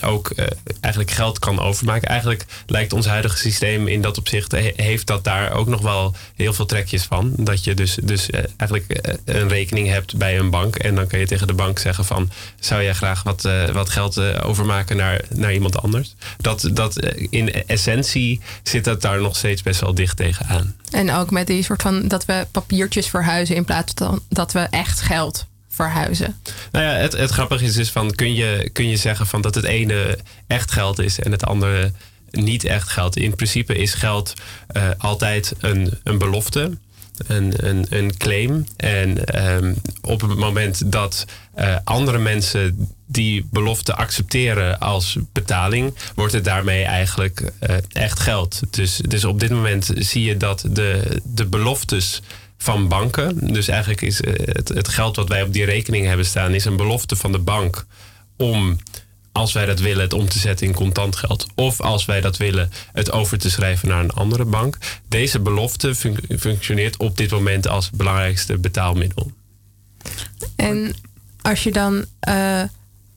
ook 0.00 0.32
eigenlijk 0.80 1.14
geld 1.14 1.38
kan 1.38 1.60
overmaken. 1.60 2.08
Eigenlijk 2.08 2.44
lijkt 2.66 2.92
ons 2.92 3.06
huidige 3.06 3.36
systeem 3.36 3.88
in 3.88 4.00
dat 4.00 4.18
opzicht... 4.18 4.52
heeft 4.76 5.06
dat 5.06 5.24
daar 5.24 5.52
ook 5.52 5.66
nog 5.66 5.80
wel 5.80 6.14
heel 6.36 6.52
veel 6.52 6.66
trekjes 6.66 7.02
van. 7.04 7.32
Dat 7.36 7.64
je 7.64 7.74
dus, 7.74 7.98
dus 8.02 8.30
eigenlijk 8.56 9.16
een 9.24 9.48
rekening 9.48 9.88
hebt 9.88 10.16
bij 10.16 10.38
een 10.38 10.50
bank. 10.50 10.76
En 10.76 10.94
dan 10.94 11.06
kan 11.06 11.18
je 11.18 11.26
tegen 11.26 11.46
de 11.46 11.52
bank 11.52 11.78
zeggen 11.78 12.04
van... 12.04 12.30
zou 12.60 12.82
jij 12.82 12.94
graag 12.94 13.22
wat, 13.22 13.48
wat 13.72 13.90
geld 13.90 14.18
overmaken 14.42 14.96
naar 14.96 15.20
iemand 15.52 15.82
anders. 15.82 16.14
Dat, 16.36 16.70
dat 16.72 16.98
eh, 16.98 17.26
in 17.30 17.52
essentie 17.52 18.40
zit 18.62 18.84
dat 18.84 19.02
daar 19.02 19.20
nog 19.20 19.36
steeds 19.36 19.62
best 19.62 19.80
wel 19.80 19.94
dicht 19.94 20.16
tegenaan. 20.16 20.76
En 20.90 21.12
ook 21.12 21.30
met 21.30 21.46
die 21.46 21.62
soort 21.62 21.82
van 21.82 22.08
dat 22.08 22.24
we 22.24 22.46
papiertjes 22.50 23.06
verhuizen 23.06 23.56
in 23.56 23.64
plaats 23.64 23.92
van 23.96 24.22
dat 24.28 24.52
we 24.52 24.60
echt 24.60 25.00
geld 25.00 25.46
verhuizen. 25.68 26.40
Nou 26.72 26.84
ja, 26.84 26.92
het, 26.92 27.12
het 27.12 27.30
grappige 27.30 27.64
is 27.64 27.74
dus 27.74 27.90
van 27.90 28.10
kun 28.10 28.34
je, 28.34 28.70
kun 28.72 28.88
je 28.88 28.96
zeggen 28.96 29.26
van 29.26 29.40
dat 29.40 29.54
het 29.54 29.64
ene 29.64 30.18
echt 30.46 30.72
geld 30.72 30.98
is 30.98 31.20
en 31.20 31.32
het 31.32 31.44
andere 31.44 31.92
niet 32.30 32.64
echt 32.64 32.88
geld. 32.88 33.16
In 33.16 33.34
principe 33.34 33.74
is 33.74 33.94
geld 33.94 34.32
uh, 34.76 34.88
altijd 34.98 35.52
een, 35.58 35.98
een 36.04 36.18
belofte 36.18 36.78
een, 37.26 38.16
claim. 38.16 38.66
En 38.76 39.40
um, 39.46 39.76
op 40.02 40.20
het 40.20 40.36
moment 40.36 40.92
dat 40.92 41.24
uh, 41.58 41.76
andere 41.84 42.18
mensen 42.18 42.88
die 43.06 43.46
belofte 43.50 43.94
accepteren 43.94 44.78
als 44.78 45.16
betaling, 45.32 45.94
wordt 46.14 46.32
het 46.32 46.44
daarmee 46.44 46.84
eigenlijk 46.84 47.40
uh, 47.40 47.76
echt 47.92 48.20
geld. 48.20 48.60
Dus, 48.70 48.96
dus 48.96 49.24
op 49.24 49.40
dit 49.40 49.50
moment 49.50 49.90
zie 49.94 50.24
je 50.24 50.36
dat 50.36 50.64
de, 50.70 51.20
de 51.24 51.46
beloftes 51.46 52.22
van 52.58 52.88
banken, 52.88 53.52
dus 53.52 53.68
eigenlijk 53.68 54.02
is 54.02 54.20
uh, 54.20 54.32
het, 54.36 54.68
het 54.68 54.88
geld 54.88 55.16
wat 55.16 55.28
wij 55.28 55.42
op 55.42 55.52
die 55.52 55.64
rekening 55.64 56.06
hebben 56.06 56.26
staan, 56.26 56.54
is 56.54 56.64
een 56.64 56.76
belofte 56.76 57.16
van 57.16 57.32
de 57.32 57.38
bank 57.38 57.86
om 58.36 58.78
als 59.32 59.52
wij 59.52 59.66
dat 59.66 59.80
willen, 59.80 60.02
het 60.02 60.12
om 60.12 60.28
te 60.28 60.38
zetten 60.38 60.66
in 60.66 60.74
contant 60.74 61.16
geld. 61.16 61.46
Of 61.54 61.80
als 61.80 62.04
wij 62.04 62.20
dat 62.20 62.36
willen, 62.36 62.70
het 62.92 63.12
over 63.12 63.38
te 63.38 63.50
schrijven 63.50 63.88
naar 63.88 64.00
een 64.00 64.10
andere 64.10 64.44
bank. 64.44 64.78
Deze 65.08 65.40
belofte 65.40 65.94
functioneert 66.38 66.96
op 66.96 67.16
dit 67.16 67.30
moment 67.30 67.68
als 67.68 67.90
belangrijkste 67.90 68.58
betaalmiddel. 68.58 69.30
En 70.56 70.94
als 71.42 71.62
je 71.62 71.72
dan 71.72 72.04
uh, 72.28 72.62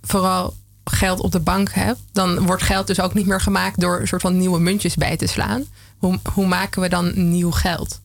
vooral 0.01 0.53
geld 0.83 1.19
op 1.19 1.31
de 1.31 1.39
bank 1.39 1.71
hebt, 1.73 1.99
dan 2.11 2.45
wordt 2.45 2.63
geld 2.63 2.87
dus 2.87 2.99
ook 2.99 3.13
niet 3.13 3.27
meer 3.27 3.41
gemaakt 3.41 3.79
door 3.79 3.99
een 3.99 4.07
soort 4.07 4.21
van 4.21 4.37
nieuwe 4.37 4.59
muntjes 4.59 4.95
bij 4.95 5.17
te 5.17 5.27
slaan. 5.27 5.63
Hoe, 5.97 6.19
hoe 6.33 6.47
maken 6.47 6.81
we 6.81 6.89
dan 6.89 7.29
nieuw 7.29 7.51
geld? 7.51 8.01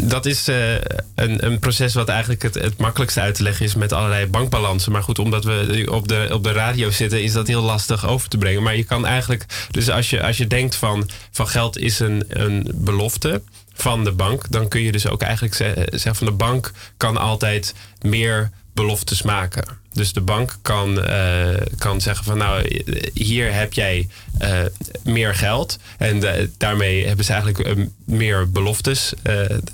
Dat 0.00 0.26
is 0.26 0.48
uh, 0.48 0.72
een, 1.14 1.46
een, 1.46 1.58
proces 1.58 1.94
wat 1.94 2.08
eigenlijk 2.08 2.42
het, 2.42 2.54
het 2.54 2.78
makkelijkste 2.78 3.20
uit 3.20 3.34
te 3.34 3.42
leggen 3.42 3.64
is 3.64 3.74
met 3.74 3.92
allerlei 3.92 4.26
bankbalansen. 4.26 4.92
Maar 4.92 5.02
goed, 5.02 5.18
omdat 5.18 5.44
we 5.44 5.86
op 5.90 6.08
de, 6.08 6.28
op 6.32 6.44
de 6.44 6.52
radio 6.52 6.90
zitten, 6.90 7.22
is 7.22 7.32
dat 7.32 7.46
heel 7.46 7.62
lastig 7.62 8.06
over 8.06 8.28
te 8.28 8.38
brengen. 8.38 8.62
Maar 8.62 8.76
je 8.76 8.84
kan 8.84 9.06
eigenlijk, 9.06 9.46
dus 9.70 9.90
als 9.90 10.10
je, 10.10 10.22
als 10.22 10.36
je 10.36 10.46
denkt 10.46 10.76
van, 10.76 11.10
van 11.30 11.48
geld 11.48 11.78
is 11.78 11.98
een, 11.98 12.24
een 12.28 12.70
belofte 12.74 13.42
van 13.72 14.04
de 14.04 14.12
bank, 14.12 14.50
dan 14.50 14.68
kun 14.68 14.80
je 14.80 14.92
dus 14.92 15.08
ook 15.08 15.22
eigenlijk 15.22 15.54
zeggen 15.90 16.14
van 16.14 16.26
de 16.26 16.32
bank 16.32 16.72
kan 16.96 17.16
altijd 17.16 17.74
meer 18.00 18.50
beloftes 18.72 19.22
maken. 19.22 19.82
Dus 19.94 20.12
de 20.12 20.20
bank 20.20 20.56
kan, 20.62 21.04
uh, 21.04 21.48
kan 21.78 22.00
zeggen 22.00 22.24
van 22.24 22.38
nou, 22.38 22.82
hier 23.14 23.54
heb 23.54 23.72
jij 23.72 24.08
uh, 24.42 24.58
meer 25.02 25.34
geld. 25.34 25.78
En 25.98 26.16
uh, 26.16 26.30
daarmee 26.58 27.06
hebben 27.06 27.24
ze 27.24 27.32
eigenlijk 27.32 27.76
meer 28.04 28.50
beloftes 28.50 29.12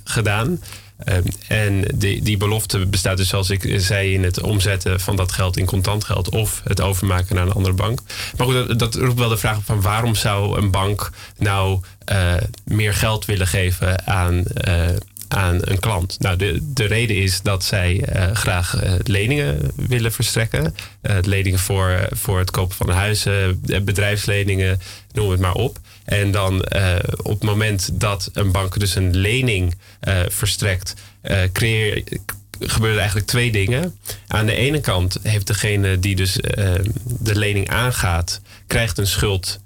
gedaan. 0.05 0.61
en 1.49 1.85
die, 1.95 2.23
die 2.23 2.37
belofte 2.37 2.87
bestaat 2.87 3.17
dus, 3.17 3.29
zoals 3.29 3.51
ik 3.51 3.75
zei, 3.77 4.15
in 4.15 4.25
het 4.25 4.41
omzetten 4.41 5.01
van 5.01 5.17
dat 5.17 5.33
geld 5.33 5.57
in 5.57 5.65
contant 5.65 6.05
geld 6.05 6.29
of 6.29 6.61
het 6.65 6.81
overmaken 6.81 7.35
naar 7.35 7.47
een 7.47 7.53
andere 7.53 7.75
bank. 7.75 8.01
Maar 8.37 8.47
goed, 8.47 8.55
dat, 8.55 8.79
dat 8.79 8.95
roept 8.95 9.19
wel 9.19 9.29
de 9.29 9.37
vraag 9.37 9.59
van 9.65 9.81
waarom 9.81 10.15
zou 10.15 10.59
een 10.59 10.71
bank 10.71 11.11
nou 11.39 11.81
meer 12.65 12.95
geld 12.95 13.25
willen 13.25 13.47
geven 13.47 14.07
aan 14.07 14.45
aan 15.31 15.59
een 15.61 15.79
klant? 15.79 16.17
Nou, 16.19 16.37
de, 16.37 16.59
de 16.63 16.85
reden 16.85 17.17
is 17.17 17.43
dat 17.43 17.65
zij 17.65 18.05
uh, 18.15 18.31
graag 18.33 18.85
uh, 18.85 18.93
leningen 19.03 19.71
willen 19.75 20.13
verstrekken. 20.13 20.75
Uh, 21.03 21.17
leningen 21.23 21.59
voor, 21.59 22.09
voor 22.11 22.39
het 22.39 22.51
kopen 22.51 22.77
van 22.77 22.91
huizen, 22.91 23.61
bedrijfsleningen, 23.83 24.81
noem 25.13 25.31
het 25.31 25.41
maar 25.41 25.55
op. 25.55 25.79
En 26.05 26.31
dan 26.31 26.65
op 27.23 27.41
het 27.41 27.43
moment 27.43 27.91
dat 27.93 28.31
een 28.33 28.53
bank 28.53 28.79
dus 28.79 28.95
een 28.95 29.17
lening 29.17 29.75
verstrekt, 30.29 30.95
creëer, 31.53 32.03
gebeuren 32.61 32.99
eigenlijk 32.99 33.29
twee 33.29 33.53
dingen. 33.53 33.99
Aan 34.27 34.47
de 34.47 34.55
ene 34.55 34.81
kant 34.81 35.19
heeft 35.23 35.47
degene 35.47 35.99
die 35.99 36.17
dus 36.17 36.35
de 37.05 37.39
lening 37.39 37.69
aangaat, 37.69 38.41
krijgt 38.67 38.99
een 38.99 39.07
schuld 39.07 39.61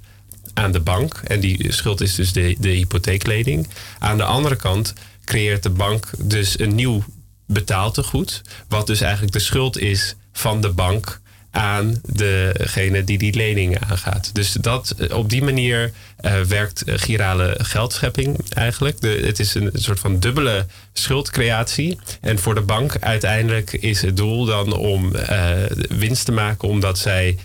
aan 0.55 0.73
de 0.73 0.81
bank. 0.81 1.21
En 1.25 1.41
die 1.41 1.73
schuld 1.73 2.01
is 2.01 2.15
dus 2.15 2.33
de, 2.33 2.57
de 2.59 2.69
hypotheeklening. 2.69 3.69
Aan 3.99 4.17
de 4.17 4.25
andere 4.25 4.57
kant 4.57 4.93
creëert 5.25 5.63
de 5.63 5.71
bank 5.71 6.11
dus 6.19 6.59
een 6.59 6.75
nieuw 6.75 7.05
betaaltegoed. 7.47 8.43
Wat 8.69 8.87
dus 8.87 9.01
eigenlijk 9.01 9.33
de 9.33 9.39
schuld 9.39 9.79
is 9.79 10.17
van 10.33 10.61
de 10.61 10.71
bank 10.71 11.21
aan 11.51 12.01
degene 12.07 13.05
die 13.05 13.19
die 13.19 13.35
lening 13.35 13.79
aangaat. 13.89 14.31
Dus 14.35 14.53
dat, 14.53 14.95
op 15.13 15.31
die 15.31 15.43
manier 15.43 15.93
uh, 16.21 16.41
werkt 16.41 16.83
girale 16.87 17.55
geldschepping 17.59 18.39
eigenlijk. 18.53 19.03
Het 19.03 19.39
is 19.39 19.55
een 19.55 19.71
soort 19.73 20.01
van 20.01 20.21
dubbele 20.21 20.67
schuldcreatie. 20.93 21.99
En 22.21 22.39
voor 22.39 22.55
de 22.55 22.61
bank 22.61 22.97
uiteindelijk 23.01 23.73
is 23.73 24.03
het 24.03 24.17
doel 24.17 24.45
dan 24.45 24.73
om 24.73 25.15
uh, 25.15 25.53
winst 25.89 26.25
te 26.25 26.33
maken... 26.33 26.69
omdat 26.69 26.99
zij 26.99 27.39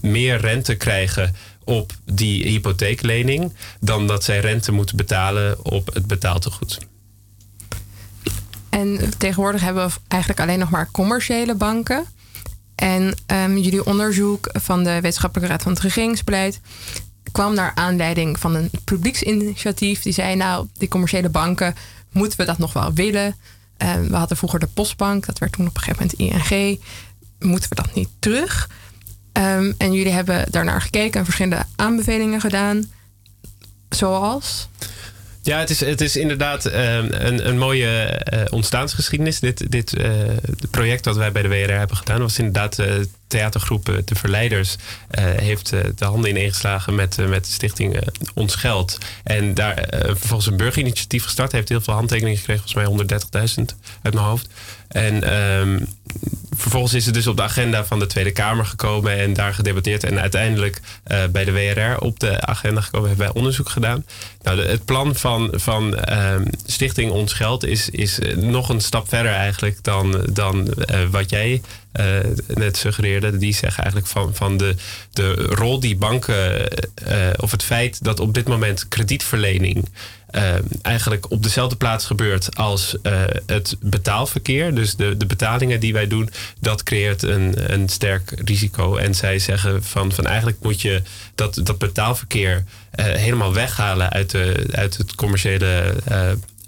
meer 0.00 0.40
rente 0.40 0.74
krijgen 0.74 1.34
op 1.64 1.92
die 2.04 2.48
hypotheeklening... 2.48 3.52
dan 3.80 4.06
dat 4.06 4.24
zij 4.24 4.40
rente 4.40 4.72
moeten 4.72 4.96
betalen 4.96 5.64
op 5.64 5.94
het 5.94 6.06
betaaltegoed. 6.06 6.78
En 8.74 9.18
tegenwoordig 9.18 9.60
hebben 9.60 9.86
we 9.86 9.94
eigenlijk 10.08 10.40
alleen 10.40 10.58
nog 10.58 10.70
maar 10.70 10.90
commerciële 10.90 11.54
banken. 11.54 12.04
En 12.74 13.14
um, 13.26 13.58
jullie 13.58 13.86
onderzoek 13.86 14.48
van 14.52 14.84
de 14.84 14.90
Wetenschappelijke 14.90 15.50
Raad 15.50 15.62
van 15.62 15.72
het 15.72 15.80
Regeringsbeleid 15.80 16.60
kwam 17.32 17.54
naar 17.54 17.72
aanleiding 17.74 18.38
van 18.38 18.54
een 18.54 18.70
publieksinitiatief. 18.84 20.02
Die 20.02 20.12
zei, 20.12 20.36
nou, 20.36 20.66
die 20.78 20.88
commerciële 20.88 21.28
banken, 21.28 21.74
moeten 22.12 22.38
we 22.38 22.44
dat 22.44 22.58
nog 22.58 22.72
wel 22.72 22.92
willen? 22.92 23.36
Um, 23.78 24.08
we 24.08 24.16
hadden 24.16 24.36
vroeger 24.36 24.60
de 24.60 24.66
Postbank, 24.66 25.26
dat 25.26 25.38
werd 25.38 25.52
toen 25.52 25.66
op 25.66 25.76
een 25.76 25.82
gegeven 25.82 26.08
moment 26.20 26.50
ING. 26.50 26.80
Moeten 27.38 27.68
we 27.68 27.74
dat 27.74 27.94
niet 27.94 28.08
terug? 28.18 28.70
Um, 29.32 29.74
en 29.78 29.92
jullie 29.92 30.12
hebben 30.12 30.46
daarnaar 30.50 30.80
gekeken 30.80 31.18
en 31.18 31.24
verschillende 31.24 31.64
aanbevelingen 31.76 32.40
gedaan. 32.40 32.90
Zoals? 33.88 34.68
Ja, 35.44 35.58
het 35.58 35.70
is, 35.70 35.80
het 35.80 36.00
is 36.00 36.16
inderdaad 36.16 36.66
ehm, 36.66 37.06
een, 37.10 37.48
een 37.48 37.58
mooie 37.58 38.22
uh, 38.32 38.40
ontstaansgeschiedenis. 38.50 39.40
Dit, 39.40 39.70
dit 39.70 39.98
uh, 39.98 40.06
project 40.70 41.04
dat 41.04 41.16
wij 41.16 41.32
bij 41.32 41.42
de 41.42 41.48
WRR 41.48 41.78
hebben 41.78 41.96
gedaan 41.96 42.20
was 42.20 42.38
inderdaad 42.38 42.78
uh, 42.78 42.92
theatergroep 43.26 43.84
De 44.04 44.14
Verleiders. 44.14 44.76
heeft 45.20 45.70
de 45.70 46.04
handen 46.04 46.30
ineengeslagen 46.30 46.94
met, 46.94 47.16
met 47.28 47.44
de 47.44 47.50
stichting 47.50 47.98
Ons 48.34 48.54
Geld. 48.54 48.98
En 49.24 49.54
daar 49.54 49.86
vervolgens 49.90 50.46
een 50.46 50.56
burgerinitiatief 50.56 51.24
gestart. 51.24 51.52
Heeft 51.52 51.68
heel 51.68 51.80
veel 51.80 51.94
handtekeningen 51.94 52.38
gekregen, 52.38 52.68
volgens 52.68 52.98
mij 52.98 53.18
130.000 53.58 53.62
uit 54.02 54.14
mijn 54.14 54.26
hoofd. 54.26 54.48
En 54.88 55.34
um, 55.34 55.86
vervolgens 56.56 56.94
is 56.94 57.04
het 57.04 57.14
dus 57.14 57.26
op 57.26 57.36
de 57.36 57.42
agenda 57.42 57.84
van 57.84 57.98
de 57.98 58.06
Tweede 58.06 58.32
Kamer 58.32 58.66
gekomen 58.66 59.18
en 59.18 59.32
daar 59.32 59.54
gedebatteerd. 59.54 60.04
En 60.04 60.20
uiteindelijk 60.20 60.80
uh, 61.06 61.24
bij 61.26 61.44
de 61.44 61.52
WRR 61.52 61.98
op 61.98 62.20
de 62.20 62.40
agenda 62.40 62.80
gekomen, 62.80 63.08
hebben 63.08 63.26
wij 63.26 63.34
onderzoek 63.34 63.68
gedaan. 63.68 64.04
Nou, 64.42 64.60
het 64.60 64.84
plan 64.84 65.14
van, 65.14 65.50
van 65.52 65.98
uh, 66.08 66.34
Stichting 66.66 67.10
Ons 67.10 67.32
Geld 67.32 67.64
is, 67.64 67.90
is 67.90 68.18
nog 68.36 68.68
een 68.68 68.80
stap 68.80 69.08
verder 69.08 69.32
eigenlijk 69.32 69.78
dan, 69.82 70.26
dan 70.32 70.74
uh, 70.90 71.08
wat 71.10 71.30
jij 71.30 71.60
net 72.54 72.76
suggereerde. 72.76 73.38
Die 73.38 73.54
zeggen 73.54 73.82
eigenlijk 73.82 74.12
van, 74.12 74.34
van 74.34 74.56
de, 74.56 74.74
de 75.12 75.32
rol 75.32 75.80
die 75.80 75.96
banken, 75.96 76.68
of 77.36 77.50
het 77.50 77.62
feit 77.62 78.04
dat 78.04 78.20
op 78.20 78.34
dit 78.34 78.48
moment 78.48 78.88
kredietverlening 78.88 79.88
uh, 80.36 80.54
eigenlijk 80.82 81.30
op 81.30 81.42
dezelfde 81.42 81.76
plaats 81.76 82.06
gebeurt 82.06 82.56
als 82.56 82.96
het 83.46 83.76
betaalverkeer. 83.80 84.74
Dus 84.74 84.96
de, 84.96 85.16
de 85.16 85.26
betalingen 85.26 85.80
die 85.80 85.92
wij 85.92 86.06
doen, 86.06 86.30
dat 86.60 86.82
creëert 86.82 87.22
een, 87.22 87.72
een 87.72 87.88
sterk 87.88 88.32
risico. 88.44 88.96
En 88.96 89.14
zij 89.14 89.38
zeggen 89.38 89.84
van, 89.84 90.12
van 90.12 90.26
eigenlijk 90.26 90.56
moet 90.62 90.80
je 90.80 91.02
dat, 91.34 91.60
dat 91.62 91.78
betaalverkeer 91.78 92.64
helemaal 92.96 93.54
weghalen 93.54 94.10
uit, 94.10 94.30
de, 94.30 94.66
uit 94.70 94.96
het 94.96 95.14
commerciële 95.14 95.94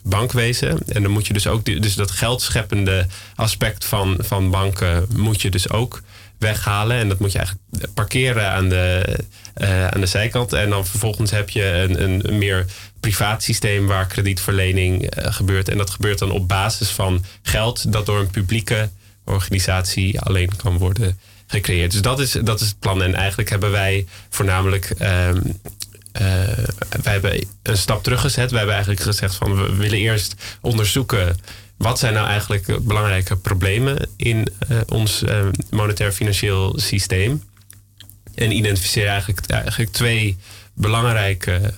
bankwezen. 0.09 0.79
En 0.87 1.03
dan 1.03 1.13
moet 1.13 1.27
je 1.27 1.33
dus 1.33 1.47
ook 1.47 1.65
dus 1.65 1.95
dat 1.95 2.11
geldscheppende 2.11 3.07
aspect 3.35 3.85
van, 3.85 4.19
van 4.19 4.51
banken 4.51 5.07
moet 5.15 5.43
je 5.43 5.51
dus 5.51 5.71
ook 5.71 6.03
weghalen. 6.39 6.97
En 6.97 7.09
dat 7.09 7.19
moet 7.19 7.33
je 7.33 7.39
eigenlijk 7.39 7.95
parkeren 7.95 8.51
aan 8.51 8.69
de, 8.69 9.19
uh, 9.57 9.87
aan 9.87 10.01
de 10.01 10.07
zijkant. 10.07 10.53
En 10.53 10.71
dan 10.71 10.87
vervolgens 10.87 11.31
heb 11.31 11.51
je 11.51 11.65
een, 11.65 12.03
een, 12.03 12.39
meer 12.39 12.67
privaat 13.01 13.43
systeem 13.43 13.87
waar 13.87 14.07
kredietverlening 14.07 15.19
uh, 15.19 15.33
gebeurt. 15.33 15.69
En 15.69 15.79
dat 15.79 15.91
gebeurt 15.91 16.19
dan 16.19 16.31
op 16.31 16.49
basis 16.49 16.89
van 16.89 17.25
geld 17.43 17.93
dat 17.93 18.07
door 18.07 18.21
een 18.21 18.31
publieke 18.31 18.91
organisatie 19.25 20.21
alleen 20.21 20.57
kan 20.57 20.79
worden 20.79 21.19
gecreëerd. 21.47 21.93
Dus 21.93 22.03
dat 22.03 22.21
is, 22.21 22.33
dat 22.33 22.61
is 22.61 22.67
het 22.67 22.79
plan. 22.79 23.03
En 23.03 23.15
eigenlijk 23.15 23.51
hebben 23.51 23.71
wij 23.71 24.07
voornamelijk. 24.29 24.93
Uh, 24.99 25.29
wij 27.03 27.13
hebben 27.13 27.47
een 27.63 27.77
stap 27.77 28.03
teruggezet. 28.03 28.51
Wij 28.51 28.59
hebben 28.59 28.75
eigenlijk 28.75 29.05
gezegd 29.05 29.35
van 29.35 29.57
we 29.57 29.77
willen 29.77 29.99
eerst 29.99 30.35
onderzoeken 30.61 31.37
wat 31.77 31.99
zijn 31.99 32.15
nou 32.15 32.27
eigenlijk 32.29 32.85
belangrijke 32.85 33.37
problemen 33.37 34.09
in 34.17 34.49
uh, 34.69 34.81
ons 34.89 35.23
uh, 35.23 35.47
monetair 35.71 36.13
financieel 36.13 36.79
systeem. 36.79 37.43
En 38.35 38.53
identificeren 38.53 39.11
eigenlijk, 39.11 39.47
eigenlijk 39.47 39.93
twee 39.93 40.37
belangrijke 40.75 41.75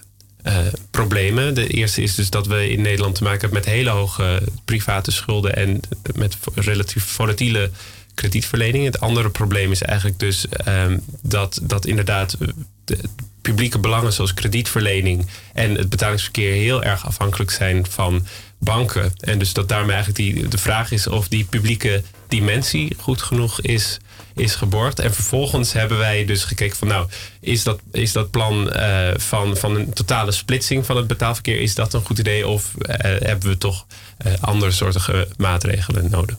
problemen. 0.91 1.55
De 1.55 1.67
eerste 1.67 2.03
is 2.03 2.15
dus 2.15 2.31
dat 2.31 2.47
we 2.47 2.71
in 2.71 2.83
Nederland 2.83 3.15
te 3.15 3.23
maken 3.23 3.41
hebben 3.41 3.59
met 3.59 3.69
hele 3.69 3.91
hoge 3.91 4.43
private 4.65 5.11
schulden 5.11 5.57
en 5.57 5.81
met 6.15 6.37
relatief 6.55 7.05
volatiele 7.05 7.71
kredietverlening. 8.19 8.85
Het 8.85 9.01
andere 9.01 9.31
probleem 9.31 9.71
is 9.71 9.83
eigenlijk 9.83 10.19
dus 10.19 10.47
um, 10.69 11.05
dat, 11.23 11.59
dat 11.63 11.87
inderdaad 11.87 12.37
de 12.85 12.99
publieke 13.43 13.79
belangen 13.79 14.13
zoals 14.13 14.35
kredietverlening 14.35 15.27
en 15.55 15.75
het 15.75 15.89
betalingsverkeer 15.89 16.53
heel 16.53 16.83
erg 16.83 17.07
afhankelijk 17.07 17.51
zijn 17.51 17.87
van 17.91 18.27
banken. 18.59 19.13
En 19.21 19.39
dus 19.39 19.53
dat 19.53 19.69
daarmee 19.69 19.95
eigenlijk 19.95 20.35
die, 20.35 20.49
de 20.49 20.59
vraag 20.59 20.91
is 20.91 21.07
of 21.07 21.29
die 21.29 21.45
publieke 21.45 22.03
dimensie 22.29 22.97
goed 22.99 23.23
genoeg 23.23 23.61
is 23.61 23.99
is 24.39 24.55
geborgd. 24.55 24.99
En 24.99 25.15
vervolgens 25.15 25.73
hebben 25.73 25.99
wij 25.99 26.25
dus 26.25 26.45
gekeken 26.45 26.77
van 26.77 26.89
nou, 26.89 27.09
is 27.41 27.63
dat, 27.63 27.81
is 27.93 28.13
dat 28.13 28.31
plan 28.31 28.73
uh, 28.77 29.09
van, 29.17 29.57
van 29.57 29.77
een 29.77 29.93
totale 29.93 30.33
splitsing 30.33 30.87
van 30.87 30.97
het 30.97 31.07
betaalverkeer, 31.07 31.61
is 31.61 31.75
dat 31.75 31.95
een 31.95 32.05
goed 32.05 32.19
idee 32.19 32.47
of 32.47 32.73
uh, 32.77 32.95
hebben 33.01 33.49
we 33.49 33.59
toch 33.59 33.87
uh, 34.27 34.33
andere 34.41 34.71
soortige 34.71 35.29
maatregelen 35.37 36.11
nodig? 36.11 36.37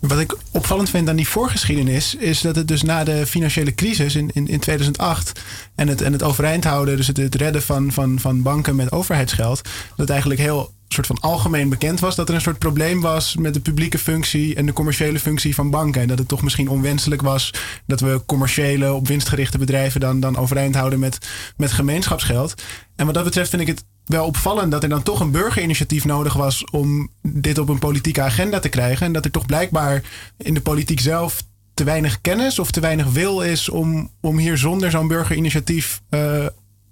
Wat 0.00 0.18
ik 0.18 0.36
opvallend 0.50 0.90
vind 0.90 1.08
aan 1.08 1.16
die 1.16 1.28
voorgeschiedenis 1.28 2.14
is 2.14 2.40
dat 2.40 2.56
het 2.56 2.68
dus 2.68 2.82
na 2.82 3.04
de 3.04 3.26
financiële 3.26 3.74
crisis 3.74 4.14
in, 4.14 4.30
in, 4.32 4.48
in 4.48 4.60
2008 4.60 5.40
en 5.74 5.88
het, 5.88 6.00
en 6.00 6.12
het 6.12 6.22
overeind 6.22 6.64
houden, 6.64 6.96
dus 6.96 7.06
het, 7.06 7.16
het 7.16 7.34
redden 7.34 7.62
van, 7.62 7.92
van, 7.92 8.20
van 8.20 8.42
banken 8.42 8.76
met 8.76 8.92
overheidsgeld, 8.92 9.60
dat 9.96 10.10
eigenlijk 10.10 10.40
heel 10.40 10.74
soort 10.88 11.06
van 11.06 11.20
algemeen 11.20 11.68
bekend 11.68 12.00
was 12.00 12.14
dat 12.14 12.28
er 12.28 12.34
een 12.34 12.40
soort 12.40 12.58
probleem 12.58 13.00
was 13.00 13.36
met 13.36 13.54
de 13.54 13.60
publieke 13.60 13.98
functie 13.98 14.54
en 14.54 14.66
de 14.66 14.72
commerciële 14.72 15.18
functie 15.18 15.54
van 15.54 15.70
banken. 15.70 16.02
En 16.02 16.08
dat 16.08 16.18
het 16.18 16.28
toch 16.28 16.42
misschien 16.42 16.68
onwenselijk 16.68 17.22
was 17.22 17.50
dat 17.86 18.00
we 18.00 18.22
commerciële, 18.26 18.92
op 18.92 19.08
winstgerichte 19.08 19.58
bedrijven 19.58 20.00
dan, 20.00 20.20
dan 20.20 20.36
overeind 20.36 20.74
houden 20.74 20.98
met, 20.98 21.28
met 21.56 21.72
gemeenschapsgeld. 21.72 22.62
En 22.96 23.06
wat 23.06 23.14
dat 23.14 23.24
betreft 23.24 23.50
vind 23.50 23.62
ik 23.62 23.68
het 23.68 23.84
wel 24.06 24.26
opvallend 24.26 24.70
dat 24.70 24.82
er 24.82 24.88
dan 24.88 25.02
toch 25.02 25.20
een 25.20 25.30
burgerinitiatief 25.30 26.04
nodig 26.04 26.34
was 26.34 26.64
om 26.64 27.10
dit 27.22 27.58
op 27.58 27.68
een 27.68 27.78
politieke 27.78 28.22
agenda 28.22 28.58
te 28.58 28.68
krijgen. 28.68 29.06
En 29.06 29.12
dat 29.12 29.24
er 29.24 29.30
toch 29.30 29.46
blijkbaar 29.46 30.02
in 30.36 30.54
de 30.54 30.60
politiek 30.60 31.00
zelf 31.00 31.42
te 31.74 31.84
weinig 31.84 32.20
kennis 32.20 32.58
of 32.58 32.70
te 32.70 32.80
weinig 32.80 33.06
wil 33.06 33.40
is 33.40 33.68
om, 33.68 34.10
om 34.20 34.38
hier 34.38 34.58
zonder 34.58 34.90
zo'n 34.90 35.08
burgerinitiatief 35.08 36.02
uh, 36.10 36.46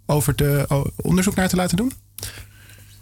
over 0.06 0.34
te, 0.34 0.66
onderzoek 0.96 1.34
naar 1.34 1.48
te 1.48 1.56
laten 1.56 1.76
doen? 1.76 1.92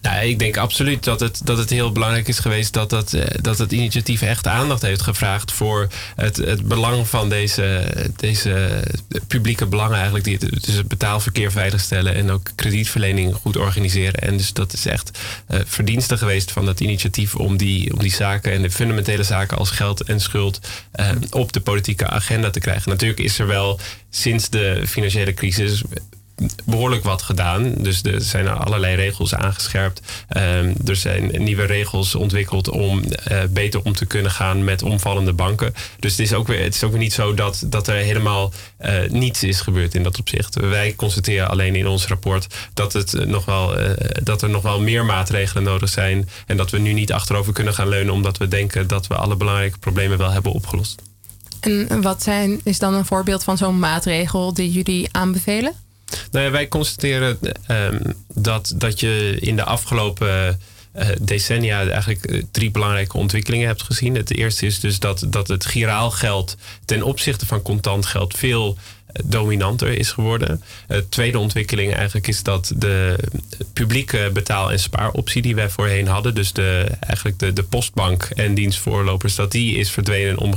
Nou, 0.02 0.26
ik 0.26 0.38
denk 0.38 0.56
absoluut 0.56 1.04
dat 1.04 1.20
het, 1.20 1.40
dat 1.44 1.58
het 1.58 1.70
heel 1.70 1.92
belangrijk 1.92 2.28
is 2.28 2.38
geweest 2.38 2.72
dat, 2.72 2.90
dat, 2.90 3.12
eh, 3.12 3.24
dat 3.40 3.58
het 3.58 3.72
initiatief 3.72 4.22
echt 4.22 4.46
aandacht 4.46 4.82
heeft 4.82 5.02
gevraagd 5.02 5.52
voor 5.52 5.88
het, 6.16 6.36
het 6.36 6.68
belang 6.68 7.08
van 7.08 7.28
deze, 7.28 7.92
deze 8.16 8.82
publieke 9.26 9.66
belangen 9.66 9.94
eigenlijk. 9.94 10.24
Die, 10.24 10.38
dus 10.38 10.74
het 10.74 10.88
betaalverkeer 10.88 11.52
veiligstellen 11.52 12.14
en 12.14 12.30
ook 12.30 12.50
kredietverlening 12.54 13.34
goed 13.34 13.56
organiseren. 13.56 14.14
En 14.14 14.36
dus 14.36 14.52
dat 14.52 14.72
is 14.72 14.86
echt 14.86 15.18
uh, 15.50 15.60
verdienste 15.64 16.16
geweest 16.16 16.52
van 16.52 16.66
dat 16.66 16.80
initiatief 16.80 17.34
om 17.34 17.56
die, 17.56 17.92
om 17.92 17.98
die 17.98 18.12
zaken 18.12 18.52
en 18.52 18.62
de 18.62 18.70
fundamentele 18.70 19.22
zaken 19.22 19.58
als 19.58 19.70
geld 19.70 20.02
en 20.02 20.20
schuld 20.20 20.60
uh, 20.96 21.10
op 21.30 21.52
de 21.52 21.60
politieke 21.60 22.08
agenda 22.08 22.50
te 22.50 22.60
krijgen. 22.60 22.90
Natuurlijk 22.90 23.20
is 23.20 23.38
er 23.38 23.46
wel 23.46 23.80
sinds 24.10 24.48
de 24.48 24.82
financiële 24.86 25.34
crisis 25.34 25.82
behoorlijk 26.64 27.04
wat 27.04 27.22
gedaan. 27.22 27.74
Dus 27.74 28.02
er 28.02 28.20
zijn 28.20 28.48
allerlei 28.48 28.94
regels 28.94 29.34
aangescherpt. 29.34 30.00
Um, 30.36 30.74
er 30.86 30.96
zijn 30.96 31.30
nieuwe 31.44 31.64
regels 31.64 32.14
ontwikkeld 32.14 32.68
om 32.68 32.98
uh, 32.98 33.42
beter 33.50 33.82
om 33.82 33.94
te 33.94 34.06
kunnen 34.06 34.30
gaan 34.30 34.64
met 34.64 34.82
omvallende 34.82 35.32
banken. 35.32 35.74
Dus 35.98 36.10
het 36.10 36.20
is 36.20 36.32
ook 36.32 36.46
weer, 36.46 36.62
het 36.62 36.74
is 36.74 36.84
ook 36.84 36.90
weer 36.90 37.00
niet 37.00 37.12
zo 37.12 37.34
dat, 37.34 37.62
dat 37.66 37.88
er 37.88 37.94
helemaal 37.94 38.52
uh, 38.84 39.10
niets 39.10 39.42
is 39.42 39.60
gebeurd 39.60 39.94
in 39.94 40.02
dat 40.02 40.18
opzicht. 40.18 40.54
Wij 40.54 40.94
constateren 40.94 41.48
alleen 41.48 41.76
in 41.76 41.86
ons 41.86 42.06
rapport 42.06 42.46
dat, 42.74 42.92
het 42.92 43.26
nog 43.26 43.44
wel, 43.44 43.76
dat 44.22 44.42
er 44.42 44.50
nog 44.50 44.62
wel 44.62 44.80
meer 44.80 45.04
maatregelen 45.04 45.62
nodig 45.62 45.88
zijn. 45.88 46.28
En 46.46 46.56
dat 46.56 46.70
we 46.70 46.78
nu 46.78 46.92
niet 46.92 47.12
achterover 47.12 47.52
kunnen 47.52 47.74
gaan 47.74 47.88
leunen 47.88 48.14
omdat 48.14 48.38
we 48.38 48.48
denken 48.48 48.86
dat 48.86 49.06
we 49.06 49.14
alle 49.14 49.36
belangrijke 49.36 49.78
problemen 49.78 50.18
wel 50.18 50.30
hebben 50.30 50.52
opgelost. 50.52 51.02
En 51.60 52.02
wat 52.02 52.22
zijn, 52.22 52.60
is 52.64 52.78
dan 52.78 52.94
een 52.94 53.04
voorbeeld 53.04 53.44
van 53.44 53.56
zo'n 53.56 53.78
maatregel 53.78 54.54
die 54.54 54.72
jullie 54.72 55.08
aanbevelen? 55.10 55.72
Nou 56.30 56.44
ja, 56.44 56.50
wij 56.50 56.68
constateren 56.68 57.38
um, 57.68 58.00
dat, 58.34 58.72
dat 58.76 59.00
je 59.00 59.36
in 59.40 59.56
de 59.56 59.64
afgelopen 59.64 60.58
uh, 60.96 61.06
decennia 61.20 61.88
eigenlijk 61.88 62.24
eh, 62.24 62.42
drie 62.50 62.70
belangrijke 62.70 63.16
ontwikkelingen 63.16 63.66
hebt 63.66 63.82
gezien. 63.82 64.14
Het 64.14 64.36
eerste 64.36 64.66
is 64.66 64.80
dus 64.80 64.98
dat, 64.98 65.24
dat 65.28 65.48
het 65.48 65.66
giraal 65.66 66.10
geld 66.10 66.56
ten 66.84 67.02
opzichte 67.02 67.46
van 67.46 67.62
contant 67.62 68.06
geld 68.06 68.36
veel 68.36 68.76
eh, 69.06 69.22
dominanter 69.24 69.98
is 69.98 70.10
geworden. 70.10 70.62
De 70.86 71.08
tweede 71.08 71.38
ontwikkeling 71.38 71.94
eigenlijk 71.94 72.26
is 72.26 72.42
dat 72.42 72.72
de 72.76 73.18
publieke 73.72 74.30
betaal- 74.32 74.72
en 74.72 74.78
spaaroptie 74.78 75.42
die 75.42 75.54
wij 75.54 75.68
voorheen 75.68 76.06
hadden, 76.06 76.34
dus 76.34 76.52
de, 76.52 76.86
eigenlijk 77.00 77.38
de, 77.38 77.52
de 77.52 77.62
postbank 77.62 78.22
en 78.22 78.54
dienstvoorlopers, 78.54 79.34
dat 79.34 79.52
die 79.52 79.76
is 79.76 79.90
verdwenen 79.90 80.38
en 80.38 80.56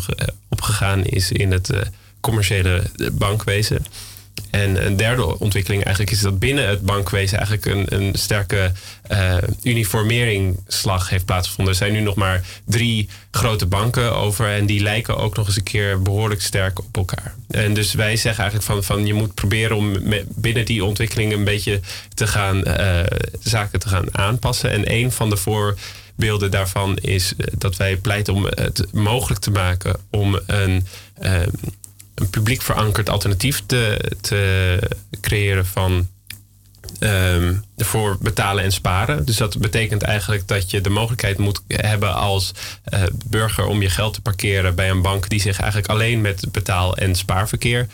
opgegaan 0.50 1.04
is 1.04 1.32
in 1.32 1.52
het 1.52 1.70
commerciële 2.20 2.84
bankwezen. 3.12 3.86
En 4.56 4.86
een 4.86 4.96
derde 4.96 5.40
ontwikkeling 5.40 5.84
eigenlijk 5.84 6.16
is 6.16 6.22
dat 6.22 6.40
binnen 6.40 6.68
het 6.68 6.82
bankwezen 6.82 7.38
eigenlijk 7.38 7.66
een, 7.66 8.00
een 8.00 8.16
sterke 8.16 8.72
uh, 9.12 9.38
uniformeringsslag 9.64 11.10
heeft 11.10 11.26
plaatsgevonden. 11.26 11.74
Er 11.74 11.80
zijn 11.80 11.94
nu 11.94 12.00
nog 12.00 12.16
maar 12.16 12.44
drie 12.66 13.10
grote 13.32 13.66
banken 13.66 14.16
over 14.16 14.50
en 14.50 14.66
die 14.66 14.82
lijken 14.82 15.18
ook 15.18 15.36
nog 15.36 15.48
eens 15.48 15.56
een 15.56 15.64
keer 15.64 16.02
behoorlijk 16.02 16.42
sterk 16.42 16.80
op 16.80 16.98
elkaar. 16.98 17.36
En 17.50 17.74
dus 17.74 17.94
wij 17.94 18.16
zeggen 18.16 18.44
eigenlijk 18.44 18.72
van, 18.72 18.84
van 18.84 19.06
je 19.06 19.14
moet 19.14 19.34
proberen 19.34 19.78
om 19.78 19.98
binnen 20.30 20.66
die 20.66 20.84
ontwikkeling 20.84 21.34
een 21.34 21.44
beetje 21.44 21.80
te 22.14 22.28
gaan 22.28 22.68
uh, 22.68 23.00
zaken 23.40 23.80
te 23.80 23.88
gaan 23.88 24.18
aanpassen. 24.18 24.72
En 24.72 24.92
een 24.92 25.12
van 25.12 25.30
de 25.30 25.38
voorbeelden 25.38 26.52
daarvan 26.52 26.98
is 26.98 27.34
eh, 27.38 27.48
dat 27.58 27.76
wij 27.76 27.98
pleiten 27.98 28.34
om 28.34 28.46
het 28.46 28.94
mogelijk 28.94 29.42
te 29.42 29.52
maken 29.52 30.00
om 30.10 30.40
een 30.46 30.88
een 32.16 32.30
publiek 32.30 32.62
verankerd 32.62 33.10
alternatief 33.10 33.64
te, 33.66 34.12
te 34.22 34.80
creëren 35.22 35.66
van 35.66 36.08
um, 37.00 37.64
voor 37.78 38.18
betalen 38.22 38.64
en 38.64 38.72
sparen. 38.72 39.26
Dus 39.26 39.38
dat 39.38 39.58
betekent 39.58 40.02
eigenlijk 40.02 40.48
dat 40.48 40.72
je 40.72 40.82
de 40.82 40.90
mogelijkheid 40.90 41.38
moet 41.38 41.62
hebben 41.68 42.16
als 42.16 42.52
uh, 42.94 43.04
burger 43.26 43.66
om 43.66 43.82
je 43.82 43.90
geld 43.90 44.14
te 44.14 44.22
parkeren 44.22 44.76
bij 44.76 44.90
een 44.90 45.02
bank 45.02 45.30
die 45.30 45.42
zich 45.42 45.60
eigenlijk 45.60 45.90
alleen 45.90 46.22
met 46.22 46.52
betaal- 46.52 46.98
en 46.98 47.16
spaarverkeer 47.16 47.88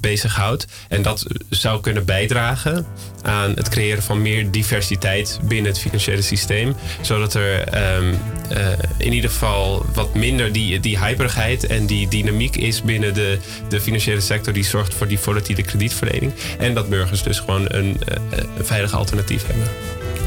bezighoudt. 0.00 0.66
En 0.88 1.02
dat 1.02 1.26
zou 1.50 1.80
kunnen 1.80 2.04
bijdragen 2.04 2.86
aan 3.22 3.50
het 3.50 3.68
creëren 3.68 4.02
van 4.02 4.22
meer 4.22 4.50
diversiteit 4.50 5.38
binnen 5.42 5.72
het 5.72 5.80
financiële 5.80 6.22
systeem. 6.22 6.74
Zodat 7.00 7.34
er 7.34 7.74
um, 7.96 8.10
uh, 8.52 8.68
in 8.98 9.12
ieder 9.12 9.30
geval 9.30 9.86
wat 9.94 10.14
minder 10.14 10.52
die, 10.52 10.80
die 10.80 10.98
hyperigheid 10.98 11.66
en 11.66 11.86
die 11.86 12.08
dynamiek 12.08 12.56
is 12.56 12.82
binnen 12.82 13.14
de, 13.14 13.38
de 13.68 13.80
financiële 13.80 14.20
sector 14.20 14.52
die 14.52 14.64
zorgt 14.64 14.94
voor 14.94 15.08
die 15.08 15.18
volatiele 15.18 15.62
kredietverlening. 15.62 16.32
En 16.58 16.74
dat 16.74 16.88
burgers 16.88 17.22
dus 17.22 17.38
gewoon 17.38 17.64
een, 17.68 18.00
uh, 18.08 18.38
een 18.56 18.64
veilig 18.64 18.94
alternatief 18.94 19.46
hebben. 19.46 19.66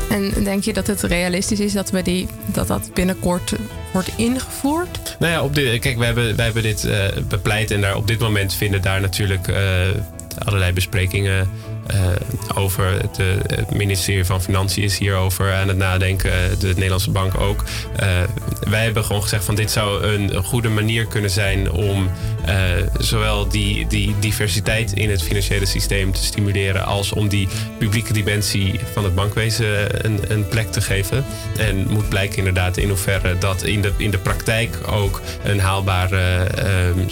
En 0.09 0.43
denk 0.43 0.63
je 0.63 0.73
dat 0.73 0.87
het 0.87 1.01
realistisch 1.01 1.59
is 1.59 1.73
dat 1.73 1.89
we 1.89 2.01
die, 2.01 2.27
dat, 2.45 2.67
dat 2.67 2.89
binnenkort 2.93 3.53
wordt 3.93 4.09
ingevoerd? 4.17 5.15
Nou 5.19 5.31
ja, 5.31 5.43
op 5.43 5.55
de, 5.55 5.77
kijk, 5.79 5.97
we 5.97 6.05
hebben, 6.05 6.35
wij 6.35 6.45
hebben 6.45 6.63
dit 6.63 6.83
uh, 6.85 7.05
bepleit 7.27 7.71
en 7.71 7.81
daar 7.81 7.95
op 7.95 8.07
dit 8.07 8.19
moment 8.19 8.53
vinden 8.53 8.81
daar 8.81 9.01
natuurlijk 9.01 9.47
uh, 9.47 9.57
allerlei 10.37 10.71
besprekingen 10.71 11.49
over. 12.55 13.01
De, 13.15 13.38
het 13.47 13.71
ministerie 13.71 14.25
van 14.25 14.41
Financiën 14.41 14.83
is 14.83 14.97
hierover 14.97 15.53
aan 15.53 15.67
het 15.67 15.77
nadenken. 15.77 16.59
De 16.59 16.67
Nederlandse 16.67 17.11
Bank 17.11 17.39
ook. 17.39 17.63
Wij 18.69 18.83
hebben 18.83 19.03
gewoon 19.05 19.21
gezegd 19.21 19.45
van 19.45 19.55
dit 19.55 19.71
zou 19.71 20.03
een, 20.03 20.43
goede 20.43 20.69
manier 20.69 21.05
kunnen 21.05 21.29
zijn 21.29 21.71
om 21.71 22.09
zowel 22.99 23.47
die, 23.47 23.88
die 23.88 24.15
diversiteit 24.19 24.93
in 24.93 25.09
het 25.09 25.23
financiële 25.23 25.65
systeem 25.65 26.11
te 26.11 26.23
stimuleren 26.23 26.85
als 26.85 27.11
om 27.11 27.27
die 27.27 27.47
publieke 27.77 28.13
dimensie 28.13 28.79
van 28.93 29.03
het 29.03 29.15
bankwezen 29.15 30.05
een, 30.05 30.19
een 30.27 30.47
plek 30.47 30.71
te 30.71 30.81
geven. 30.81 31.25
En 31.57 31.88
moet 31.89 32.09
blijken 32.09 32.38
inderdaad 32.38 32.77
in 32.77 32.88
hoeverre 32.88 33.38
dat 33.38 33.63
in 33.63 33.81
de, 33.81 33.91
in 33.97 34.11
de 34.11 34.17
praktijk 34.17 34.77
ook 34.85 35.21
een 35.43 35.59
haalbare 35.59 36.47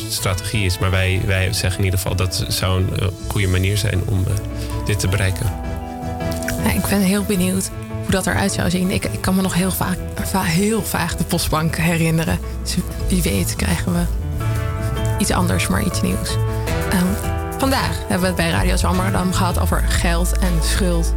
strategie 0.09 0.65
is. 0.65 0.79
Maar 0.79 0.91
wij, 0.91 1.21
wij 1.25 1.53
zeggen 1.53 1.79
in 1.79 1.85
ieder 1.85 1.99
geval 1.99 2.15
dat 2.15 2.45
zou 2.47 2.81
een 2.81 3.11
goede 3.27 3.47
manier 3.47 3.77
zijn 3.77 4.01
om 4.05 4.25
dit 4.85 4.99
te 4.99 5.07
bereiken. 5.07 5.45
Ja, 6.63 6.71
ik 6.71 6.85
ben 6.89 6.99
heel 6.99 7.23
benieuwd 7.23 7.69
hoe 8.01 8.11
dat 8.11 8.27
eruit 8.27 8.51
zou 8.51 8.69
zien. 8.69 8.91
Ik, 8.91 9.09
kan 9.21 9.35
me 9.35 9.41
nog 9.41 9.53
heel 9.53 9.71
vaak, 9.71 9.97
heel 10.33 10.83
de 11.17 11.23
postbank 11.27 11.75
herinneren. 11.75 12.39
Dus 12.63 12.75
wie 13.07 13.21
weet 13.21 13.55
krijgen 13.55 13.93
we 13.93 14.03
iets 15.17 15.31
anders, 15.31 15.67
maar 15.67 15.83
iets 15.83 16.01
nieuws. 16.01 16.31
Um, 16.93 17.15
vandaag 17.57 17.97
hebben 17.99 18.19
we 18.19 18.25
het 18.25 18.35
bij 18.35 18.49
Radio 18.49 18.75
Zwammerdam 18.75 19.33
gehad 19.33 19.59
over 19.59 19.83
geld 19.87 20.37
en 20.39 20.63
schuld. 20.63 21.13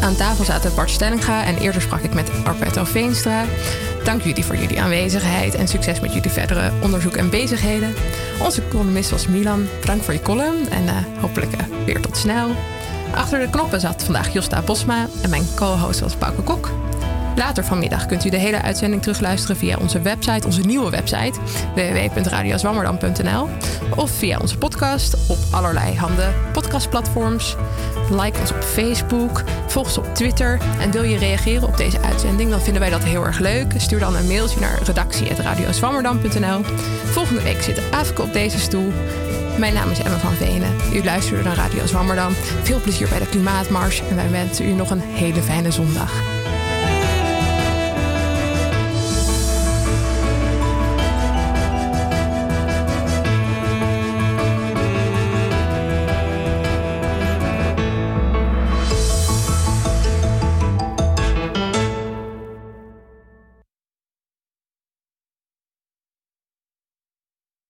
Aan 0.00 0.16
tafel 0.16 0.44
zaten 0.44 0.74
Bart 0.74 0.90
Stellinga 0.90 1.44
en 1.44 1.58
eerder 1.58 1.82
sprak 1.82 2.00
ik 2.00 2.14
met 2.14 2.30
Arpetto 2.44 2.84
Veenstra. 2.84 3.44
Dank 4.06 4.22
jullie 4.22 4.44
voor 4.44 4.56
jullie 4.56 4.80
aanwezigheid 4.80 5.54
en 5.54 5.68
succes 5.68 6.00
met 6.00 6.12
jullie 6.12 6.30
verdere 6.30 6.70
onderzoek 6.82 7.16
en 7.16 7.30
bezigheden. 7.30 7.94
Onze 8.42 8.68
columnist 8.68 9.10
was 9.10 9.26
Milan. 9.26 9.66
Dank 9.84 10.02
voor 10.02 10.14
je 10.14 10.22
column 10.22 10.68
en 10.68 10.84
uh, 10.84 10.92
hopelijk 11.20 11.52
uh, 11.52 11.84
weer 11.84 12.00
tot 12.00 12.16
snel. 12.16 12.50
Achter 13.14 13.38
de 13.38 13.50
knoppen 13.50 13.80
zat 13.80 14.04
vandaag 14.04 14.32
Josta 14.32 14.62
Bosma 14.62 15.06
en 15.22 15.30
mijn 15.30 15.46
co-host 15.54 16.00
was 16.00 16.16
Pauke 16.16 16.42
Kok. 16.42 16.85
Later 17.36 17.64
vanmiddag 17.64 18.06
kunt 18.06 18.24
u 18.24 18.30
de 18.30 18.36
hele 18.36 18.62
uitzending 18.62 19.02
terugluisteren 19.02 19.56
via 19.56 19.76
onze 19.80 20.00
website, 20.00 20.46
onze 20.46 20.60
nieuwe 20.60 20.90
website 20.90 21.40
www.radiozwammerdam.nl 21.74 23.48
of 23.96 24.10
via 24.10 24.38
onze 24.38 24.58
podcast 24.58 25.16
op 25.28 25.38
allerlei 25.50 25.96
handen 25.96 26.34
podcastplatforms. 26.52 27.56
Like 28.10 28.40
ons 28.40 28.50
op 28.50 28.62
Facebook, 28.62 29.42
volg 29.66 29.86
ons 29.86 29.98
op 29.98 30.14
Twitter 30.14 30.60
en 30.80 30.90
wil 30.90 31.02
je 31.02 31.18
reageren 31.18 31.68
op 31.68 31.76
deze 31.76 32.00
uitzending, 32.00 32.50
dan 32.50 32.60
vinden 32.60 32.80
wij 32.80 32.90
dat 32.90 33.04
heel 33.04 33.24
erg 33.24 33.38
leuk. 33.38 33.72
Stuur 33.76 33.98
dan 33.98 34.16
een 34.16 34.26
mailtje 34.26 34.60
naar 34.60 34.82
redactie.radiozwammerdam.nl. 34.82 36.60
Volgende 37.04 37.42
week 37.42 37.62
zit 37.62 37.80
Afke 37.90 38.22
op 38.22 38.32
deze 38.32 38.58
stoel. 38.58 38.92
Mijn 39.58 39.74
naam 39.74 39.90
is 39.90 39.98
Emma 39.98 40.18
van 40.18 40.32
Venen. 40.32 40.76
U 40.92 41.04
luistert 41.04 41.44
naar 41.44 41.56
Radio 41.56 41.86
Zwammerdam. 41.86 42.32
Veel 42.62 42.80
plezier 42.80 43.08
bij 43.08 43.18
de 43.18 43.28
Klimaatmars 43.28 44.02
en 44.08 44.16
wij 44.16 44.30
wensen 44.30 44.68
u 44.68 44.72
nog 44.72 44.90
een 44.90 45.00
hele 45.00 45.42
fijne 45.42 45.70
zondag. 45.70 46.35